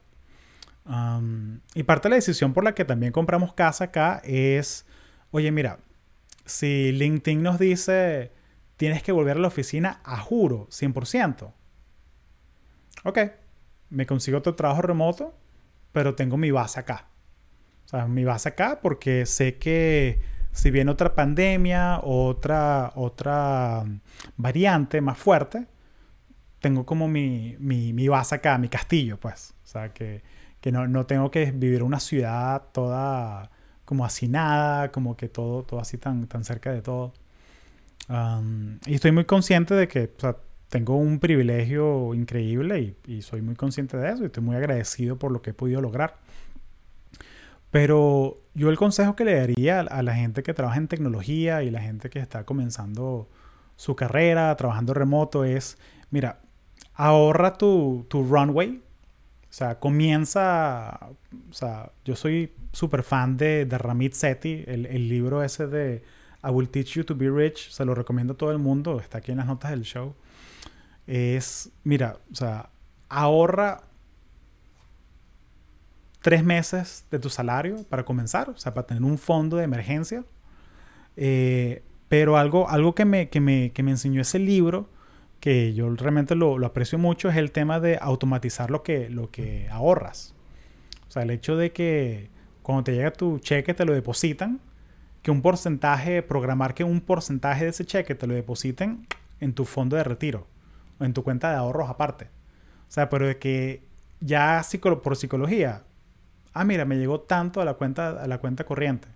Y 1.75 1.83
parte 1.83 2.07
de 2.07 2.09
la 2.11 2.15
decisión 2.15 2.53
por 2.53 2.63
la 2.63 2.73
que 2.73 2.83
también 2.83 3.11
compramos 3.11 3.53
casa 3.53 3.85
acá 3.85 4.21
es, 4.23 4.87
oye, 5.29 5.51
mira, 5.51 5.79
si 6.45 6.91
LinkedIn 6.91 7.43
nos 7.43 7.59
dice, 7.59 8.31
tienes 8.75 9.03
que 9.03 9.11
volver 9.11 9.37
a 9.37 9.39
la 9.39 9.49
oficina, 9.49 10.01
a 10.03 10.17
juro, 10.17 10.67
100%. 10.71 11.53
Ok, 13.03 13.19
me 13.91 14.07
consigo 14.07 14.39
otro 14.39 14.55
trabajo 14.55 14.81
remoto, 14.81 15.37
pero 15.91 16.15
tengo 16.15 16.37
mi 16.37 16.49
base 16.49 16.79
acá. 16.79 17.07
O 17.85 17.89
sea, 17.89 18.07
mi 18.07 18.23
base 18.23 18.49
acá 18.49 18.79
porque 18.81 19.27
sé 19.27 19.57
que 19.57 20.21
si 20.59 20.71
viene 20.71 20.91
otra 20.91 21.15
pandemia, 21.15 22.01
otra, 22.03 22.91
otra 22.95 23.85
variante 24.35 24.99
más 24.99 25.17
fuerte, 25.17 25.67
tengo 26.59 26.85
como 26.85 27.07
mi, 27.07 27.55
mi, 27.59 27.93
mi 27.93 28.09
base 28.09 28.35
acá, 28.35 28.57
mi 28.57 28.67
castillo, 28.67 29.17
pues. 29.17 29.53
O 29.63 29.67
sea, 29.67 29.93
que, 29.93 30.21
que 30.59 30.73
no, 30.73 30.85
no, 30.85 31.05
tengo 31.05 31.31
que 31.31 31.51
vivir 31.51 31.81
una 31.81 32.01
ciudad 32.01 32.63
toda 32.73 33.49
como 33.85 34.03
hacinada, 34.03 34.91
como 34.91 35.15
que 35.15 35.29
todo, 35.29 35.63
todo 35.63 35.79
así 35.79 35.97
tan, 35.97 36.27
tan 36.27 36.43
cerca 36.43 36.73
de 36.73 36.81
todo. 36.81 37.13
Y 38.85 38.95
estoy 38.95 39.13
muy 39.13 39.23
consciente 39.23 39.75
de 39.75 39.87
que 39.87 40.11
tengo 40.67 40.97
un 40.97 41.19
privilegio 41.19 42.13
increíble 42.13 42.81
y, 42.81 42.97
y, 43.07 43.21
soy 43.21 43.41
muy 43.41 43.55
consciente 43.55 43.95
de 43.95 44.11
eso 44.11 44.23
y 44.23 44.25
estoy 44.25 44.43
muy 44.43 44.57
agradecido 44.57 45.17
por 45.17 45.31
lo 45.31 45.41
que 45.41 45.51
he 45.51 45.53
podido 45.53 45.79
lograr. 45.79 46.17
Pero 47.71 48.41
yo 48.59 48.69
el 48.69 48.77
consejo 48.77 49.15
que 49.15 49.25
le 49.25 49.35
daría 49.35 49.79
a 49.79 50.03
la 50.03 50.13
gente 50.15 50.43
que 50.43 50.53
trabaja 50.53 50.77
en 50.77 50.87
tecnología 50.87 51.63
y 51.63 51.71
la 51.71 51.81
gente 51.81 52.09
que 52.09 52.19
está 52.19 52.45
comenzando 52.45 53.27
su 53.75 53.95
carrera, 53.95 54.55
trabajando 54.55 54.93
remoto, 54.93 55.45
es, 55.45 55.77
mira, 56.11 56.41
ahorra 56.93 57.57
tu, 57.57 58.05
tu 58.09 58.23
runway. 58.23 58.81
O 59.49 59.53
sea, 59.53 59.79
comienza, 59.79 60.99
o 61.49 61.53
sea, 61.53 61.91
yo 62.05 62.15
soy 62.15 62.53
súper 62.71 63.01
fan 63.01 63.35
de, 63.35 63.65
de 63.65 63.77
Ramit 63.79 64.13
Sethi, 64.13 64.63
el, 64.67 64.85
el 64.85 65.09
libro 65.09 65.41
ese 65.41 65.65
de 65.65 66.03
I 66.43 66.49
Will 66.49 66.69
Teach 66.69 66.93
You 66.93 67.03
to 67.03 67.15
Be 67.15 67.31
Rich, 67.31 67.71
se 67.71 67.83
lo 67.83 67.95
recomiendo 67.95 68.33
a 68.33 68.37
todo 68.37 68.51
el 68.51 68.59
mundo, 68.59 68.99
está 68.99 69.17
aquí 69.17 69.31
en 69.31 69.37
las 69.37 69.47
notas 69.47 69.71
del 69.71 69.81
show 69.81 70.13
es, 71.09 71.71
mira, 71.83 72.19
o 72.31 72.35
sea, 72.35 72.69
ahorra 73.09 73.81
tres 76.21 76.43
meses 76.43 77.05
de 77.11 77.19
tu 77.19 77.29
salario 77.29 77.83
para 77.89 78.03
comenzar, 78.05 78.49
o 78.49 78.57
sea, 78.57 78.73
para 78.73 78.87
tener 78.87 79.03
un 79.03 79.17
fondo 79.17 79.57
de 79.57 79.63
emergencia. 79.63 80.23
Eh, 81.17 81.83
pero 82.07 82.37
algo, 82.37 82.69
algo 82.69 82.95
que, 82.95 83.05
me, 83.05 83.29
que, 83.29 83.39
me, 83.39 83.71
que 83.71 83.83
me 83.83 83.91
enseñó 83.91 84.21
ese 84.21 84.39
libro, 84.39 84.89
que 85.39 85.73
yo 85.73 85.93
realmente 85.95 86.35
lo, 86.35 86.57
lo, 86.57 86.67
aprecio 86.67 86.97
mucho, 86.97 87.29
es 87.29 87.37
el 87.37 87.51
tema 87.51 87.79
de 87.79 87.97
automatizar 88.01 88.71
lo 88.71 88.83
que, 88.83 89.09
lo 89.09 89.29
que 89.31 89.67
ahorras. 89.69 90.33
O 91.07 91.11
sea, 91.11 91.23
el 91.23 91.31
hecho 91.31 91.55
de 91.55 91.71
que 91.71 92.29
cuando 92.63 92.83
te 92.83 92.93
llega 92.93 93.11
tu 93.11 93.39
cheque 93.39 93.73
te 93.73 93.85
lo 93.85 93.93
depositan, 93.93 94.59
que 95.21 95.31
un 95.31 95.41
porcentaje, 95.41 96.21
programar 96.23 96.73
que 96.73 96.83
un 96.83 97.01
porcentaje 97.01 97.65
de 97.65 97.69
ese 97.71 97.85
cheque 97.85 98.15
te 98.15 98.27
lo 98.27 98.33
depositen 98.33 99.05
en 99.39 99.53
tu 99.53 99.65
fondo 99.65 99.95
de 99.95 100.03
retiro 100.03 100.47
en 100.99 101.13
tu 101.13 101.23
cuenta 101.23 101.51
de 101.51 101.57
ahorros 101.57 101.89
aparte. 101.89 102.25
O 102.87 102.91
sea, 102.91 103.09
pero 103.09 103.27
de 103.27 103.37
que 103.37 103.83
ya 104.19 104.61
por 105.01 105.15
psicología, 105.15 105.83
ah, 106.53 106.63
mira, 106.63 106.85
me 106.85 106.97
llegó 106.97 107.21
tanto 107.21 107.61
a 107.61 107.65
la 107.65 107.75
cuenta, 107.75 108.21
a 108.21 108.27
la 108.27 108.37
cuenta 108.39 108.65
corriente. 108.65 109.07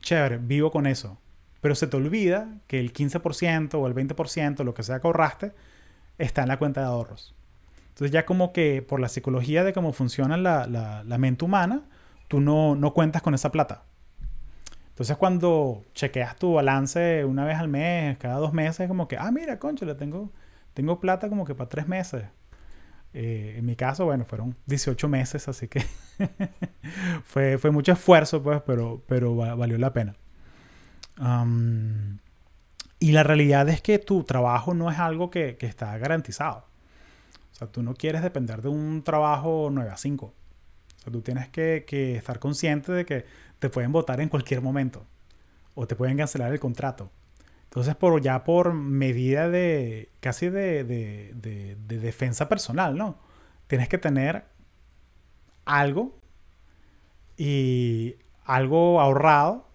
Chévere, 0.00 0.38
vivo 0.38 0.70
con 0.70 0.86
eso. 0.86 1.18
Pero 1.60 1.74
se 1.74 1.86
te 1.86 1.96
olvida 1.96 2.48
que 2.66 2.78
el 2.80 2.92
15% 2.92 3.74
o 3.74 3.86
el 3.86 3.94
20%, 3.94 4.64
lo 4.64 4.74
que 4.74 4.82
sea 4.82 5.00
que 5.00 5.06
ahorraste, 5.06 5.52
está 6.18 6.42
en 6.42 6.48
la 6.48 6.58
cuenta 6.58 6.80
de 6.80 6.86
ahorros. 6.86 7.34
Entonces 7.88 8.10
ya 8.10 8.26
como 8.26 8.52
que 8.52 8.82
por 8.82 9.00
la 9.00 9.08
psicología 9.08 9.64
de 9.64 9.72
cómo 9.72 9.92
funciona 9.92 10.36
la, 10.36 10.66
la, 10.66 11.18
mente 11.18 11.44
humana, 11.44 11.82
tú 12.28 12.40
no, 12.40 12.76
no 12.76 12.92
cuentas 12.92 13.22
con 13.22 13.34
esa 13.34 13.50
plata. 13.50 13.84
Entonces 14.90 15.16
cuando 15.16 15.82
chequeas 15.94 16.36
tu 16.36 16.54
balance 16.54 17.24
una 17.24 17.44
vez 17.44 17.56
al 17.58 17.68
mes, 17.68 18.18
cada 18.18 18.36
dos 18.36 18.52
meses, 18.52 18.86
como 18.88 19.08
que, 19.08 19.16
ah, 19.16 19.30
mira, 19.30 19.58
concho, 19.58 19.84
le 19.86 19.94
tengo 19.94 20.30
tengo 20.76 21.00
plata 21.00 21.30
como 21.30 21.46
que 21.46 21.54
para 21.54 21.70
tres 21.70 21.88
meses. 21.88 22.24
Eh, 23.18 23.54
en 23.56 23.64
mi 23.64 23.76
caso, 23.76 24.04
bueno, 24.04 24.26
fueron 24.26 24.54
18 24.66 25.08
meses, 25.08 25.48
así 25.48 25.68
que 25.68 25.82
fue, 27.24 27.56
fue 27.56 27.70
mucho 27.70 27.92
esfuerzo, 27.92 28.42
pues, 28.42 28.60
pero, 28.66 29.02
pero 29.06 29.34
valió 29.34 29.78
la 29.78 29.94
pena. 29.94 30.14
y 32.98 33.12
la 33.12 33.22
realidad 33.22 33.70
es 33.70 33.80
que 33.80 33.98
tu 33.98 34.22
trabajo 34.24 34.74
no 34.74 34.90
es 34.90 34.98
algo 34.98 35.30
que, 35.30 35.56
está 35.60 35.96
garantizado. 35.96 36.66
O 37.52 37.54
sea, 37.54 37.68
tú 37.68 37.82
no 37.82 37.94
quieres 37.94 38.20
depender 38.20 38.60
de 38.60 38.68
un 38.68 39.02
trabajo 39.02 39.70
9 39.72 39.90
a 39.90 39.96
5. 39.96 40.26
O 40.26 40.34
sea, 40.98 41.10
tú 41.10 41.22
tienes 41.22 41.48
que, 41.48 41.86
que 41.88 42.16
estar 42.16 42.38
consciente 42.38 42.92
de 42.92 43.06
que 43.06 43.24
te 43.58 43.70
pueden 43.70 43.92
votar 43.92 44.20
en 44.20 44.28
cualquier 44.28 44.60
momento. 44.60 45.06
O 45.74 45.86
te 45.86 45.96
pueden 45.96 46.18
cancelar 46.18 46.52
el 46.52 46.60
contrato. 46.60 47.10
Entonces, 47.76 47.94
por, 47.94 48.22
ya 48.22 48.42
por 48.42 48.72
medida 48.72 49.50
de 49.50 50.08
casi 50.20 50.48
de, 50.48 50.82
de, 50.82 51.76
defensa 51.98 52.48
personal, 52.48 52.96
¿no? 52.96 53.18
Tienes 53.66 53.90
que 53.90 53.98
tener 53.98 54.46
algo 55.66 56.18
y 57.36 58.16
algo 58.46 58.98
ahorrado, 58.98 59.68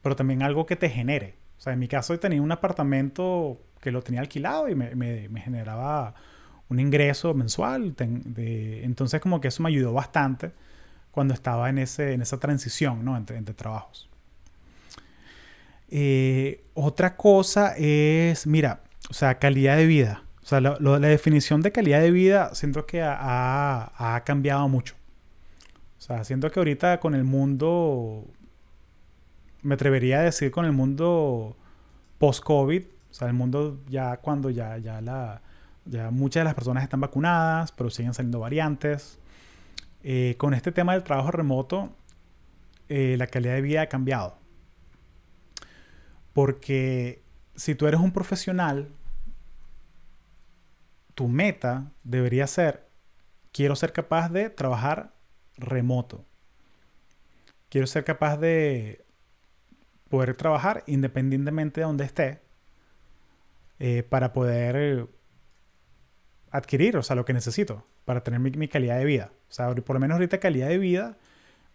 pero 0.00 0.16
también 0.16 0.42
algo 0.42 0.64
que 0.64 0.76
te 0.76 0.88
genere. 0.88 1.36
O 1.58 1.60
sea, 1.60 1.74
en 1.74 1.78
mi 1.78 1.88
caso 1.88 2.18
tenía 2.18 2.40
un 2.40 2.52
apartamento 2.52 3.60
que 3.82 3.90
lo 3.90 4.00
tenía 4.00 4.22
alquilado 4.22 4.70
y 4.70 4.74
me, 4.74 5.28
generaba 5.38 6.14
un 6.70 6.80
ingreso 6.80 7.34
mensual. 7.34 7.94
entonces 7.98 9.20
como 9.20 9.42
que 9.42 9.48
eso 9.48 9.62
me 9.62 9.68
ayudó 9.68 9.92
bastante 9.92 10.52
cuando 11.10 11.34
estaba 11.34 11.68
en, 11.68 11.76
ese, 11.76 12.14
en 12.14 12.22
esa 12.22 12.40
transición 12.40 13.04
¿no? 13.04 13.14
entre, 13.14 13.36
entre 13.36 13.54
trabajos. 13.54 14.08
Eh, 15.90 16.64
otra 16.74 17.16
cosa 17.16 17.74
es, 17.76 18.46
mira, 18.46 18.82
o 19.10 19.14
sea, 19.14 19.38
calidad 19.38 19.76
de 19.76 19.86
vida. 19.86 20.22
O 20.42 20.46
sea, 20.46 20.60
la, 20.60 20.98
definición 21.00 21.60
de 21.60 21.72
calidad 21.72 22.00
de 22.00 22.12
vida 22.12 22.54
siento 22.54 22.86
que 22.86 23.02
ha, 23.02 23.92
ha, 23.96 24.24
cambiado 24.24 24.68
mucho. 24.68 24.94
O 25.98 26.00
sea, 26.00 26.22
siento 26.24 26.50
que 26.50 26.60
ahorita 26.60 27.00
con 27.00 27.14
el 27.14 27.24
mundo, 27.24 28.24
me 29.62 29.74
atrevería 29.74 30.20
a 30.20 30.22
decir 30.22 30.52
con 30.52 30.64
el 30.64 30.72
mundo 30.72 31.56
post-COVID, 32.18 32.84
o 33.10 33.14
sea, 33.14 33.26
el 33.28 33.34
mundo 33.34 33.80
ya 33.88 34.18
cuando 34.18 34.50
ya, 34.50 34.78
ya, 34.78 35.00
la, 35.00 35.42
ya 35.84 36.10
muchas 36.10 36.42
de 36.42 36.44
las 36.44 36.54
personas 36.54 36.84
están 36.84 37.00
vacunadas, 37.00 37.72
pero 37.72 37.90
siguen 37.90 38.14
saliendo 38.14 38.38
variantes. 38.38 39.18
Eh, 40.04 40.36
con 40.38 40.54
este 40.54 40.70
tema 40.70 40.92
del 40.92 41.02
trabajo 41.02 41.32
remoto, 41.32 41.90
eh, 42.88 43.16
la 43.18 43.26
calidad 43.26 43.54
de 43.54 43.62
vida 43.62 43.82
ha 43.82 43.86
cambiado. 43.88 44.38
Porque 46.36 47.22
si 47.54 47.74
tú 47.74 47.86
eres 47.86 47.98
un 47.98 48.12
profesional, 48.12 48.90
tu 51.14 51.28
meta 51.28 51.92
debería 52.04 52.46
ser, 52.46 52.86
quiero 53.52 53.74
ser 53.74 53.94
capaz 53.94 54.28
de 54.28 54.50
trabajar 54.50 55.14
remoto. 55.56 56.26
Quiero 57.70 57.86
ser 57.86 58.04
capaz 58.04 58.36
de 58.36 59.02
poder 60.10 60.36
trabajar 60.36 60.84
independientemente 60.86 61.80
de 61.80 61.86
donde 61.86 62.04
esté 62.04 62.42
eh, 63.78 64.02
para 64.02 64.34
poder 64.34 65.08
adquirir, 66.50 66.98
o 66.98 67.02
sea, 67.02 67.16
lo 67.16 67.24
que 67.24 67.32
necesito 67.32 67.86
para 68.04 68.22
tener 68.22 68.40
mi, 68.40 68.68
calidad 68.68 68.98
de 68.98 69.06
vida. 69.06 69.32
O 69.48 69.52
sea, 69.54 69.74
por 69.74 69.96
lo 69.96 70.00
menos 70.00 70.16
ahorita 70.16 70.38
calidad 70.38 70.68
de 70.68 70.76
vida, 70.76 71.16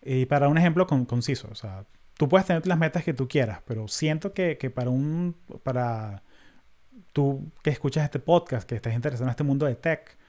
y 0.03 0.27
para 0.27 0.49
un 0.49 0.59
ejemplo 0.59 0.85
conciso, 0.85 1.47
o 1.51 1.55
sea, 1.55 1.87
tú 2.21 2.29
puedes 2.29 2.45
tener 2.45 2.67
las 2.67 2.77
metas 2.77 3.03
que 3.03 3.15
tú 3.15 3.27
quieras, 3.27 3.61
pero 3.65 3.87
siento 3.87 4.31
que, 4.31 4.59
que 4.59 4.69
para 4.69 4.91
un, 4.91 5.35
para 5.63 6.21
tú 7.13 7.51
que 7.63 7.71
escuchas 7.71 8.03
este 8.03 8.19
podcast, 8.19 8.69
que 8.69 8.75
estás 8.75 8.93
interesado 8.93 9.25
en 9.25 9.31
este 9.31 9.43
mundo 9.43 9.65
de 9.65 9.73
tech, 9.73 10.19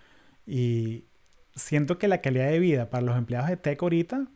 y 0.46 1.05
siento 1.55 1.98
que 1.98 2.09
la 2.09 2.22
calidad 2.22 2.46
de 2.46 2.59
vida 2.61 2.88
para 2.88 3.05
los 3.05 3.18
empleados 3.18 3.50
de 3.50 3.59
tech 3.59 3.83
ahorita, 3.83 4.26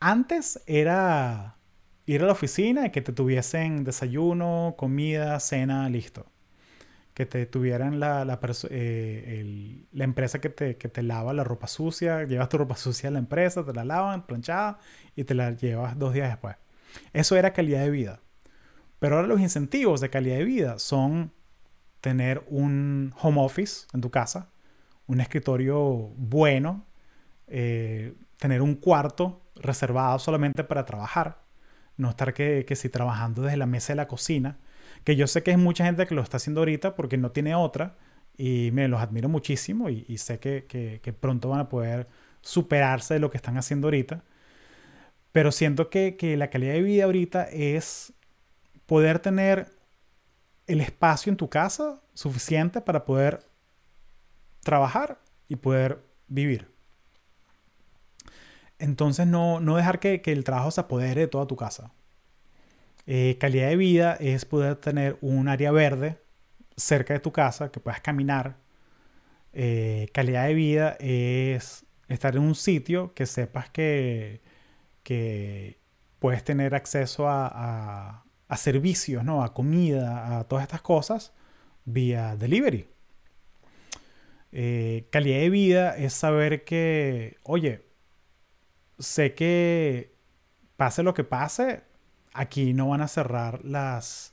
antes 0.00 0.60
era 0.66 1.54
ir 2.06 2.20
a 2.20 2.26
la 2.26 2.32
oficina 2.32 2.84
y 2.86 2.90
que 2.90 3.00
te 3.00 3.12
tuviesen 3.12 3.84
desayuno, 3.84 4.74
comida, 4.76 5.38
cena, 5.38 5.88
listo. 5.88 6.26
Que 7.20 7.26
te 7.26 7.44
tuvieran 7.44 8.00
la, 8.00 8.40
eh, 8.70 9.84
la 9.92 10.04
empresa 10.04 10.40
que 10.40 10.48
te, 10.48 10.78
que 10.78 10.88
te, 10.88 11.02
lava 11.02 11.34
la 11.34 11.44
ropa 11.44 11.66
sucia, 11.66 12.24
llevas 12.24 12.48
tu 12.48 12.56
ropa 12.56 12.76
sucia 12.78 13.10
a 13.10 13.12
la 13.12 13.18
empresa, 13.18 13.62
te 13.62 13.74
la 13.74 13.84
lavan 13.84 14.24
planchada 14.26 14.78
y 15.14 15.24
te 15.24 15.34
la 15.34 15.50
llevas 15.50 15.98
dos 15.98 16.14
días 16.14 16.30
después. 16.30 16.56
Eso 17.12 17.36
era 17.36 17.52
calidad 17.52 17.82
de 17.82 17.90
vida. 17.90 18.20
Pero 19.00 19.16
ahora 19.16 19.28
los 19.28 19.38
incentivos 19.38 20.00
de 20.00 20.08
calidad 20.08 20.38
de 20.38 20.44
vida 20.44 20.78
son 20.78 21.30
tener 22.00 22.42
un 22.48 23.12
home 23.20 23.42
office 23.42 23.86
en 23.92 24.00
tu 24.00 24.10
casa, 24.10 24.48
un 25.06 25.20
escritorio 25.20 25.78
bueno, 26.16 26.86
eh, 27.48 28.14
tener 28.38 28.62
un 28.62 28.76
cuarto 28.76 29.42
reservado 29.56 30.18
solamente 30.18 30.64
para 30.64 30.86
trabajar, 30.86 31.42
no 31.98 32.08
estar 32.08 32.32
que, 32.32 32.64
que 32.66 32.76
si 32.76 32.88
trabajando 32.88 33.42
desde 33.42 33.58
la 33.58 33.66
mesa 33.66 33.92
de 33.92 33.98
la 33.98 34.08
cocina, 34.08 34.56
que 35.04 35.16
yo 35.16 35.26
sé 35.26 35.42
que 35.42 35.52
hay 35.52 35.56
mucha 35.56 35.84
gente 35.84 36.06
que 36.06 36.14
lo 36.14 36.22
está 36.22 36.36
haciendo 36.38 36.60
ahorita 36.60 36.94
porque 36.94 37.16
no 37.16 37.30
tiene 37.30 37.54
otra 37.54 37.96
y 38.36 38.70
me 38.72 38.88
los 38.88 39.00
admiro 39.00 39.28
muchísimo 39.28 39.90
y, 39.90 40.18
sé 40.18 40.38
que, 40.38 40.66
que, 40.66 41.12
pronto 41.12 41.48
van 41.48 41.60
a 41.60 41.68
poder 41.68 42.08
superarse 42.42 43.14
de 43.14 43.20
lo 43.20 43.30
que 43.30 43.36
están 43.36 43.56
haciendo 43.58 43.88
ahorita. 43.88 44.24
Pero 45.32 45.52
siento 45.52 45.90
que, 45.90 46.16
que 46.16 46.36
la 46.36 46.50
calidad 46.50 46.72
de 46.74 46.82
vida 46.82 47.04
ahorita 47.04 47.44
es 47.44 48.12
poder 48.86 49.18
tener 49.20 49.68
el 50.66 50.80
espacio 50.80 51.30
en 51.30 51.36
tu 51.36 51.48
casa 51.48 52.00
suficiente 52.14 52.80
para 52.80 53.04
poder 53.04 53.40
trabajar 54.62 55.20
y 55.48 55.56
poder 55.56 56.02
vivir. 56.28 56.70
Entonces 58.78 59.26
no, 59.26 59.60
dejar 59.76 60.00
que, 60.00 60.22
el 60.24 60.44
trabajo 60.44 60.70
se 60.70 60.80
apodere 60.80 61.22
de 61.22 61.28
toda 61.28 61.46
tu 61.46 61.56
casa. 61.56 61.92
Eh, 63.06 63.36
calidad 63.40 63.68
de 63.68 63.76
vida 63.76 64.16
es 64.20 64.44
poder 64.44 64.76
tener 64.76 65.16
un 65.20 65.48
área 65.48 65.72
verde 65.72 66.18
cerca 66.76 67.14
de 67.14 67.20
tu 67.20 67.32
casa 67.32 67.70
que 67.70 67.80
puedas 67.80 68.00
caminar. 68.00 68.56
Eh, 69.52 70.08
calidad 70.12 70.46
de 70.46 70.54
vida 70.54 70.96
es 71.00 71.84
estar 72.08 72.36
en 72.36 72.42
un 72.42 72.54
sitio 72.54 73.14
que 73.14 73.26
sepas 73.26 73.70
que, 73.70 74.40
que 75.02 75.78
puedes 76.18 76.44
tener 76.44 76.74
acceso 76.74 77.28
a, 77.28 78.24
a, 78.48 78.56
servicios, 78.56 79.24
¿no? 79.24 79.42
a 79.42 79.54
comida, 79.54 80.38
a 80.38 80.44
todas 80.44 80.62
estas 80.62 80.82
cosas 80.82 81.32
vía 81.84 82.36
delivery. 82.36 82.88
Eh, 84.52 85.06
calidad 85.10 85.38
de 85.40 85.50
vida 85.50 85.96
es 85.96 86.12
saber 86.12 86.64
que, 86.64 87.38
oye, 87.44 87.84
sé 88.98 89.34
que 89.34 90.12
pase 90.76 91.02
lo 91.02 91.14
que 91.14 91.24
pase, 91.24 91.82
aquí 92.32 92.72
no 92.74 92.88
van 92.88 93.00
a 93.00 93.08
cerrar 93.08 93.64
las, 93.64 94.32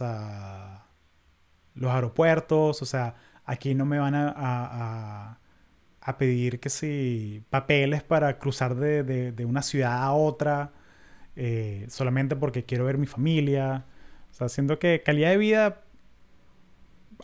ah, 0.00 0.86
los 1.74 1.90
aeropuertos, 1.90 2.82
o 2.82 2.86
sea, 2.86 3.14
aquí 3.44 3.74
no 3.74 3.84
me 3.86 3.98
van 3.98 4.14
a, 4.14 5.38
a, 6.00 6.18
pedir 6.18 6.60
que 6.60 6.70
si 6.70 7.44
papeles 7.50 8.02
para 8.02 8.38
cruzar 8.38 8.76
de, 8.76 9.02
de, 9.32 9.44
una 9.44 9.62
ciudad 9.62 10.02
a 10.02 10.12
otra, 10.12 10.72
eh, 11.36 11.86
solamente 11.88 12.36
porque 12.36 12.64
quiero 12.64 12.84
ver 12.84 12.98
mi 12.98 13.06
familia. 13.06 13.84
O 14.30 14.34
sea, 14.34 14.48
siento 14.48 14.78
que 14.78 15.02
calidad 15.04 15.30
de 15.30 15.36
vida 15.36 15.82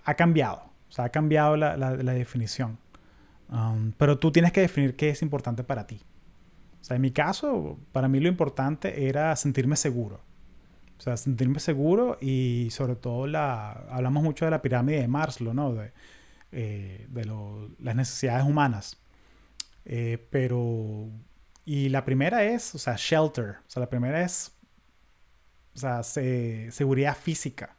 ha 0.05 0.15
cambiado, 0.15 0.65
o 0.89 0.93
sea, 0.93 1.07
ha 1.07 1.09
cambiado 1.11 1.57
la, 1.57 1.77
la, 1.77 2.13
definición. 2.13 2.79
Um, 3.49 3.93
pero 3.99 4.19
tú 4.19 4.33
tienes 4.33 4.53
que 4.53 4.63
definir 4.63 4.97
qué 4.97 5.11
es 5.11 5.23
importante 5.23 5.63
para 5.63 5.87
ti. 5.87 6.01
O 6.83 6.85
sea, 6.85 6.97
en 6.97 7.03
mi 7.03 7.13
caso, 7.13 7.79
para 7.93 8.09
mí 8.09 8.19
lo 8.19 8.29
importante 8.29 9.07
era 9.09 9.35
sentirme 9.37 9.77
seguro. 9.77 10.21
O 10.99 11.01
sea, 11.01 11.17
sentirme 11.17 11.61
seguro 11.61 12.19
y 12.21 12.69
sobre 12.73 12.97
todo 12.97 13.29
la, 13.29 13.71
hablamos 13.91 14.25
mucho 14.25 14.45
de 14.45 14.51
la 14.51 14.63
pirámide 14.63 15.01
de 15.01 15.09
Maslow, 15.09 15.55
¿no? 15.55 15.75
De, 15.75 15.93
eh, 16.51 17.07
de 17.09 17.25
las 17.79 17.95
necesidades 17.95 18.45
humanas. 18.45 19.01
Eh, 19.85 20.27
pero, 20.31 21.09
y 21.65 21.89
la 21.89 22.05
primera 22.05 22.45
es, 22.45 22.75
o 22.75 22.79
sea, 22.79 22.97
shelter. 22.97 23.59
O 23.67 23.71
sea, 23.71 23.81
la 23.81 23.89
primera 23.89 24.21
es, 24.23 24.53
o 25.75 25.79
sea, 25.79 26.03
seguridad 26.03 27.17
física. 27.17 27.77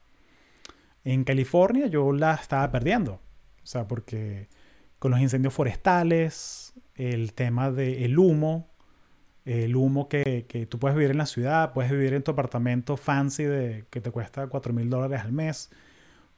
En 1.03 1.25
California 1.25 1.87
yo 1.87 2.13
la 2.13 2.35
estaba 2.35 2.71
perdiendo. 2.71 3.15
O 3.63 3.65
sea, 3.65 3.85
porque 3.85 4.47
con 4.97 5.11
los 5.11 5.19
incendios 5.19 5.53
forestales, 5.53 6.73
el 6.95 7.33
tema 7.33 7.69
del 7.69 8.17
humo, 8.17 8.72
el 9.45 9.75
humo 9.75 10.07
que, 10.07 10.45
que, 10.47 10.65
tú 10.65 10.79
puedes 10.79 10.95
vivir 10.95 11.11
en 11.11 11.17
la 11.17 11.25
ciudad, 11.25 11.73
puedes 11.73 11.91
vivir 11.91 12.13
en 12.13 12.23
tu 12.23 12.31
apartamento 12.31 12.97
fancy 12.97 13.43
de, 13.43 13.85
que 13.89 14.01
te 14.01 14.11
cuesta 14.11 14.47
4 14.47 14.73
mil 14.73 14.89
dólares 14.89 15.21
al 15.21 15.33
mes, 15.33 15.69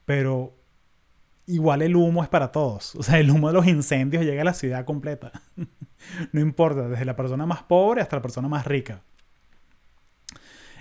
pero 0.06 0.56
igual 1.48 1.82
el 1.82 1.96
humo 1.96 2.24
es 2.24 2.30
para 2.30 2.52
todos. 2.52 2.96
O 3.00 3.04
sea, 3.04 3.20
el 3.20 3.30
humo 3.30 3.48
de 3.48 3.54
los 3.54 3.68
incendios 3.68 4.24
llega 4.24 4.42
a 4.42 4.46
la 4.46 4.54
ciudad 4.54 4.86
completa. 4.86 5.32
no 6.32 6.40
importa, 6.40 6.88
desde 6.88 7.06
la 7.06 7.16
persona 7.16 7.46
más 7.46 7.64
pobre 7.64 8.02
hasta 8.02 8.16
la 8.16 8.22
persona 8.22 8.48
más 8.48 8.66
rica. 8.66 9.02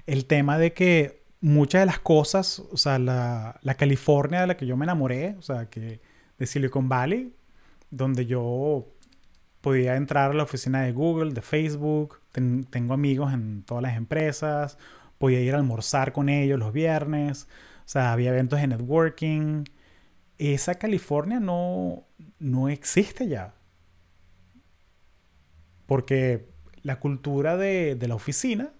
El 0.07 0.27
tema 0.27 0.59
de 0.59 0.73
que 0.73 1.25
muchas 1.41 1.83
de 1.83 1.87
las 1.87 1.99
cosas, 1.99 2.61
o 2.73 2.77
sea, 2.77 2.99
la, 2.99 3.59
la 3.63 3.75
California 3.75 4.41
de 4.41 4.47
la 4.47 4.57
que 4.57 4.67
yo 4.67 4.77
me 4.77 4.85
enamoré, 4.85 5.37
o 5.39 5.43
sea, 5.43 5.69
que 5.69 6.01
de 6.39 6.47
Silicon 6.47 6.89
Valley, 6.89 7.35
donde 7.91 8.27
yo 8.27 8.87
podía 9.65 9.97
entrar 9.97 10.31
a 10.31 10.35
la 10.35 10.43
oficina 10.43 10.83
de 10.83 10.93
Google, 10.93 11.33
de 11.33 11.41
Facebook, 11.41 12.21
tengo 12.69 12.93
amigos 12.93 13.33
en 13.33 13.63
todas 13.63 13.81
las 13.83 13.97
empresas, 13.97 14.77
podía 15.17 15.41
ir 15.41 15.55
a 15.55 15.57
almorzar 15.57 16.13
con 16.13 16.29
ellos 16.29 16.59
los 16.59 16.71
viernes, 16.71 17.49
o 17.79 17.89
sea, 17.89 18.13
había 18.13 18.29
eventos 18.29 18.61
de 18.61 18.67
networking. 18.67 19.65
Esa 20.37 20.75
California 20.75 21.41
no, 21.41 22.05
no 22.39 22.69
existe 22.69 23.27
ya. 23.27 23.55
Porque 25.87 26.47
la 26.83 27.01
cultura 27.01 27.57
de, 27.57 27.95
de 27.95 28.07
la 28.09 28.17
oficina 28.17 28.71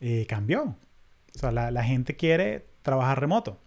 eh, 0.00 0.26
cambió. 0.28 0.64
O 1.34 1.38
sea, 1.38 1.50
la, 1.50 1.70
la 1.70 1.82
gente 1.82 2.14
quiere 2.14 2.66
trabajar 2.82 3.20
remoto. 3.20 3.58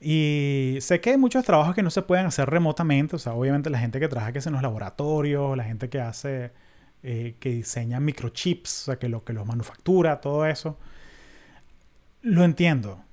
Y 0.00 0.78
sé 0.80 1.00
que 1.00 1.10
hay 1.10 1.18
muchos 1.18 1.44
trabajos 1.44 1.74
que 1.74 1.82
no 1.82 1.90
se 1.90 2.02
pueden 2.02 2.26
hacer 2.26 2.48
remotamente. 2.48 3.16
O 3.16 3.18
sea, 3.18 3.34
obviamente 3.34 3.68
la 3.68 3.78
gente 3.78 4.00
que 4.00 4.08
trabaja 4.08 4.32
que 4.32 4.38
en 4.38 4.52
los 4.52 4.62
laboratorios, 4.62 5.56
la 5.56 5.64
gente 5.64 5.90
que 5.90 6.00
hace, 6.00 6.52
eh, 7.02 7.36
que 7.38 7.50
diseña 7.50 8.00
microchips, 8.00 8.82
o 8.82 8.84
sea, 8.86 8.98
que 8.98 9.08
lo 9.08 9.24
que 9.24 9.34
los 9.34 9.46
manufactura, 9.46 10.20
todo 10.20 10.46
eso. 10.46 10.78
Lo 12.22 12.44
entiendo. 12.44 13.04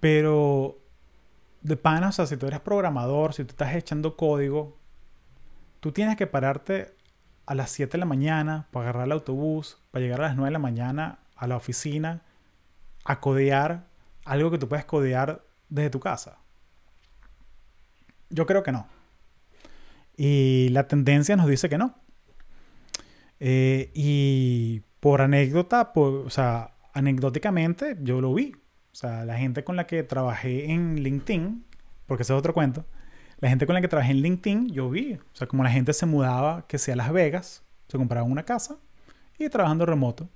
Pero 0.00 0.78
de 1.62 1.76
pana, 1.76 2.08
o 2.08 2.12
sea, 2.12 2.26
si 2.26 2.36
tú 2.36 2.46
eres 2.46 2.60
programador, 2.60 3.34
si 3.34 3.44
tú 3.44 3.52
estás 3.52 3.74
echando 3.74 4.16
código, 4.16 4.78
tú 5.80 5.92
tienes 5.92 6.16
que 6.16 6.26
pararte 6.26 6.94
a 7.46 7.54
las 7.54 7.70
7 7.70 7.92
de 7.92 7.98
la 7.98 8.06
mañana 8.06 8.68
para 8.70 8.84
agarrar 8.84 9.06
el 9.06 9.12
autobús, 9.12 9.78
para 9.90 10.02
llegar 10.02 10.20
a 10.20 10.28
las 10.28 10.36
9 10.36 10.48
de 10.48 10.52
la 10.52 10.58
mañana 10.58 11.18
a 11.36 11.46
la 11.46 11.56
oficina, 11.56 12.22
a 13.04 13.20
codear 13.20 13.86
algo 14.24 14.50
que 14.50 14.58
tú 14.58 14.68
puedes 14.68 14.84
codear 14.84 15.42
desde 15.70 15.90
tu 15.90 16.00
casa? 16.00 16.38
Yo 18.28 18.46
creo 18.46 18.62
que 18.62 18.72
no. 18.72 18.86
Y 20.16 20.68
la 20.70 20.86
tendencia 20.86 21.36
nos 21.36 21.46
dice 21.46 21.68
que 21.68 21.78
no. 21.78 21.94
Eh, 23.38 23.90
y 23.94 24.82
por 25.00 25.22
anécdota, 25.22 25.92
o 25.94 26.28
sea, 26.28 26.74
anecdóticamente, 26.92 27.96
yo 28.02 28.20
lo 28.20 28.34
vi. 28.34 28.52
O 28.92 28.94
sea, 28.94 29.24
la 29.24 29.38
gente 29.38 29.64
con 29.64 29.76
la 29.76 29.86
que 29.86 30.02
trabajé 30.02 30.70
en 30.70 31.02
LinkedIn, 31.02 31.64
porque 32.06 32.22
ese 32.22 32.34
es 32.34 32.38
otro 32.38 32.52
cuento, 32.52 32.84
la 33.38 33.48
gente 33.48 33.64
con 33.64 33.74
la 33.74 33.80
que 33.80 33.88
trabajé 33.88 34.10
en 34.12 34.18
LinkedIn, 34.18 34.68
yo 34.68 34.90
vi. 34.90 35.14
O 35.14 35.36
sea, 35.36 35.46
como 35.46 35.64
la 35.64 35.70
gente 35.70 35.92
se 35.94 36.04
mudaba, 36.06 36.66
que 36.66 36.78
sea 36.78 36.94
a 36.94 36.96
Las 36.98 37.12
Vegas, 37.12 37.62
se 37.88 37.96
compraba 37.96 38.26
una 38.26 38.44
casa 38.44 38.76
y 39.38 39.48
trabajando 39.48 39.86
remoto. 39.86 40.28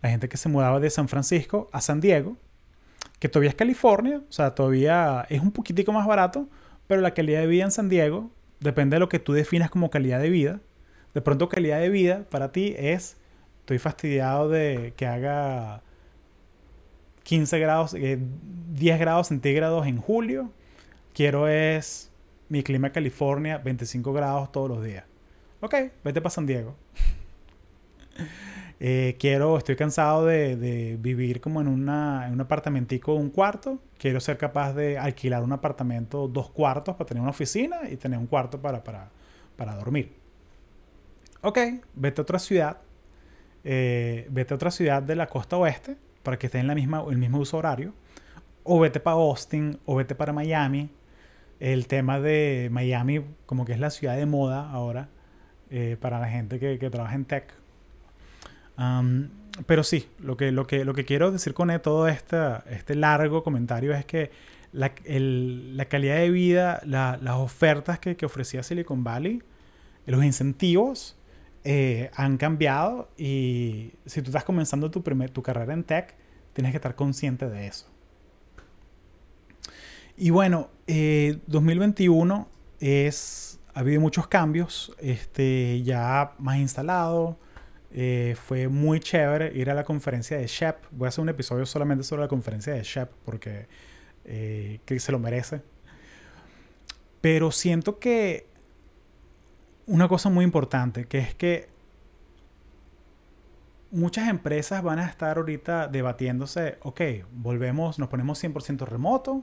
La 0.00 0.10
gente 0.10 0.28
que 0.28 0.36
se 0.36 0.48
mudaba 0.48 0.78
de 0.78 0.90
San 0.90 1.08
Francisco 1.08 1.68
a 1.72 1.80
San 1.80 2.00
Diego, 2.00 2.36
que 3.18 3.28
todavía 3.28 3.50
es 3.50 3.56
California, 3.56 4.22
o 4.28 4.32
sea, 4.32 4.54
todavía 4.54 5.26
es 5.28 5.40
un 5.40 5.52
poquitico 5.52 5.92
más 5.92 6.06
barato, 6.06 6.48
pero 6.86 7.00
la 7.00 7.14
calidad 7.14 7.40
de 7.40 7.46
vida 7.46 7.64
en 7.64 7.70
San 7.70 7.88
Diego 7.88 8.30
depende 8.60 8.96
de 8.96 9.00
lo 9.00 9.08
que 9.08 9.18
tú 9.18 9.32
definas 9.32 9.70
como 9.70 9.90
calidad 9.90 10.20
de 10.20 10.30
vida. 10.30 10.60
De 11.14 11.22
pronto 11.22 11.48
calidad 11.48 11.80
de 11.80 11.88
vida 11.88 12.24
para 12.30 12.52
ti 12.52 12.74
es, 12.76 13.16
estoy 13.60 13.78
fastidiado 13.78 14.48
de 14.48 14.92
que 14.96 15.06
haga 15.06 15.82
15 17.22 17.58
grados, 17.58 17.92
10 17.92 18.18
eh, 18.78 18.98
grados 18.98 19.28
centígrados 19.28 19.86
en 19.86 19.98
julio. 19.98 20.50
Quiero 21.14 21.48
es 21.48 22.10
mi 22.48 22.62
clima 22.62 22.90
California, 22.90 23.58
25 23.58 24.12
grados 24.12 24.52
todos 24.52 24.68
los 24.68 24.84
días. 24.84 25.04
Ok, 25.60 25.74
vete 26.04 26.20
para 26.20 26.30
San 26.30 26.46
Diego. 26.46 26.76
Eh, 28.78 29.16
quiero, 29.18 29.56
estoy 29.56 29.74
cansado 29.74 30.26
de, 30.26 30.98
vivir 31.00 31.40
como 31.40 31.62
en, 31.62 31.68
una, 31.68 32.26
en 32.26 32.34
un 32.34 32.40
apartamentico 32.40 33.14
un 33.14 33.30
cuarto. 33.30 33.78
Quiero 33.98 34.20
ser 34.20 34.36
capaz 34.36 34.74
de 34.74 34.98
alquilar 34.98 35.42
un 35.42 35.52
apartamento 35.52 36.28
dos 36.28 36.50
cuartos 36.50 36.94
para 36.96 37.08
tener 37.08 37.22
una 37.22 37.30
oficina 37.30 37.88
y 37.90 37.96
tener 37.96 38.18
un 38.18 38.26
cuarto 38.26 38.60
para, 38.60 38.82
para, 38.84 39.74
dormir. 39.76 40.12
Ok, 41.42 41.58
vete 41.94 42.20
a 42.20 42.22
otra 42.22 42.38
ciudad. 42.38 42.78
Eh, 43.64 44.26
vete 44.30 44.54
a 44.54 44.56
otra 44.56 44.70
ciudad 44.70 45.02
de 45.02 45.16
la 45.16 45.26
costa 45.26 45.56
oeste 45.56 45.96
para 46.22 46.38
que 46.38 46.46
esté 46.46 46.58
en 46.58 46.66
la 46.66 46.74
misma, 46.74 47.04
el 47.08 47.16
mismo 47.18 47.38
uso 47.38 47.56
horario. 47.56 47.94
O 48.62 48.80
vete 48.80 49.00
para 49.00 49.16
Austin 49.16 49.78
o 49.86 49.96
vete 49.96 50.14
para 50.14 50.32
Miami. 50.32 50.90
El 51.60 51.86
tema 51.86 52.20
de 52.20 52.68
Miami 52.70 53.24
como 53.46 53.64
que 53.64 53.72
es 53.72 53.80
la 53.80 53.88
ciudad 53.90 54.16
de 54.16 54.26
moda 54.26 54.70
ahora 54.70 55.08
eh, 55.70 55.96
para 55.98 56.20
la 56.20 56.28
gente 56.28 56.58
que, 56.58 56.78
que 56.78 56.90
trabaja 56.90 57.14
en 57.14 57.24
tech 57.24 57.54
pero 59.66 59.84
sí, 59.84 60.08
lo 60.18 60.36
que, 60.36 60.52
lo, 60.52 60.66
que, 60.66 60.84
lo 60.84 60.94
que 60.94 61.04
quiero 61.04 61.30
decir 61.30 61.54
con 61.54 61.70
todo 61.80 62.08
este, 62.08 62.36
este 62.70 62.94
largo 62.94 63.42
comentario 63.42 63.94
es 63.94 64.04
que 64.04 64.30
la, 64.72 64.94
calidad 65.88 66.16
de 66.16 66.30
vida, 66.30 66.82
las 66.84 67.36
ofertas 67.36 67.98
que, 67.98 68.16
ofrecía 68.26 68.62
Silicon 68.62 69.02
Valley, 69.02 69.42
los 70.04 70.22
incentivos 70.24 71.16
eh, 71.64 72.10
han 72.14 72.36
cambiado 72.36 73.08
y 73.16 73.92
si 74.04 74.22
tú 74.22 74.30
estás 74.30 74.44
comenzando 74.44 74.90
tu, 74.90 75.02
primer, 75.02 75.30
tu 75.30 75.42
carrera 75.42 75.72
en 75.72 75.82
tech, 75.82 76.14
tienes 76.52 76.72
que 76.72 76.76
estar 76.76 76.94
consciente 76.94 77.48
de 77.48 77.66
eso. 77.66 77.86
Y 80.16 80.30
bueno, 80.30 80.70
2021 80.86 82.48
eh, 82.80 83.06
es, 83.06 83.60
ha 83.74 83.80
habido 83.80 84.00
muchos 84.00 84.26
cambios, 84.28 84.94
este, 84.98 85.82
ya 85.82 86.34
más 86.38 86.58
instalado, 86.58 87.38
eh, 87.98 88.36
fue 88.36 88.68
muy 88.68 89.00
chévere 89.00 89.50
ir 89.54 89.70
a 89.70 89.74
la 89.74 89.82
conferencia 89.82 90.36
de 90.36 90.46
Shep. 90.46 90.84
Voy 90.90 91.06
a 91.06 91.08
hacer 91.08 91.22
un 91.22 91.30
episodio 91.30 91.64
solamente 91.64 92.04
sobre 92.04 92.20
la 92.20 92.28
conferencia 92.28 92.74
de 92.74 92.82
Shep 92.82 93.10
porque 93.24 93.68
eh, 94.26 94.80
se 94.98 95.12
lo 95.12 95.18
merece. 95.18 95.62
Pero 97.22 97.50
siento 97.50 97.98
que 97.98 98.48
una 99.86 100.08
cosa 100.08 100.28
muy 100.28 100.44
importante, 100.44 101.06
que 101.06 101.18
es 101.20 101.34
que 101.34 101.68
muchas 103.90 104.28
empresas 104.28 104.82
van 104.82 104.98
a 104.98 105.06
estar 105.06 105.38
ahorita 105.38 105.88
debatiéndose, 105.88 106.76
ok, 106.82 107.00
volvemos, 107.32 107.98
nos 107.98 108.10
ponemos 108.10 108.44
100% 108.44 108.86
remoto, 108.86 109.42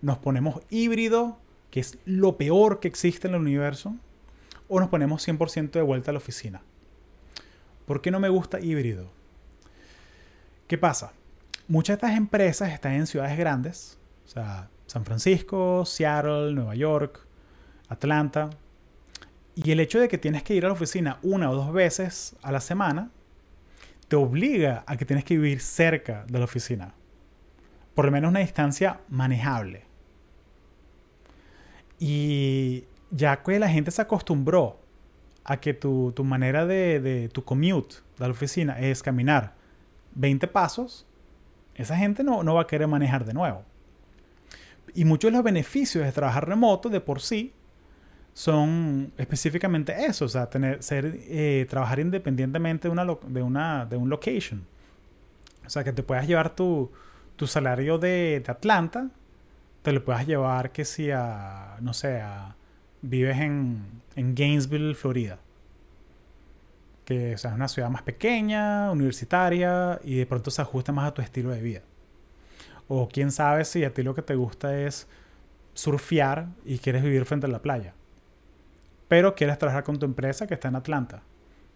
nos 0.00 0.16
ponemos 0.16 0.62
híbrido, 0.70 1.38
que 1.70 1.80
es 1.80 1.98
lo 2.06 2.38
peor 2.38 2.80
que 2.80 2.88
existe 2.88 3.28
en 3.28 3.34
el 3.34 3.42
universo, 3.42 3.94
o 4.68 4.80
nos 4.80 4.88
ponemos 4.88 5.28
100% 5.28 5.72
de 5.72 5.82
vuelta 5.82 6.12
a 6.12 6.14
la 6.14 6.18
oficina. 6.18 6.62
¿Por 7.90 8.02
qué 8.02 8.12
no 8.12 8.20
me 8.20 8.28
gusta 8.28 8.60
híbrido? 8.60 9.10
¿Qué 10.68 10.78
pasa? 10.78 11.12
Muchas 11.66 11.94
de 11.94 12.06
estas 12.06 12.16
empresas 12.16 12.72
están 12.72 12.92
en 12.92 13.08
ciudades 13.08 13.36
grandes, 13.36 13.98
o 14.26 14.28
sea, 14.28 14.68
San 14.86 15.04
Francisco, 15.04 15.84
Seattle, 15.84 16.52
Nueva 16.52 16.76
York, 16.76 17.26
Atlanta. 17.88 18.50
Y 19.56 19.72
el 19.72 19.80
hecho 19.80 19.98
de 19.98 20.06
que 20.06 20.18
tienes 20.18 20.44
que 20.44 20.54
ir 20.54 20.64
a 20.64 20.68
la 20.68 20.74
oficina 20.74 21.18
una 21.24 21.50
o 21.50 21.56
dos 21.56 21.72
veces 21.72 22.36
a 22.42 22.52
la 22.52 22.60
semana 22.60 23.10
te 24.06 24.14
obliga 24.14 24.84
a 24.86 24.96
que 24.96 25.04
tienes 25.04 25.24
que 25.24 25.34
vivir 25.34 25.60
cerca 25.60 26.24
de 26.28 26.38
la 26.38 26.44
oficina. 26.44 26.94
Por 27.96 28.04
lo 28.04 28.12
menos 28.12 28.28
una 28.28 28.38
distancia 28.38 29.00
manejable. 29.08 29.82
Y 31.98 32.84
ya 33.10 33.42
que 33.42 33.58
la 33.58 33.68
gente 33.68 33.90
se 33.90 34.00
acostumbró 34.00 34.79
a 35.50 35.56
que 35.56 35.74
tu, 35.74 36.14
manera 36.22 36.64
de, 36.64 37.28
tu 37.32 37.42
commute 37.42 37.96
de 38.16 38.24
la 38.24 38.30
oficina 38.30 38.78
es 38.78 39.02
caminar 39.02 39.54
20 40.14 40.46
pasos, 40.46 41.08
esa 41.74 41.96
gente 41.96 42.22
no, 42.22 42.44
no 42.44 42.54
va 42.54 42.62
a 42.62 42.66
querer 42.68 42.86
manejar 42.86 43.24
de 43.24 43.34
nuevo. 43.34 43.64
Y 44.94 45.04
muchos 45.04 45.32
de 45.32 45.36
los 45.36 45.42
beneficios 45.42 46.04
de 46.04 46.12
trabajar 46.12 46.48
remoto 46.48 46.88
de 46.88 47.00
por 47.00 47.20
sí 47.20 47.52
son 48.32 49.12
específicamente 49.18 50.04
eso, 50.04 50.26
o 50.26 50.28
sea, 50.28 50.48
tener, 50.48 50.84
ser, 50.84 51.16
eh, 51.16 51.66
trabajar 51.68 51.98
independientemente 51.98 52.86
de, 52.86 52.92
una, 52.92 53.04
de, 53.04 53.42
una, 53.42 53.86
de 53.86 53.96
un 53.96 54.08
location. 54.08 54.64
O 55.66 55.68
sea, 55.68 55.82
que 55.82 55.92
te 55.92 56.04
puedas 56.04 56.28
llevar 56.28 56.54
tu, 56.54 56.92
tu 57.34 57.48
salario 57.48 57.98
de, 57.98 58.40
de, 58.44 58.52
Atlanta, 58.52 59.10
te 59.82 59.90
lo 59.90 60.04
puedas 60.04 60.28
llevar 60.28 60.70
que 60.70 60.84
si 60.84 61.10
a, 61.10 61.76
no 61.80 61.92
sé, 61.92 62.20
a, 62.20 62.54
vives 63.02 63.38
en, 63.38 64.02
en 64.16 64.34
Gainesville, 64.34 64.94
Florida. 64.94 65.38
Que 67.04 67.32
es 67.32 67.44
una 67.44 67.68
ciudad 67.68 67.90
más 67.90 68.02
pequeña, 68.02 68.90
universitaria, 68.90 70.00
y 70.04 70.16
de 70.16 70.26
pronto 70.26 70.50
se 70.50 70.62
ajusta 70.62 70.92
más 70.92 71.08
a 71.08 71.14
tu 71.14 71.22
estilo 71.22 71.50
de 71.50 71.60
vida. 71.60 71.82
O 72.88 73.08
quién 73.08 73.32
sabe 73.32 73.64
si 73.64 73.84
a 73.84 73.94
ti 73.94 74.02
lo 74.02 74.14
que 74.14 74.22
te 74.22 74.34
gusta 74.34 74.78
es 74.78 75.08
surfear 75.74 76.48
y 76.64 76.78
quieres 76.78 77.02
vivir 77.02 77.24
frente 77.24 77.46
a 77.46 77.50
la 77.50 77.62
playa. 77.62 77.94
Pero 79.08 79.34
quieres 79.34 79.58
trabajar 79.58 79.84
con 79.84 79.98
tu 79.98 80.06
empresa 80.06 80.46
que 80.46 80.54
está 80.54 80.68
en 80.68 80.76
Atlanta. 80.76 81.22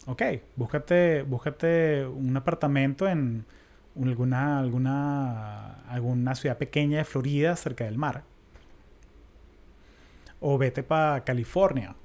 Ok, 0.07 0.23
búscate, 0.57 1.23
búscate 1.23 2.07
un 2.07 2.37
apartamento 2.37 3.09
en 3.09 3.45
alguna, 4.01 4.59
alguna, 4.59 5.83
alguna 5.89 6.35
ciudad 6.35 6.59
pequeña 6.59 6.99
de 6.99 7.05
Florida 7.05 7.57
cerca 7.57 7.85
del 7.85 7.97
mar 7.97 8.25
o 10.47 10.59
vete 10.59 10.83
para 10.83 11.25
California. 11.25 11.97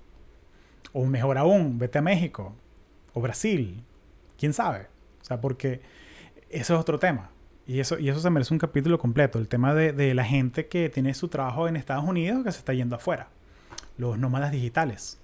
O 0.94 1.06
mejor 1.06 1.38
aún, 1.38 1.78
vete 1.78 1.98
a 1.98 2.02
México. 2.02 2.56
O 3.14 3.20
Brasil. 3.20 3.84
¿Quién 4.38 4.54
sabe? 4.54 4.88
O 5.22 5.26
sea, 5.26 5.42
porque 5.42 5.82
eso 6.50 6.74
es 6.74 6.80
otro 6.80 6.98
tema. 6.98 7.32
Y 7.68 7.82
eso, 7.82 8.00
y 8.00 8.08
eso 8.08 8.22
se 8.22 8.30
merece 8.30 8.54
un 8.54 8.58
capítulo 8.58 8.98
completo. 8.98 9.40
El 9.40 9.50
tema 9.50 9.74
de, 9.74 10.14
la 10.14 10.24
gente 10.24 10.68
que 10.68 10.88
tiene 10.88 11.14
su 11.16 11.28
trabajo 11.28 11.68
en 11.68 11.76
Estados 11.76 12.06
Unidos 12.06 12.46
que 12.46 12.54
se 12.54 12.60
está 12.60 12.74
yendo 12.74 12.96
afuera. 12.96 13.28
Los 13.98 14.18
nómadas 14.18 14.54
digitales. 14.54 15.20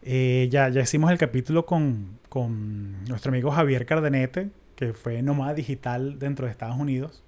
Eh, 0.00 0.48
ya, 0.50 0.70
ya 0.70 0.80
hicimos 0.80 1.10
el 1.10 1.18
capítulo 1.18 1.66
con, 1.66 2.18
con 2.30 3.04
nuestro 3.04 3.28
amigo 3.28 3.50
Javier 3.50 3.84
Cardenete, 3.84 4.48
que 4.74 4.94
fue 4.94 5.20
nómada 5.20 5.52
digital 5.52 6.18
dentro 6.18 6.46
de 6.46 6.52
Estados 6.52 6.78
Unidos. 6.78 7.22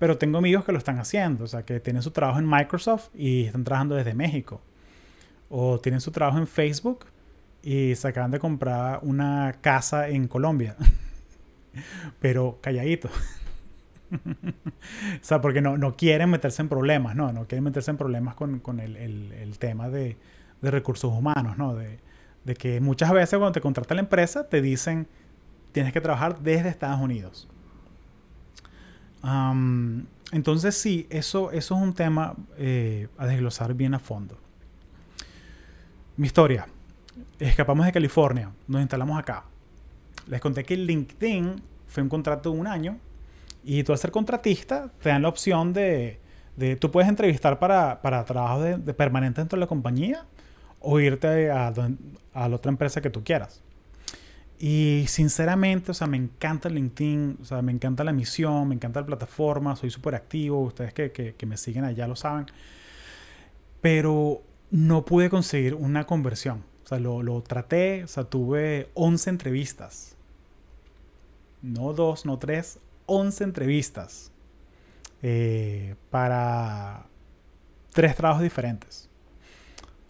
Pero 0.00 0.16
tengo 0.16 0.38
amigos 0.38 0.64
que 0.64 0.72
lo 0.72 0.78
están 0.78 0.98
haciendo, 0.98 1.44
o 1.44 1.46
sea, 1.46 1.62
que 1.62 1.78
tienen 1.78 2.02
su 2.02 2.10
trabajo 2.10 2.38
en 2.38 2.48
Microsoft 2.48 3.10
y 3.14 3.44
están 3.44 3.64
trabajando 3.64 3.94
desde 3.96 4.14
México. 4.14 4.62
O 5.50 5.78
tienen 5.78 6.00
su 6.00 6.10
trabajo 6.10 6.38
en 6.38 6.46
Facebook 6.46 7.04
y 7.62 7.94
se 7.96 8.08
acaban 8.08 8.30
de 8.30 8.38
comprar 8.38 9.00
una 9.02 9.56
casa 9.60 10.08
en 10.08 10.26
Colombia. 10.26 10.74
Pero 12.18 12.58
calladito. 12.62 13.10
o 14.10 14.18
sea, 15.20 15.42
porque 15.42 15.60
no, 15.60 15.76
no, 15.76 15.94
quieren 15.96 16.30
meterse 16.30 16.62
en 16.62 16.70
problemas, 16.70 17.14
¿no? 17.14 17.30
No 17.34 17.46
quieren 17.46 17.64
meterse 17.64 17.90
en 17.90 17.98
problemas 17.98 18.34
con, 18.36 18.58
con 18.60 18.80
el, 18.80 18.96
el, 18.96 19.32
el, 19.32 19.58
tema 19.58 19.90
de, 19.90 20.16
de, 20.62 20.70
recursos 20.70 21.12
humanos, 21.12 21.58
¿no? 21.58 21.74
De, 21.74 21.98
de 22.44 22.54
que 22.54 22.80
muchas 22.80 23.12
veces 23.12 23.38
cuando 23.38 23.52
te 23.52 23.60
contrata 23.60 23.94
la 23.94 24.00
empresa 24.00 24.48
te 24.48 24.62
dicen 24.62 25.08
tienes 25.72 25.92
que 25.92 26.00
trabajar 26.00 26.40
desde 26.40 26.70
Estados 26.70 27.00
Unidos 27.00 27.50
entonces 30.32 30.74
sí, 30.76 31.06
eso, 31.10 31.50
eso 31.50 31.74
es 31.74 31.82
un 31.82 31.92
tema 31.94 32.34
eh, 32.56 33.08
a 33.18 33.26
desglosar 33.26 33.74
bien 33.74 33.94
a 33.94 33.98
fondo. 33.98 34.38
Mi 36.16 36.26
historia. 36.26 36.66
Escapamos 37.38 37.86
de 37.86 37.92
California, 37.92 38.50
nos 38.68 38.80
instalamos 38.80 39.18
acá. 39.18 39.44
Les 40.26 40.40
conté 40.40 40.64
que 40.64 40.76
LinkedIn 40.76 41.62
fue 41.86 42.02
un 42.02 42.08
contrato 42.08 42.52
de 42.52 42.58
un 42.58 42.66
año 42.66 42.98
y 43.64 43.82
tú 43.82 43.92
al 43.92 43.98
ser 43.98 44.10
contratista 44.10 44.90
te 45.02 45.08
dan 45.08 45.22
la 45.22 45.28
opción 45.28 45.72
de, 45.72 46.20
de 46.56 46.76
tú 46.76 46.90
puedes 46.90 47.08
entrevistar 47.08 47.58
para, 47.58 48.00
para 48.00 48.24
trabajo 48.24 48.62
de, 48.62 48.94
permanente 48.94 49.40
dentro 49.40 49.56
de 49.56 49.60
la 49.60 49.66
compañía 49.66 50.24
o 50.80 51.00
irte 51.00 51.50
a, 51.50 51.72
a 52.34 52.48
la 52.48 52.56
otra 52.56 52.70
empresa 52.70 53.00
que 53.00 53.10
tú 53.10 53.24
quieras. 53.24 53.62
Y 54.62 55.06
sinceramente, 55.08 55.90
o 55.90 55.94
sea, 55.94 56.06
me 56.06 56.18
encanta 56.18 56.68
LinkedIn, 56.68 57.38
o 57.40 57.44
sea, 57.46 57.62
me 57.62 57.72
encanta 57.72 58.04
la 58.04 58.12
misión, 58.12 58.68
me 58.68 58.74
encanta 58.74 59.00
la 59.00 59.06
plataforma, 59.06 59.74
soy 59.74 59.88
súper 59.88 60.14
activo, 60.14 60.60
ustedes 60.60 60.92
que, 60.92 61.10
que, 61.10 61.46
me 61.46 61.56
siguen 61.56 61.84
allá 61.84 62.06
lo 62.06 62.14
saben. 62.14 62.44
Pero 63.80 64.42
no 64.70 65.06
pude 65.06 65.30
conseguir 65.30 65.74
una 65.74 66.06
conversión. 66.06 66.62
O 66.84 66.86
sea, 66.86 66.98
lo, 66.98 67.22
lo 67.22 67.42
traté, 67.42 68.04
o 68.04 68.06
sea, 68.06 68.24
tuve 68.24 68.90
11 68.92 69.30
entrevistas. 69.30 70.14
No 71.62 71.94
dos, 71.94 72.26
no 72.26 72.38
tres, 72.38 72.80
11 73.06 73.44
entrevistas. 73.44 74.30
Eh, 75.22 75.94
para 76.10 77.06
tres 77.94 78.14
trabajos 78.14 78.42
diferentes. 78.42 79.08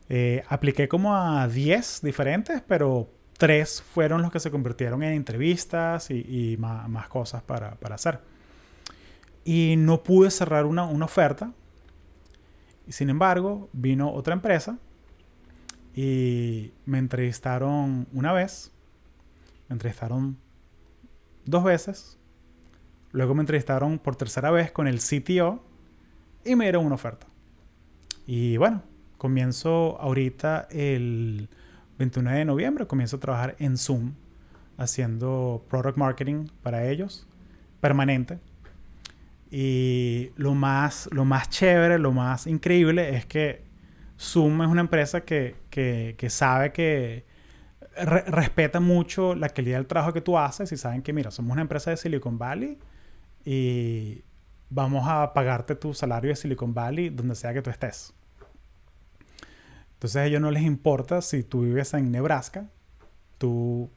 Eh, 0.08 0.42
apliqué 0.48 0.88
como 0.88 1.14
a 1.14 1.46
10 1.46 2.00
diferentes, 2.02 2.60
pero 2.66 3.08
tres 3.40 3.80
fueron 3.80 4.20
los 4.20 4.30
que 4.30 4.38
se 4.38 4.50
convirtieron 4.50 5.02
en 5.02 5.14
entrevistas 5.14 6.10
y, 6.10 6.58
más, 6.58 7.08
cosas 7.08 7.42
para, 7.42 7.78
hacer. 7.90 8.20
Y 9.46 9.76
no 9.78 10.02
pude 10.02 10.30
cerrar 10.30 10.66
una, 10.66 10.84
una 10.84 11.06
oferta. 11.06 11.50
Y 12.86 12.92
sin 12.92 13.08
embargo, 13.08 13.70
vino 13.72 14.12
otra 14.12 14.34
empresa 14.34 14.78
y 15.94 16.72
me 16.84 16.98
entrevistaron 16.98 18.06
una 18.12 18.34
vez, 18.34 18.72
me 19.68 19.74
entrevistaron 19.74 20.36
dos 21.46 21.64
veces, 21.64 22.18
luego 23.10 23.34
me 23.34 23.40
entrevistaron 23.40 23.98
por 23.98 24.16
tercera 24.16 24.50
vez 24.50 24.70
con 24.70 24.86
el 24.86 24.98
CTO 24.98 25.64
y 26.44 26.56
me 26.56 26.66
dieron 26.66 26.84
una 26.84 26.96
oferta. 26.96 27.26
Y 28.26 28.58
bueno, 28.58 28.82
comienzo 29.16 29.98
ahorita 29.98 30.68
el 30.70 31.48
21 32.00 32.30
de 32.30 32.44
noviembre, 32.46 32.86
comienzo 32.86 33.16
a 33.16 33.20
trabajar 33.20 33.56
en 33.58 33.76
Zoom 33.76 34.14
haciendo 34.78 35.62
product 35.68 35.98
marketing 35.98 36.46
para 36.62 36.88
ellos, 36.88 37.26
permanente. 37.80 38.38
Y 39.50 40.30
lo 40.36 40.54
más, 40.54 41.10
lo 41.12 41.26
más 41.26 41.50
chévere, 41.50 41.98
lo 41.98 42.12
más 42.12 42.46
increíble 42.46 43.16
es 43.16 43.26
que 43.26 43.64
Zoom 44.18 44.62
es 44.62 44.68
una 44.68 44.80
empresa 44.80 45.20
que, 45.20 45.56
sabe 46.30 46.72
que 46.72 47.26
respeta 47.96 48.80
mucho 48.80 49.34
la 49.34 49.50
calidad 49.50 49.76
del 49.76 49.86
trabajo 49.86 50.14
que 50.14 50.22
tú 50.22 50.38
haces 50.38 50.72
y 50.72 50.78
saben 50.78 51.02
que, 51.02 51.12
mira, 51.12 51.30
somos 51.30 51.52
una 51.52 51.60
empresa 51.60 51.90
de 51.90 51.98
Silicon 51.98 52.38
Valley 52.38 52.78
y 53.44 54.22
vamos 54.70 55.04
a 55.06 55.34
pagarte 55.34 55.74
tu 55.74 55.92
salario 55.92 56.30
de 56.30 56.36
Silicon 56.36 56.72
Valley 56.72 57.10
donde 57.10 57.34
sea 57.34 57.52
que 57.52 57.60
tú 57.60 57.68
estés. 57.68 58.14
Entonces 60.00 60.16
a 60.16 60.24
ellos 60.24 60.40
no 60.40 60.50
les 60.50 60.62
importa 60.62 61.20
si 61.20 61.42
tú 61.42 61.60
vives 61.60 61.92
en 61.92 62.10
Nebraska, 62.10 62.70
tú 63.36 63.90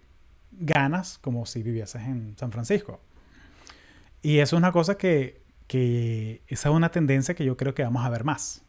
ganas 0.51 1.17
como 1.17 1.45
si 1.45 1.63
vivieses 1.63 2.01
en 2.01 2.35
San 2.37 2.51
Francisco. 2.51 2.99
Y 4.21 4.39
eso 4.39 4.57
es 4.57 4.59
una 4.59 4.73
cosa 4.73 4.97
que, 4.97 5.41
que 5.65 6.41
esa 6.49 6.67
es 6.67 6.75
una 6.75 6.91
tendencia 6.91 7.35
que 7.35 7.45
yo 7.45 7.55
creo 7.55 7.73
que 7.73 7.83
vamos 7.83 8.05
a 8.05 8.09
ver 8.09 8.25
más. 8.25 8.65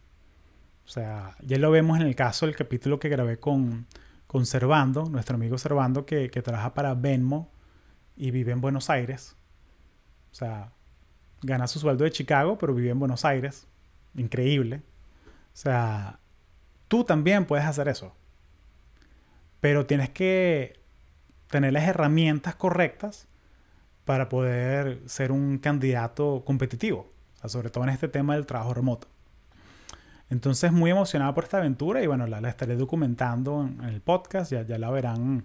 O 0.87 0.89
sea, 0.89 1.35
ya 1.41 1.59
lo 1.59 1.72
vemos 1.72 1.99
en 1.99 2.07
el 2.07 2.14
caso 2.14 2.47
del 2.47 2.55
capítulo 2.55 3.01
que 3.01 3.09
grabé 3.09 3.41
con, 3.41 3.87
con 4.28 4.47
Servando, 4.47 5.07
nuestro 5.07 5.35
amigo 5.35 5.59
Servando, 5.59 6.07
que, 6.07 6.30
que 6.30 6.41
trabaja 6.41 6.72
para 6.72 6.95
Venmo 6.95 7.51
y 8.16 8.30
vive 8.30 8.53
en 8.53 8.61
Buenos 8.61 8.91
Aires. 8.91 9.35
O 10.30 10.37
sea, 10.37 10.70
gana 11.43 11.66
su 11.66 11.80
sueldo 11.80 12.05
de 12.05 12.12
Chicago, 12.12 12.59
pero 12.59 12.76
vive 12.76 12.91
en 12.91 13.01
Buenos 13.01 13.24
Aires. 13.24 13.66
Increíble. 14.14 14.82
O 15.53 15.57
sea, 15.57 16.20
tú 16.89 17.05
también 17.05 17.47
puedes 17.47 17.66
hacer 17.66 17.89
eso. 17.89 18.14
Pero 19.61 19.87
tienes 19.87 20.11
que 20.11 20.80
tener 21.49 21.72
las 21.72 21.85
herramientas 21.85 22.55
correctas 22.55 23.28
para 24.05 24.28
poder 24.28 25.01
ser 25.07 25.32
un 25.32 25.59
candidato 25.59 26.43
competitivo. 26.45 27.12
Sobre 27.45 27.70
todo 27.70 27.85
en 27.85 27.91
este 27.91 28.09
tema 28.09 28.35
del 28.35 28.47
trabajo 28.47 28.72
remoto. 28.72 29.09
Entonces, 30.30 30.72
muy 30.72 30.91
emocionado 30.91 31.35
por 31.35 31.45
esta 31.45 31.59
aventura 31.59 32.03
y 32.03 32.07
bueno, 32.07 32.26
la, 32.26 32.49
estaré 32.49 32.76
documentando 32.76 33.62
en, 33.62 33.85
el 33.85 34.01
podcast, 34.01 34.51
ya, 34.51 34.62
ya 34.62 34.78
la 34.78 34.91
verán 34.91 35.45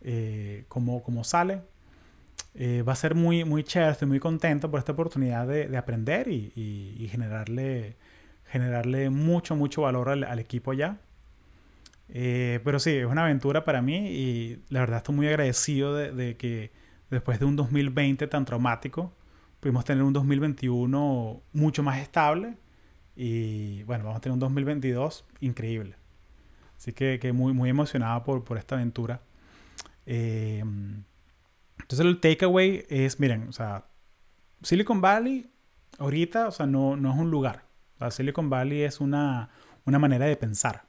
eh, 0.00 0.64
cómo, 0.68 1.24
sale. 1.24 1.62
Eh, 2.54 2.82
va 2.82 2.92
a 2.92 2.96
ser 2.96 3.14
muy, 3.14 3.44
muy 3.44 3.64
chévere, 3.64 3.92
estoy 3.92 4.08
muy 4.08 4.20
contento 4.20 4.70
por 4.70 4.78
esta 4.78 4.92
oportunidad 4.92 5.46
de, 5.46 5.76
aprender 5.76 6.28
y, 6.28 7.08
generarle, 7.10 7.96
generarle 8.48 9.10
mucho, 9.10 9.56
mucho 9.56 9.82
valor 9.82 10.08
al, 10.08 10.38
equipo 10.38 10.72
ya. 10.72 10.98
Eh, 12.08 12.60
pero 12.64 12.78
sí, 12.78 12.90
es 12.90 13.06
una 13.06 13.24
aventura 13.24 13.64
para 13.64 13.82
mí 13.82 14.08
y 14.10 14.62
la 14.68 14.80
verdad 14.80 14.98
estoy 14.98 15.14
muy 15.14 15.26
agradecido 15.26 15.94
de, 15.94 16.12
de, 16.12 16.36
que 16.36 16.70
después 17.10 17.40
de 17.40 17.46
un 17.46 17.56
2020 17.56 18.26
tan 18.28 18.44
traumático, 18.44 19.12
pudimos 19.60 19.84
tener 19.84 20.04
un 20.04 20.12
2021 20.12 21.42
mucho 21.52 21.82
más 21.82 21.98
estable 21.98 22.56
y 23.16 23.82
bueno, 23.84 24.04
vamos 24.04 24.18
a 24.18 24.20
tener 24.20 24.34
un 24.34 24.40
2022 24.40 25.24
increíble. 25.40 25.96
Así 26.76 26.92
que, 26.92 27.18
que 27.18 27.32
muy, 27.32 27.52
muy 27.52 27.70
emocionado 27.70 28.22
por, 28.22 28.44
por 28.44 28.58
esta 28.58 28.74
aventura. 28.74 29.22
Eh, 30.04 30.62
entonces 31.80 32.06
el 32.06 32.20
takeaway 32.20 32.84
es, 32.88 33.18
miren, 33.18 33.48
o 33.48 33.52
sea, 33.52 33.86
Silicon 34.62 35.00
Valley 35.00 35.50
ahorita, 35.98 36.48
o 36.48 36.50
sea, 36.50 36.66
no, 36.66 36.96
no 36.96 37.12
es 37.12 37.18
un 37.18 37.30
lugar. 37.30 37.65
O 37.98 38.10
Silicon 38.10 38.50
Valley 38.50 38.82
es 38.82 39.00
una, 39.00 39.50
una 39.84 39.98
manera 39.98 40.26
de 40.26 40.36
pensar. 40.36 40.84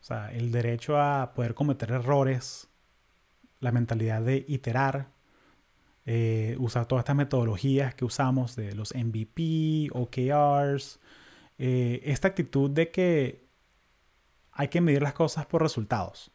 O 0.00 0.04
sea, 0.04 0.32
el 0.32 0.52
derecho 0.52 1.00
a 1.00 1.32
poder 1.34 1.54
cometer 1.54 1.90
errores, 1.90 2.68
la 3.60 3.72
mentalidad 3.72 4.22
de 4.22 4.44
iterar, 4.48 5.08
eh, 6.06 6.56
usar 6.58 6.86
todas 6.86 7.02
estas 7.02 7.16
metodologías 7.16 7.94
que 7.94 8.04
usamos 8.04 8.56
de 8.56 8.74
los 8.74 8.94
MVP, 8.94 9.88
OKRs, 9.92 11.00
eh, 11.56 12.02
esta 12.04 12.28
actitud 12.28 12.70
de 12.70 12.90
que 12.90 13.46
hay 14.52 14.68
que 14.68 14.82
medir 14.82 15.02
las 15.02 15.14
cosas 15.14 15.46
por 15.46 15.62
resultados. 15.62 16.30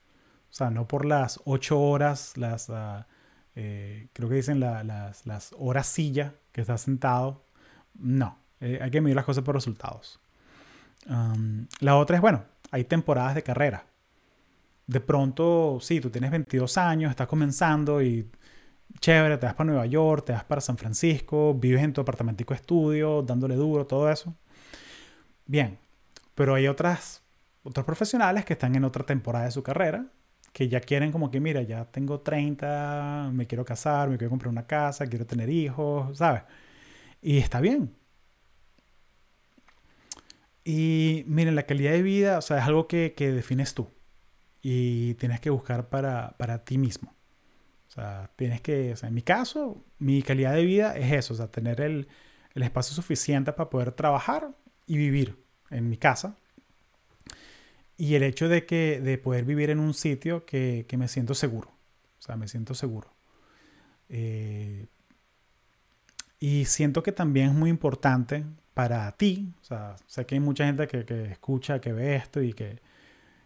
O 0.49 0.53
sea, 0.53 0.71
no 0.71 0.87
por 0.87 1.05
las 1.05 1.39
ocho 1.45 1.79
horas, 1.79 2.35
las, 2.37 2.69
ah, 2.71 3.07
eh, 3.55 4.07
creo 4.13 4.29
que 4.29 4.35
dicen 4.35 4.59
las, 4.59 5.25
las, 5.25 5.55
horas 5.57 5.85
silla 5.85 6.33
que 6.51 6.61
estás 6.61 6.81
sentado. 6.81 7.45
No, 7.93 8.38
eh, 8.61 8.79
hay 8.81 8.91
que 8.91 9.01
medir 9.01 9.15
las 9.15 9.25
cosas 9.25 9.43
por 9.43 9.55
resultados. 9.55 10.19
la 11.79 11.97
otra 11.97 12.17
es, 12.17 12.21
bueno, 12.21 12.43
hay 12.71 12.83
temporadas 12.83 13.35
de 13.35 13.43
carrera. 13.43 13.85
De 14.87 14.99
pronto, 14.99 15.77
sí, 15.81 16.01
tú 16.01 16.09
tienes 16.09 16.31
22 16.31 16.77
años, 16.77 17.11
estás 17.11 17.27
comenzando 17.27 18.01
y 18.01 18.27
chévere, 18.99 19.37
te 19.37 19.45
vas 19.45 19.55
para 19.55 19.67
Nueva 19.69 19.85
York, 19.85 20.25
te 20.25 20.33
vas 20.33 20.43
para 20.43 20.61
San 20.61 20.77
Francisco, 20.77 21.53
vives 21.53 21.83
en 21.83 21.93
tu 21.93 22.01
apartamentico 22.01 22.53
estudio, 22.53 23.21
dándole 23.21 23.55
duro, 23.55 23.85
todo 23.85 24.09
eso. 24.09 24.35
Bien, 25.45 25.77
pero 26.35 26.55
hay 26.55 26.67
otras, 26.67 27.21
otros 27.63 27.85
profesionales 27.85 28.45
que 28.45 28.53
están 28.53 28.75
en 28.75 28.83
otra 28.83 29.05
temporada 29.05 29.45
de 29.45 29.51
su 29.51 29.63
carrera, 29.63 30.05
que 30.53 30.67
ya 30.69 30.79
quieren 30.81 31.11
como 31.11 31.31
que, 31.31 31.39
mira, 31.39 31.61
ya 31.61 31.85
tengo 31.85 32.21
30, 32.21 33.31
me 33.33 33.47
quiero 33.47 33.65
casar, 33.65 34.09
me 34.09 34.17
quiero 34.17 34.29
comprar 34.31 34.51
una 34.51 34.65
casa, 34.67 35.07
quiero 35.07 35.25
tener 35.25 35.49
hijos, 35.49 36.17
¿sabes? 36.17 36.43
Y 37.21 37.37
está 37.39 37.61
bien. 37.61 37.95
Y 40.63 41.23
miren, 41.27 41.55
la 41.55 41.63
calidad 41.63 41.91
de 41.91 42.01
vida, 42.01 42.37
o 42.37 42.41
sea, 42.41 42.59
es 42.59 42.63
algo 42.63 42.87
que, 42.87 43.13
defines 43.17 43.73
tú. 43.73 43.89
Y 44.61 45.15
tienes 45.15 45.39
que 45.39 45.49
buscar 45.49 45.89
para, 45.89 46.63
ti 46.65 46.77
mismo. 46.77 47.15
O 47.87 47.91
sea, 47.91 48.29
tienes 48.35 48.61
que, 48.61 48.93
o 48.93 48.95
sea, 48.95 49.09
en 49.09 49.15
mi 49.15 49.21
caso, 49.21 49.83
mi 49.97 50.21
calidad 50.21 50.53
de 50.53 50.63
vida 50.63 50.95
es 50.95 51.11
eso, 51.11 51.33
o 51.33 51.37
sea, 51.37 51.47
tener 51.47 51.81
el, 51.81 52.07
el 52.53 52.63
espacio 52.63 52.93
suficiente 52.95 53.51
para 53.53 53.69
poder 53.69 53.91
trabajar 53.93 54.51
y 54.85 54.97
vivir 54.97 55.43
en 55.69 55.89
mi 55.89 55.97
casa. 55.97 56.35
Y 57.97 58.15
el 58.15 58.23
hecho 58.23 58.47
de, 58.47 58.65
que, 58.65 59.01
de 59.01 59.17
poder 59.17 59.43
vivir 59.43 59.69
en 59.69 59.79
un 59.79 59.93
sitio 59.93 60.45
que, 60.45 60.85
me 60.97 61.07
siento 61.07 61.33
seguro. 61.33 61.69
O 62.19 62.21
sea, 62.21 62.35
me 62.37 62.47
siento 62.47 62.73
seguro. 62.73 63.13
Eh, 64.07 64.87
y 66.39 66.65
siento 66.65 67.03
que 67.03 67.11
también 67.11 67.49
es 67.49 67.53
muy 67.53 67.69
importante 67.69 68.45
para 68.79 69.11
ti. 69.11 69.51
O 69.61 69.65
sea, 69.65 69.97
sé 70.07 70.25
que 70.25 70.35
hay 70.35 70.39
mucha 70.39 70.65
gente 70.65 70.87
que, 70.87 71.25
escucha, 71.25 71.81
que 71.81 71.91
ve 71.91 72.15
esto 72.15 72.41
y 72.41 72.53
que, 72.53 72.79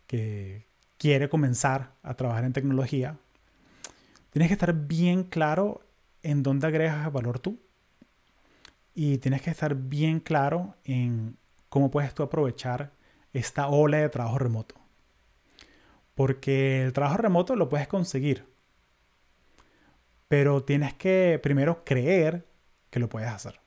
que 0.05 0.67
quiere 0.99 1.27
comenzar 1.27 1.95
a 2.03 2.13
trabajar 2.13 2.43
en 2.43 2.53
tecnología. 2.53 3.17
Tienes 4.29 4.49
que 4.49 4.53
estar 4.53 4.71
bien 4.75 5.23
claro 5.23 5.81
en 6.21 6.43
dónde 6.43 6.67
agregas 6.67 7.11
valor 7.11 7.39
tú 7.39 7.57
y 8.93 9.17
tienes 9.17 9.41
que 9.41 9.49
estar 9.49 9.73
bien 9.73 10.19
claro 10.19 10.75
en 10.83 11.35
cómo 11.67 11.89
puedes 11.89 12.13
tú 12.13 12.21
aprovechar 12.21 12.91
esta 13.33 13.69
ola 13.69 13.97
de 13.97 14.09
trabajo 14.09 14.37
remoto. 14.37 14.75
Porque 16.13 16.83
el 16.83 16.93
trabajo 16.93 17.17
remoto 17.17 17.55
lo 17.55 17.69
puedes 17.69 17.87
conseguir, 17.87 18.45
pero 20.27 20.63
tienes 20.63 20.93
que 20.93 21.39
primero 21.41 21.83
creer 21.83 22.45
que 22.91 22.99
lo 22.99 23.09
puedes 23.09 23.29
hacer. 23.29 23.62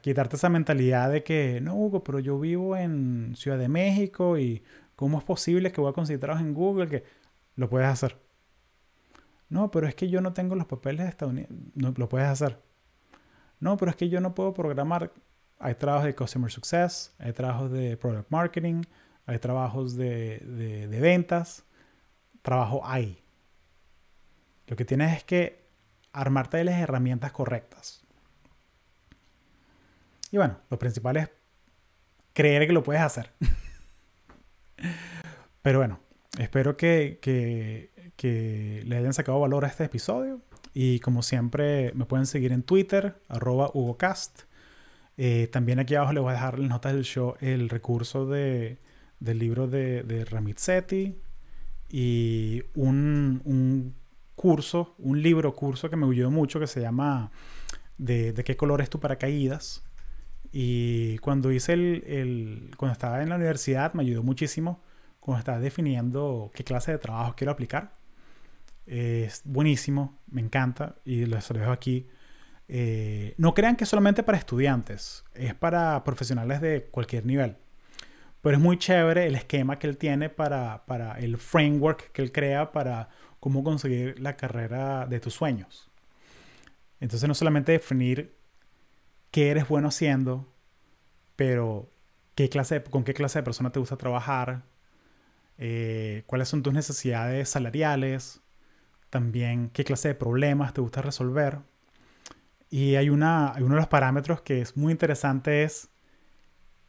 Quitarte 0.00 0.36
esa 0.36 0.48
mentalidad 0.48 1.10
de 1.10 1.24
que, 1.24 1.60
no, 1.60 1.74
Hugo, 1.74 2.04
pero 2.04 2.20
yo 2.20 2.38
vivo 2.38 2.76
en 2.76 3.34
Ciudad 3.36 3.58
de 3.58 3.68
México 3.68 4.38
y 4.38 4.62
¿cómo 4.96 5.18
es 5.18 5.24
posible 5.24 5.72
que 5.72 5.80
voy 5.80 5.90
a 5.90 5.94
conseguir 5.94 6.20
trabajo 6.20 6.44
en 6.44 6.54
Google? 6.54 6.88
Que 6.88 7.04
lo 7.56 7.68
puedes 7.68 7.88
hacer. 7.88 8.16
No, 9.48 9.70
pero 9.70 9.88
es 9.88 9.94
que 9.94 10.08
yo 10.08 10.20
no 10.20 10.32
tengo 10.32 10.54
los 10.54 10.66
papeles 10.66 11.04
de 11.04 11.10
Estados 11.10 11.32
Unidos. 11.32 11.50
No, 11.74 11.92
lo 11.96 12.08
puedes 12.08 12.28
hacer. 12.28 12.60
No, 13.60 13.76
pero 13.76 13.90
es 13.90 13.96
que 13.96 14.08
yo 14.08 14.20
no 14.20 14.34
puedo 14.34 14.54
programar. 14.54 15.12
Hay 15.58 15.74
trabajos 15.74 16.06
de 16.06 16.14
Customer 16.14 16.50
Success, 16.50 17.14
hay 17.18 17.32
trabajos 17.32 17.70
de 17.70 17.96
Product 17.96 18.30
Marketing, 18.30 18.82
hay 19.26 19.38
trabajos 19.38 19.96
de, 19.96 20.38
de 20.88 21.00
ventas. 21.00 21.64
Trabajo 22.42 22.82
hay. 22.84 23.22
Lo 24.66 24.76
que 24.76 24.84
tienes 24.84 25.16
es 25.16 25.24
que 25.24 25.66
armarte 26.12 26.58
de 26.58 26.64
las 26.64 26.80
herramientas 26.80 27.32
correctas. 27.32 28.01
Y 30.32 30.38
bueno, 30.38 30.58
lo 30.70 30.78
principal 30.78 31.18
es 31.18 31.30
creer 32.32 32.66
que 32.66 32.72
lo 32.72 32.82
puedes 32.82 33.02
hacer. 33.02 33.30
Pero 35.62 35.78
bueno, 35.78 36.00
espero 36.38 36.76
que, 36.76 37.18
que, 37.20 38.82
le 38.86 38.96
hayan 38.96 39.12
sacado 39.12 39.38
valor 39.38 39.64
a 39.64 39.68
este 39.68 39.84
episodio. 39.84 40.40
Y 40.74 41.00
como 41.00 41.22
siempre, 41.22 41.92
me 41.94 42.06
pueden 42.06 42.26
seguir 42.26 42.52
en 42.52 42.62
Twitter, 42.62 43.20
arroba 43.28 43.70
HugoCast. 43.74 44.42
Eh, 45.18 45.48
también 45.52 45.78
aquí 45.78 45.94
abajo 45.94 46.14
les 46.14 46.22
voy 46.22 46.30
a 46.30 46.34
dejar 46.34 46.54
en 46.54 46.62
las 46.62 46.70
notas 46.70 46.94
del 46.94 47.04
show 47.04 47.34
el 47.40 47.68
recurso 47.68 48.26
de, 48.26 48.78
del 49.20 49.38
libro 49.38 49.68
de, 49.68 50.02
de 50.02 51.14
y 51.90 52.62
un, 52.74 53.94
curso, 54.34 54.94
un 54.98 55.20
libro 55.20 55.54
curso 55.54 55.90
que 55.90 55.96
me 55.96 56.06
ayudó 56.06 56.30
mucho 56.30 56.58
que 56.58 56.66
se 56.66 56.80
llama 56.80 57.30
de, 57.98 58.32
de 58.32 58.44
qué 58.44 58.56
color 58.56 58.80
es 58.80 58.88
tu 58.88 58.98
paracaídas. 58.98 59.84
Y 60.52 61.18
cuando 61.18 61.50
hice 61.50 61.72
el, 61.72 62.04
el, 62.06 62.70
cuando 62.76 62.92
estaba 62.92 63.22
en 63.22 63.30
la 63.30 63.36
universidad 63.36 63.94
me 63.94 64.02
ayudó 64.02 64.22
muchísimo 64.22 64.82
cuando 65.22 65.38
estaba 65.38 65.60
definiendo 65.60 66.50
qué 66.52 66.64
clase 66.64 66.92
de 66.92 66.98
trabajo 66.98 67.34
quiero 67.36 67.52
aplicar. 67.52 67.92
Es 68.86 69.42
buenísimo, 69.44 70.18
me 70.28 70.40
encanta 70.40 70.96
y 71.04 71.26
les 71.26 71.48
dejo 71.48 71.70
aquí. 71.70 72.08
Eh, 72.68 73.34
no 73.38 73.54
crean 73.54 73.76
que 73.76 73.84
es 73.84 73.90
solamente 73.90 74.22
para 74.22 74.38
estudiantes, 74.38 75.24
es 75.34 75.54
para 75.54 76.02
profesionales 76.04 76.60
de 76.60 76.88
cualquier 76.90 77.24
nivel. 77.24 77.56
Pero 78.40 78.56
es 78.56 78.62
muy 78.62 78.78
chévere 78.78 79.26
el 79.26 79.36
esquema 79.36 79.78
que 79.78 79.86
él 79.86 79.96
tiene 79.96 80.28
para, 80.28 80.84
para 80.86 81.18
el 81.20 81.38
framework 81.38 82.10
que 82.10 82.22
él 82.22 82.32
crea 82.32 82.72
para 82.72 83.08
cómo 83.38 83.62
conseguir 83.62 84.18
la 84.18 84.36
carrera 84.36 85.06
de 85.06 85.20
tus 85.20 85.34
sueños. 85.34 85.88
Entonces 86.98 87.28
no 87.28 87.34
solamente 87.34 87.72
definir 87.72 88.34
qué 89.32 89.50
eres 89.50 89.66
bueno 89.66 89.88
haciendo, 89.88 90.46
pero 91.34 91.90
qué 92.36 92.48
clase 92.48 92.84
con 92.84 93.02
qué 93.02 93.14
clase 93.14 93.40
de 93.40 93.42
persona 93.42 93.72
te 93.72 93.80
gusta 93.80 93.96
trabajar, 93.96 94.64
eh, 95.58 96.22
cuáles 96.26 96.48
son 96.48 96.62
tus 96.62 96.72
necesidades 96.72 97.48
salariales, 97.48 98.40
también 99.10 99.70
qué 99.70 99.84
clase 99.84 100.08
de 100.08 100.14
problemas 100.14 100.74
te 100.74 100.80
gusta 100.80 101.02
resolver. 101.02 101.58
Y 102.70 102.96
hay, 102.96 103.10
una, 103.10 103.52
hay 103.54 103.62
uno 103.62 103.74
de 103.74 103.80
los 103.80 103.88
parámetros 103.88 104.42
que 104.42 104.60
es 104.60 104.76
muy 104.76 104.92
interesante 104.92 105.64
es 105.64 105.90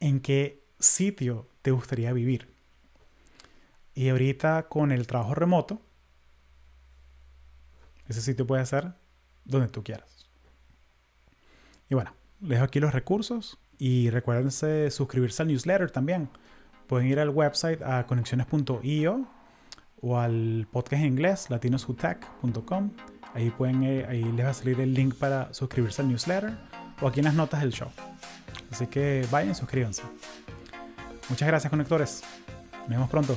en 0.00 0.20
qué 0.20 0.64
sitio 0.78 1.48
te 1.62 1.70
gustaría 1.70 2.12
vivir. 2.12 2.54
Y 3.94 4.08
ahorita 4.08 4.68
con 4.68 4.92
el 4.92 5.06
trabajo 5.06 5.34
remoto, 5.34 5.82
ese 8.06 8.20
sitio 8.20 8.46
puede 8.46 8.66
ser 8.66 8.94
donde 9.44 9.68
tú 9.68 9.82
quieras. 9.82 10.28
Y 11.88 11.94
bueno, 11.94 12.14
les 12.44 12.50
dejo 12.50 12.64
aquí 12.64 12.80
los 12.80 12.92
recursos 12.92 13.58
y 13.78 14.10
recuérdense 14.10 14.90
suscribirse 14.90 15.42
al 15.42 15.48
newsletter 15.48 15.90
también. 15.90 16.28
Pueden 16.86 17.08
ir 17.08 17.18
al 17.18 17.30
website 17.30 17.82
a 17.82 18.06
conexiones.io 18.06 19.26
o 20.02 20.18
al 20.18 20.66
podcast 20.70 21.02
en 21.02 21.08
inglés 21.08 21.48
latinosutech.com. 21.48 22.90
Ahí, 23.34 23.50
pueden, 23.50 23.82
eh, 23.82 24.06
ahí 24.08 24.22
les 24.22 24.46
va 24.46 24.50
a 24.50 24.54
salir 24.54 24.78
el 24.80 24.94
link 24.94 25.14
para 25.14 25.52
suscribirse 25.52 26.02
al 26.02 26.08
newsletter 26.08 26.52
o 27.00 27.08
aquí 27.08 27.20
en 27.20 27.24
las 27.24 27.34
notas 27.34 27.60
del 27.62 27.72
show. 27.72 27.88
Así 28.70 28.86
que 28.86 29.26
vayan 29.30 29.54
suscríbanse. 29.54 30.02
Muchas 31.28 31.48
gracias, 31.48 31.70
conectores. 31.70 32.22
Nos 32.80 32.90
vemos 32.90 33.10
pronto. 33.10 33.36